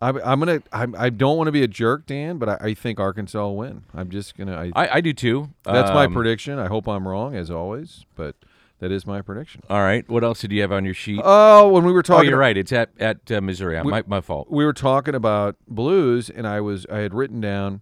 I'm, 0.00 0.16
I'm 0.24 0.38
gonna. 0.38 0.62
I'm, 0.72 0.94
I 0.96 1.10
don't 1.10 1.36
want 1.36 1.48
to 1.48 1.52
be 1.52 1.62
a 1.62 1.68
jerk, 1.68 2.06
Dan, 2.06 2.38
but 2.38 2.48
I, 2.48 2.58
I 2.68 2.74
think 2.74 3.00
Arkansas 3.00 3.40
will 3.40 3.56
win. 3.56 3.82
I'm 3.94 4.10
just 4.10 4.36
gonna. 4.36 4.54
I, 4.74 4.84
I, 4.84 4.88
I 4.96 5.00
do 5.00 5.12
too. 5.12 5.50
that's 5.64 5.90
my 5.90 6.04
Um, 6.04 6.12
prediction. 6.12 6.58
I 6.58 6.68
hope 6.68 6.86
I'm 6.88 7.06
wrong 7.06 7.34
as 7.34 7.50
always, 7.50 8.04
but 8.14 8.36
that 8.78 8.92
is 8.92 9.06
my 9.06 9.22
prediction. 9.22 9.62
All 9.68 9.80
right. 9.80 10.08
What 10.08 10.22
else 10.22 10.40
did 10.40 10.52
you 10.52 10.60
have 10.60 10.70
on 10.70 10.84
your 10.84 10.94
sheet? 10.94 11.20
Oh, 11.24 11.68
when 11.68 11.84
we 11.84 11.92
were 11.92 11.98
oh, 11.98 12.02
talking, 12.02 12.30
you're 12.30 12.38
right. 12.38 12.56
It's 12.56 12.72
at 12.72 12.90
at 13.00 13.30
uh, 13.30 13.40
Missouri. 13.40 13.82
my 13.82 14.04
my 14.06 14.20
fault. 14.20 14.50
we 14.50 14.64
were 14.64 14.72
talking 14.72 15.14
about 15.16 15.56
Blues, 15.66 16.30
and 16.30 16.46
I 16.46 16.60
was 16.60 16.86
I 16.90 16.98
had 16.98 17.12
written 17.12 17.40
down 17.40 17.80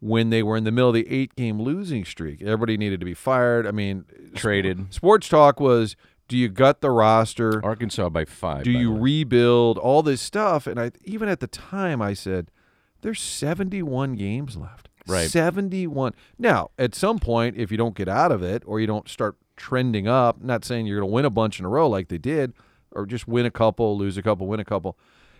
when 0.00 0.30
they 0.30 0.42
were 0.42 0.56
in 0.56 0.64
the 0.64 0.72
middle 0.72 0.88
of 0.88 0.94
the 0.94 1.10
eight 1.10 1.36
game 1.36 1.60
losing 1.60 2.06
streak. 2.06 2.40
Everybody 2.40 2.78
needed 2.78 3.00
to 3.00 3.06
be 3.06 3.12
fired. 3.12 3.66
I 3.66 3.70
mean, 3.70 4.06
Traded 4.34 4.94
sports 4.94 5.28
talk 5.28 5.60
was: 5.60 5.94
Do 6.30 6.36
you 6.38 6.48
gut 6.48 6.80
the 6.80 6.92
roster? 6.92 7.60
Arkansas 7.64 8.08
by 8.08 8.24
five. 8.24 8.62
Do 8.62 8.72
by 8.72 8.78
you 8.78 8.92
way. 8.92 9.00
rebuild 9.00 9.78
all 9.78 10.00
this 10.04 10.20
stuff? 10.22 10.68
And 10.68 10.78
I 10.78 10.92
even 11.04 11.28
at 11.28 11.40
the 11.40 11.48
time 11.48 12.00
I 12.00 12.14
said, 12.14 12.52
"There's 13.00 13.20
71 13.20 14.14
games 14.14 14.56
left. 14.56 14.88
Right. 15.08 15.28
71. 15.28 16.14
Now, 16.38 16.70
at 16.78 16.94
some 16.94 17.18
point, 17.18 17.56
if 17.56 17.72
you 17.72 17.76
don't 17.76 17.96
get 17.96 18.08
out 18.08 18.30
of 18.30 18.44
it 18.44 18.62
or 18.64 18.78
you 18.78 18.86
don't 18.86 19.08
start 19.08 19.38
trending 19.56 20.06
up, 20.06 20.40
not 20.40 20.64
saying 20.64 20.86
you're 20.86 21.00
going 21.00 21.10
to 21.10 21.14
win 21.14 21.24
a 21.24 21.30
bunch 21.30 21.58
in 21.58 21.64
a 21.64 21.68
row 21.68 21.88
like 21.88 22.06
they 22.06 22.18
did, 22.18 22.52
or 22.92 23.06
just 23.06 23.26
win 23.26 23.44
a 23.44 23.50
couple, 23.50 23.98
lose 23.98 24.16
a 24.16 24.22
couple, 24.22 24.46
win 24.46 24.60
a 24.60 24.64
couple. 24.64 24.96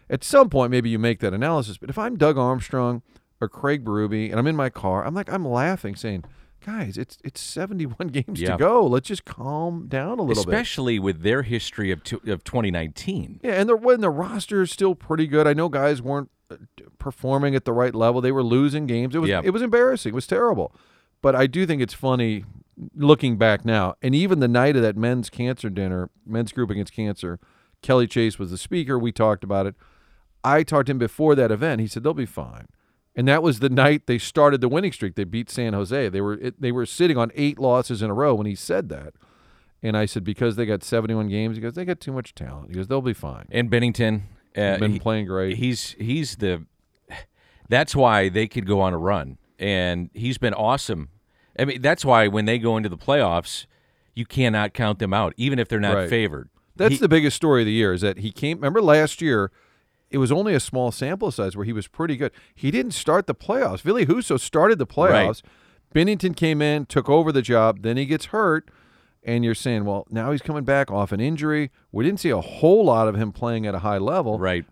At 0.09 0.25
some 0.25 0.51
point, 0.51 0.73
maybe 0.73 0.91
you 0.91 0.99
make 0.99 1.21
that 1.21 1.33
analysis. 1.33 1.79
But 1.79 1.89
if 1.89 1.99
I'm 1.99 2.17
Doug 2.17 2.37
Armstrong 2.37 3.03
or 3.41 3.49
Craig 3.49 3.85
Berube 3.85 4.31
and 4.31 4.41
I'm 4.41 4.47
in 4.49 4.57
my 4.57 4.71
car, 4.71 5.05
I'm 5.05 5.15
like, 5.15 5.33
I'm 5.33 5.47
laughing, 5.47 5.95
saying, 5.95 6.25
guys, 6.65 6.97
it's 6.99 7.19
it's 7.25 7.41
71 7.41 8.09
games 8.13 8.41
Yeah. 8.41 8.53
to 8.53 8.57
go. 8.57 8.87
Let's 8.87 9.09
just 9.09 9.25
calm 9.25 9.87
down 9.89 10.19
a 10.19 10.23
little 10.23 10.45
bit. 10.45 10.51
Especially 10.53 10.99
with 10.99 11.23
their 11.23 11.43
history 11.43 11.91
of 11.91 12.03
two, 12.05 12.21
of 12.27 12.45
2019. 12.45 13.41
Yeah, 13.43 13.53
and 13.53 13.69
the 13.69 13.77
when 13.77 14.01
the 14.01 14.11
roster 14.11 14.63
is 14.63 14.71
still 14.71 14.95
pretty 14.95 15.27
good. 15.27 15.47
I 15.47 15.53
know 15.55 15.69
guys 15.69 16.01
weren't 16.03 16.31
uh, 16.51 16.57
performing 16.99 17.55
at 17.55 17.65
the 17.65 17.73
right 17.73 17.95
level. 17.95 18.21
They 18.21 18.33
were 18.33 18.43
losing 18.43 18.87
games. 18.87 19.15
It 19.15 19.19
was 19.19 19.31
Yeah. 19.31 19.41
it 19.45 19.51
was 19.51 19.63
embarrassing. 19.63 20.11
It 20.11 20.15
was 20.15 20.27
terrible. 20.27 20.75
But 21.23 21.35
I 21.37 21.47
do 21.47 21.67
think 21.67 21.83
it's 21.83 21.95
funny 21.95 22.45
looking 22.95 23.37
back 23.37 23.65
now. 23.65 23.95
And 24.01 24.15
even 24.15 24.41
the 24.41 24.49
night 24.49 24.75
of 24.77 24.83
that 24.83 24.97
men's 24.97 25.29
cancer 25.29 25.69
dinner, 25.69 26.09
men's 26.25 26.51
group 26.53 26.71
against 26.71 26.95
cancer, 26.95 27.39
Kelly 27.83 28.07
Chase 28.07 28.39
was 28.39 28.51
the 28.51 28.57
speaker. 28.59 28.99
We 28.99 29.13
talked 29.13 29.45
about 29.45 29.67
it. 29.67 29.75
I 30.43 30.63
talked 30.63 30.87
to 30.87 30.93
him 30.93 30.99
before 30.99 31.35
that 31.35 31.51
event. 31.51 31.83
He 31.83 31.87
said 31.87 32.03
they'll 32.03 32.15
be 32.15 32.25
fine. 32.25 32.69
And 33.21 33.29
that 33.29 33.43
was 33.43 33.59
the 33.59 33.69
night 33.69 34.07
they 34.07 34.17
started 34.17 34.63
the 34.63 34.69
winning 34.69 34.93
streak. 34.93 35.15
They 35.15 35.25
beat 35.25 35.51
San 35.51 35.75
Jose. 35.75 36.09
They 36.09 36.23
were 36.23 36.39
it, 36.39 36.59
they 36.59 36.73
were 36.73 36.87
sitting 36.87 37.19
on 37.19 37.31
eight 37.35 37.59
losses 37.59 38.01
in 38.01 38.09
a 38.09 38.15
row 38.15 38.35
when 38.35 38.47
he 38.47 38.55
said 38.55 38.89
that. 38.89 39.13
And 39.83 39.95
I 39.95 40.07
said 40.07 40.25
because 40.25 40.57
they 40.57 40.65
got 40.65 40.83
71 40.83 41.29
games, 41.29 41.57
he 41.59 41.61
goes 41.61 41.75
they 41.75 41.85
got 41.85 42.01
too 42.01 42.13
much 42.13 42.35
talent. 42.35 42.69
He 42.71 42.77
goes 42.77 42.89
they'll 42.89 43.03
be 43.03 43.13
fine. 43.13 43.45
And 43.51 43.71
Binnington, 43.71 44.23
uh, 44.57 44.79
Been 44.79 44.93
he- 44.93 44.99
playing 45.01 45.27
great. 45.27 45.59
he's 45.59 45.91
he's 45.99 46.37
the. 46.37 46.65
That's 47.69 47.95
why 47.95 48.31
they 48.31 48.49
could 48.49 48.67
go 48.67 48.81
on 48.81 48.95
a 48.95 48.99
run, 48.99 49.37
and 49.59 50.09
he's 50.15 50.39
been 50.39 50.55
awesome. 50.55 51.11
I 51.59 51.67
mean, 51.67 51.83
that's 51.83 52.07
why 52.07 52.27
when 52.27 52.47
they 52.47 52.59
go 52.59 52.79
into 52.79 52.89
the 52.89 52.97
playoffs, 52.97 53.67
you 54.15 54.25
cannot 54.25 54.73
count 54.73 54.99
them 54.99 55.13
out, 55.13 55.35
even 55.37 55.59
if 55.59 55.69
they're 55.69 55.79
not 55.79 55.95
Right. 55.95 56.09
favored. 56.09 56.49
That's 56.75 56.95
He- 56.95 56.99
the 57.01 57.09
biggest 57.09 57.37
story 57.37 57.63
of 57.63 57.67
the 57.67 57.73
year 57.73 57.93
is 57.93 58.01
that 58.01 58.21
he 58.21 58.33
came. 58.33 58.57
Remember 58.57 58.81
last 58.81 59.21
year, 59.21 59.53
it 60.11 60.19
was 60.19 60.33
only 60.33 60.55
a 60.55 60.61
small 60.61 60.91
sample 60.93 61.31
size 61.31 61.57
where 61.57 61.65
he 61.65 61.73
was 61.73 61.87
pretty 61.87 62.17
good. 62.17 62.33
He 62.55 62.71
didn't 62.71 62.93
start 62.93 63.27
the 63.27 63.35
playoffs. 63.35 63.81
Ville 63.83 64.05
Husso 64.05 64.39
started 64.39 64.79
the 64.79 64.87
playoffs. 64.87 65.43
Binnington 65.95 66.37
came 66.37 66.61
in, 66.63 66.87
took 66.87 67.09
over 67.09 67.33
the 67.33 67.43
job. 67.43 67.83
Then 67.83 67.97
he 67.97 68.07
gets 68.07 68.27
hurt, 68.27 68.71
and 69.25 69.45
you're 69.45 69.55
saying, 69.55 69.85
well, 69.85 70.07
now 70.11 70.31
he's 70.33 70.43
coming 70.43 70.65
back 70.65 70.91
off 70.91 71.11
an 71.13 71.21
injury. 71.21 71.71
We 71.93 72.05
didn't 72.05 72.21
see 72.21 72.31
a 72.31 72.41
whole 72.41 72.85
lot 72.85 73.09
of 73.09 73.17
him 73.17 73.33
playing 73.33 73.67
at 73.67 73.75
a 73.75 73.81
high 73.81 73.99
level. 73.99 74.39
right. 74.39 74.65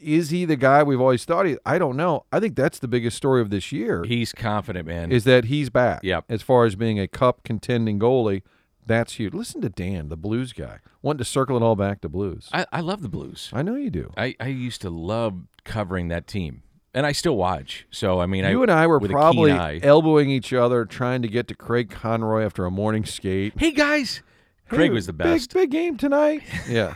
Is 0.00 0.30
he 0.30 0.44
the 0.44 0.54
guy 0.54 0.84
we've 0.84 1.00
always 1.00 1.24
thought 1.24 1.44
he? 1.44 1.56
I 1.66 1.76
don't 1.76 1.96
know. 1.96 2.24
I 2.30 2.38
think 2.38 2.54
that's 2.54 2.78
the 2.78 2.86
biggest 2.86 3.16
story 3.16 3.40
of 3.40 3.50
this 3.50 3.72
year 3.72 4.04
He's 4.04 4.32
confident, 4.32 4.86
man. 4.86 5.10
is 5.10 5.24
that 5.24 5.46
he's 5.46 5.70
back. 5.70 6.04
Yep. 6.04 6.26
As 6.28 6.40
far 6.40 6.66
as 6.66 6.76
being 6.76 7.00
a 7.00 7.08
cup 7.08 7.42
contending 7.42 7.98
goalie, 7.98 8.42
that's 8.88 9.14
huge. 9.14 9.34
Listen 9.34 9.60
to 9.60 9.68
Dan, 9.68 10.08
the 10.08 10.16
Blues 10.16 10.52
guy, 10.52 10.78
wanting 11.02 11.18
to 11.18 11.24
circle 11.24 11.56
it 11.56 11.62
all 11.62 11.76
back 11.76 12.00
to 12.00 12.08
Blues. 12.08 12.48
I, 12.52 12.66
I 12.72 12.80
love 12.80 13.02
the 13.02 13.08
Blues. 13.08 13.50
I 13.52 13.62
know 13.62 13.76
you 13.76 13.90
do. 13.90 14.12
I, 14.16 14.34
I 14.40 14.48
used 14.48 14.80
to 14.82 14.90
love 14.90 15.42
covering 15.64 16.08
that 16.08 16.26
team, 16.26 16.62
and 16.94 17.06
I 17.06 17.12
still 17.12 17.36
watch. 17.36 17.86
So 17.90 18.20
I 18.20 18.26
mean, 18.26 18.44
You 18.44 18.60
I, 18.60 18.62
and 18.62 18.70
I 18.72 18.86
were 18.86 18.98
with 18.98 19.10
a 19.10 19.14
keen 19.14 19.18
probably 19.18 19.82
elbowing 19.82 20.30
each 20.30 20.52
other 20.52 20.84
trying 20.84 21.22
to 21.22 21.28
get 21.28 21.46
to 21.48 21.54
Craig 21.54 21.90
Conroy 21.90 22.42
after 22.44 22.64
a 22.64 22.70
morning 22.70 23.04
skate. 23.04 23.52
Hey 23.56 23.70
guys, 23.72 24.22
Craig 24.68 24.90
was 24.92 25.06
the 25.06 25.12
best. 25.12 25.52
Big 25.54 25.70
game 25.70 25.96
tonight. 25.96 26.42
Yeah. 26.68 26.94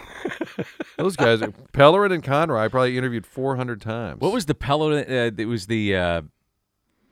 Those 0.99 1.17
guys, 1.17 1.41
Pellerin 1.73 2.13
and 2.13 2.23
Conroy, 2.23 2.59
I 2.59 2.69
probably 2.69 2.99
interviewed 2.99 3.27
400 3.27 3.81
times. 3.81 4.21
What 4.21 4.33
was 4.33 4.45
the 4.47 4.55
Pellerin? 4.55 5.05
Uh, 5.09 5.31
it 5.37 5.47
was 5.47 5.67
the 5.67 5.97
uh, 5.97 6.23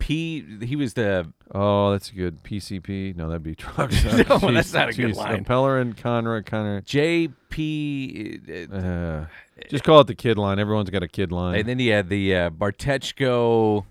P. 0.01 0.45
He 0.67 0.75
was 0.75 0.95
the 0.95 1.33
Oh, 1.55 1.93
that's 1.93 2.11
a 2.11 2.15
good. 2.15 2.43
PCP? 2.43 3.15
No, 3.15 3.29
that'd 3.29 3.43
be 3.45 3.55
trucks. 3.55 4.03
No, 4.05 4.11
Jeez, 4.25 4.55
that's 4.55 4.73
not 4.75 4.89
a 4.89 4.93
good 4.93 5.13
jeez. 5.13 5.17
line. 5.17 5.45
Pellerin, 5.45 5.93
Conroy, 5.97 6.43
Conroy. 6.43 6.81
JP. 6.81 8.73
Uh, 8.73 8.77
Uh, 8.77 9.27
just 9.69 9.85
call 9.85 10.01
it 10.01 10.07
the 10.07 10.15
kid 10.15 10.39
line. 10.39 10.59
Everyone's 10.59 10.91
got 10.91 11.03
a 11.03 11.09
kid 11.09 11.31
line. 11.33 11.59
and 11.61 11.69
then 11.69 11.79
he 11.79 11.89
had 11.89 12.09
the 12.09 12.35
uh, 12.35 12.51
Bartecko. 12.51 13.85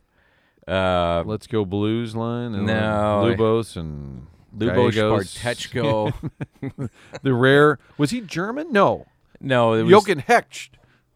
Uh, 0.68 1.24
Let's 1.26 1.48
go 1.48 1.64
Blues 1.66 2.16
line. 2.16 2.54
And 2.54 2.66
No. 2.68 3.24
Lubos 3.38 3.76
and 3.78 4.28
Lubos. 4.58 4.94
Bartecko. 4.94 6.90
the 7.22 7.34
rare. 7.34 7.80
Was 7.98 8.12
he 8.12 8.22
German? 8.22 8.72
No. 8.72 9.06
no, 9.40 9.74
it 9.74 9.84
was 9.84 9.92
Jochen 9.92 10.20
Hecht 10.20 10.72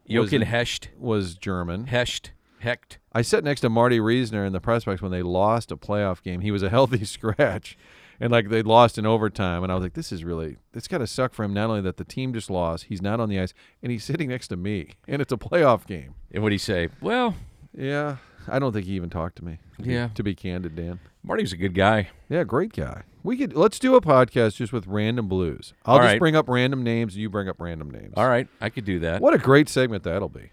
Jochen 0.06 0.42
Hescht. 0.42 0.90
was 1.00 1.36
German. 1.36 1.88
Hescht. 1.88 2.32
Hecht. 2.60 3.00
I 3.14 3.22
sat 3.22 3.44
next 3.44 3.62
to 3.62 3.70
Marty 3.70 4.00
Reasoner 4.00 4.44
in 4.46 4.54
the 4.54 4.60
press 4.60 4.86
box 4.86 5.02
when 5.02 5.12
they 5.12 5.22
lost 5.22 5.72
a 5.72 5.78
playoff 5.78 6.22
game. 6.24 6.42
He 6.42 6.52
was 6.52 6.64
a 6.64 6.70
healthy 6.78 7.06
scratch, 7.06 7.78
and 8.20 8.32
like 8.32 8.50
they 8.50 8.62
lost 8.64 8.98
in 8.98 9.06
overtime. 9.06 9.64
And 9.64 9.72
I 9.72 9.76
was 9.76 9.84
like, 9.84 9.94
"This 9.94 10.12
is 10.12 10.24
really 10.24 10.58
it's 10.74 10.88
got 10.88 10.98
to 11.00 11.08
suck 11.08 11.34
for 11.34 11.44
him. 11.44 11.54
Not 11.54 11.70
only 11.70 11.82
that 11.82 11.98
the 11.98 12.04
team 12.06 12.34
just 12.34 12.50
lost, 12.50 12.86
he's 12.86 13.02
not 13.02 13.20
on 13.20 13.30
the 13.30 13.40
ice, 13.40 13.54
and 13.82 13.92
he's 13.92 14.04
sitting 14.04 14.30
next 14.30 14.48
to 14.50 14.56
me, 14.56 14.90
and 15.08 15.22
it's 15.22 15.32
a 15.34 15.38
playoff 15.38 15.86
game." 15.86 16.16
And 16.32 16.42
what 16.42 16.50
do 16.50 16.56
you 16.56 16.60
say? 16.60 16.90
Well, 17.02 17.36
Yeah, 17.78 18.18
I 18.48 18.60
don't 18.60 18.72
think 18.74 18.86
he 18.86 18.94
even 18.94 19.10
talked 19.10 19.36
to 19.38 19.46
me. 19.46 19.60
to 19.78 19.84
be- 19.84 19.94
Yeah. 19.94 20.10
to 20.16 20.24
be 20.24 20.34
candid, 20.36 20.76
Dan. 20.76 21.00
Marty's 21.24 21.54
a 21.54 21.58
good 21.58 21.74
guy. 21.74 22.10
Yeah, 22.30 22.44
great 22.44 22.74
guy. 22.74 23.04
We 23.24 23.38
could 23.38 23.56
let's 23.56 23.80
do 23.80 23.96
a 23.96 24.02
podcast 24.02 24.56
just 24.58 24.74
with 24.74 24.86
random 24.88 25.28
blues. 25.30 25.74
I'll 25.86 25.94
All 25.96 26.00
just 26.02 26.08
right. 26.14 26.20
bring 26.20 26.36
up 26.36 26.50
random 26.50 26.84
names, 26.84 27.14
and 27.14 27.22
you 27.22 27.30
bring 27.30 27.48
up 27.48 27.62
random 27.62 27.90
names. 27.92 28.14
All 28.18 28.28
right, 28.28 28.48
I 28.60 28.70
could 28.70 28.84
do 28.86 29.00
that. 29.00 29.22
What 29.22 29.34
a 29.34 29.38
great 29.38 29.70
segment 29.70 30.04
that'll 30.04 30.28
be. 30.30 30.50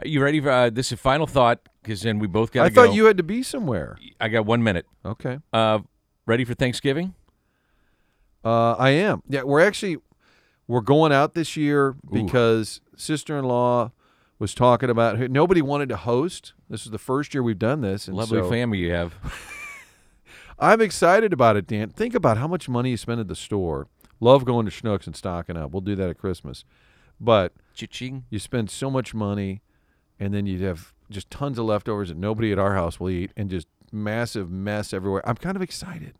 Are 0.00 0.08
you 0.08 0.22
ready 0.22 0.40
for 0.40 0.50
uh, 0.50 0.70
this? 0.70 0.92
Is 0.92 0.98
final 0.98 1.26
thought 1.26 1.60
because 1.82 2.02
then 2.02 2.18
we 2.18 2.26
both 2.26 2.52
got. 2.52 2.66
I 2.66 2.68
go. 2.68 2.86
thought 2.86 2.94
you 2.94 3.04
had 3.06 3.16
to 3.16 3.22
be 3.22 3.42
somewhere. 3.42 3.96
I 4.20 4.28
got 4.28 4.46
one 4.46 4.62
minute. 4.62 4.86
Okay. 5.04 5.38
Uh, 5.52 5.80
ready 6.26 6.44
for 6.44 6.54
Thanksgiving? 6.54 7.14
Uh, 8.44 8.72
I 8.72 8.90
am. 8.90 9.22
Yeah, 9.28 9.42
we're 9.42 9.60
actually 9.60 9.98
we're 10.66 10.80
going 10.80 11.12
out 11.12 11.34
this 11.34 11.56
year 11.56 11.96
because 12.12 12.80
sister-in-law 12.96 13.92
was 14.38 14.54
talking 14.54 14.90
about 14.90 15.18
nobody 15.30 15.62
wanted 15.62 15.88
to 15.90 15.96
host. 15.96 16.52
This 16.68 16.84
is 16.84 16.90
the 16.90 16.98
first 16.98 17.34
year 17.34 17.42
we've 17.42 17.58
done 17.58 17.80
this, 17.80 18.08
and 18.08 18.16
Lovely 18.16 18.40
so 18.40 18.50
family 18.50 18.78
you 18.78 18.92
have. 18.92 19.14
I'm 20.58 20.80
excited 20.80 21.32
about 21.32 21.56
it, 21.56 21.66
Dan. 21.66 21.90
Think 21.90 22.14
about 22.14 22.36
how 22.36 22.46
much 22.46 22.68
money 22.68 22.90
you 22.90 22.96
spend 22.96 23.20
at 23.20 23.28
the 23.28 23.36
store. 23.36 23.88
Love 24.20 24.44
going 24.44 24.66
to 24.66 24.72
Schnucks 24.72 25.06
and 25.06 25.16
stocking 25.16 25.56
up. 25.56 25.72
We'll 25.72 25.80
do 25.80 25.96
that 25.96 26.08
at 26.08 26.18
Christmas, 26.18 26.64
but 27.20 27.52
Cha-ching. 27.74 28.24
you 28.30 28.38
spend 28.38 28.70
so 28.70 28.90
much 28.90 29.14
money, 29.14 29.60
and 30.20 30.32
then 30.34 30.46
you 30.46 30.64
have 30.64 30.92
just 31.10 31.30
tons 31.30 31.58
of 31.58 31.64
leftovers 31.66 32.08
that 32.08 32.16
nobody 32.16 32.50
at 32.52 32.58
our 32.58 32.74
house 32.74 32.98
will 32.98 33.10
eat, 33.10 33.30
and 33.36 33.50
just 33.50 33.66
massive 33.92 34.50
mess 34.50 34.92
everywhere. 34.92 35.22
I'm 35.28 35.36
kind 35.36 35.56
of 35.56 35.62
excited, 35.62 36.14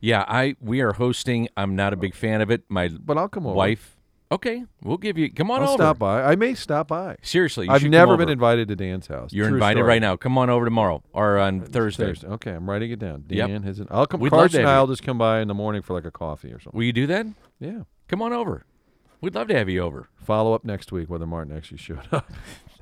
Yeah, 0.00 0.24
I 0.28 0.56
we 0.60 0.80
are 0.80 0.92
hosting. 0.94 1.48
I'm 1.56 1.76
not 1.76 1.92
a 1.92 1.96
big 1.96 2.14
fan 2.14 2.40
of 2.40 2.50
it. 2.50 2.62
My 2.68 2.88
but 2.88 3.18
I'll 3.18 3.28
come 3.28 3.46
over. 3.46 3.54
wife. 3.56 3.96
Okay, 4.30 4.64
we'll 4.82 4.96
give 4.96 5.18
you. 5.18 5.30
Come 5.30 5.50
on 5.50 5.60
I'll 5.62 5.68
over. 5.70 5.76
stop 5.82 5.98
by. 5.98 6.22
I 6.22 6.36
may 6.36 6.54
stop 6.54 6.88
by. 6.88 7.16
Seriously, 7.20 7.66
you 7.66 7.72
I've 7.72 7.82
never 7.84 8.16
been 8.16 8.30
invited 8.30 8.68
to 8.68 8.76
Dan's 8.76 9.06
house. 9.06 9.30
You're 9.30 9.48
True 9.48 9.56
invited 9.56 9.80
story. 9.80 9.88
right 9.88 10.00
now. 10.00 10.16
Come 10.16 10.38
on 10.38 10.48
over 10.48 10.64
tomorrow 10.64 11.02
or 11.12 11.36
on 11.38 11.60
uh, 11.60 11.66
Thursday. 11.66 12.06
Thursday. 12.06 12.28
Okay, 12.28 12.52
I'm 12.52 12.68
writing 12.70 12.90
it 12.90 12.98
down. 12.98 13.24
Yep. 13.28 13.48
Dan 13.48 13.62
has 13.64 13.78
an. 13.78 13.88
I'll 13.90 14.06
come. 14.06 14.20
We'd 14.20 14.32
love 14.32 14.40
Carson 14.52 14.60
and. 14.60 14.70
I'll 14.70 14.86
just 14.86 15.02
come 15.02 15.18
by 15.18 15.40
in 15.40 15.48
the 15.48 15.54
morning 15.54 15.82
for 15.82 15.92
like 15.92 16.06
a 16.06 16.10
coffee 16.10 16.48
or 16.50 16.58
something. 16.60 16.78
Will 16.78 16.84
you 16.86 16.94
do 16.94 17.06
that? 17.08 17.26
Yeah. 17.60 17.82
Come 18.08 18.22
on 18.22 18.32
over. 18.32 18.64
We'd 19.22 19.36
love 19.36 19.46
to 19.48 19.56
have 19.56 19.68
you 19.68 19.80
over. 19.80 20.08
Follow 20.16 20.52
up 20.52 20.64
next 20.64 20.90
week 20.90 21.08
whether 21.08 21.26
Martin 21.26 21.56
actually 21.56 21.78
showed 21.78 22.08
up. 22.10 22.30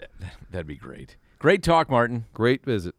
That'd 0.51 0.66
be 0.66 0.74
great. 0.74 1.16
Great 1.38 1.62
talk, 1.62 1.91
Martin. 1.91 2.24
Great 2.32 2.64
visit. 2.64 2.95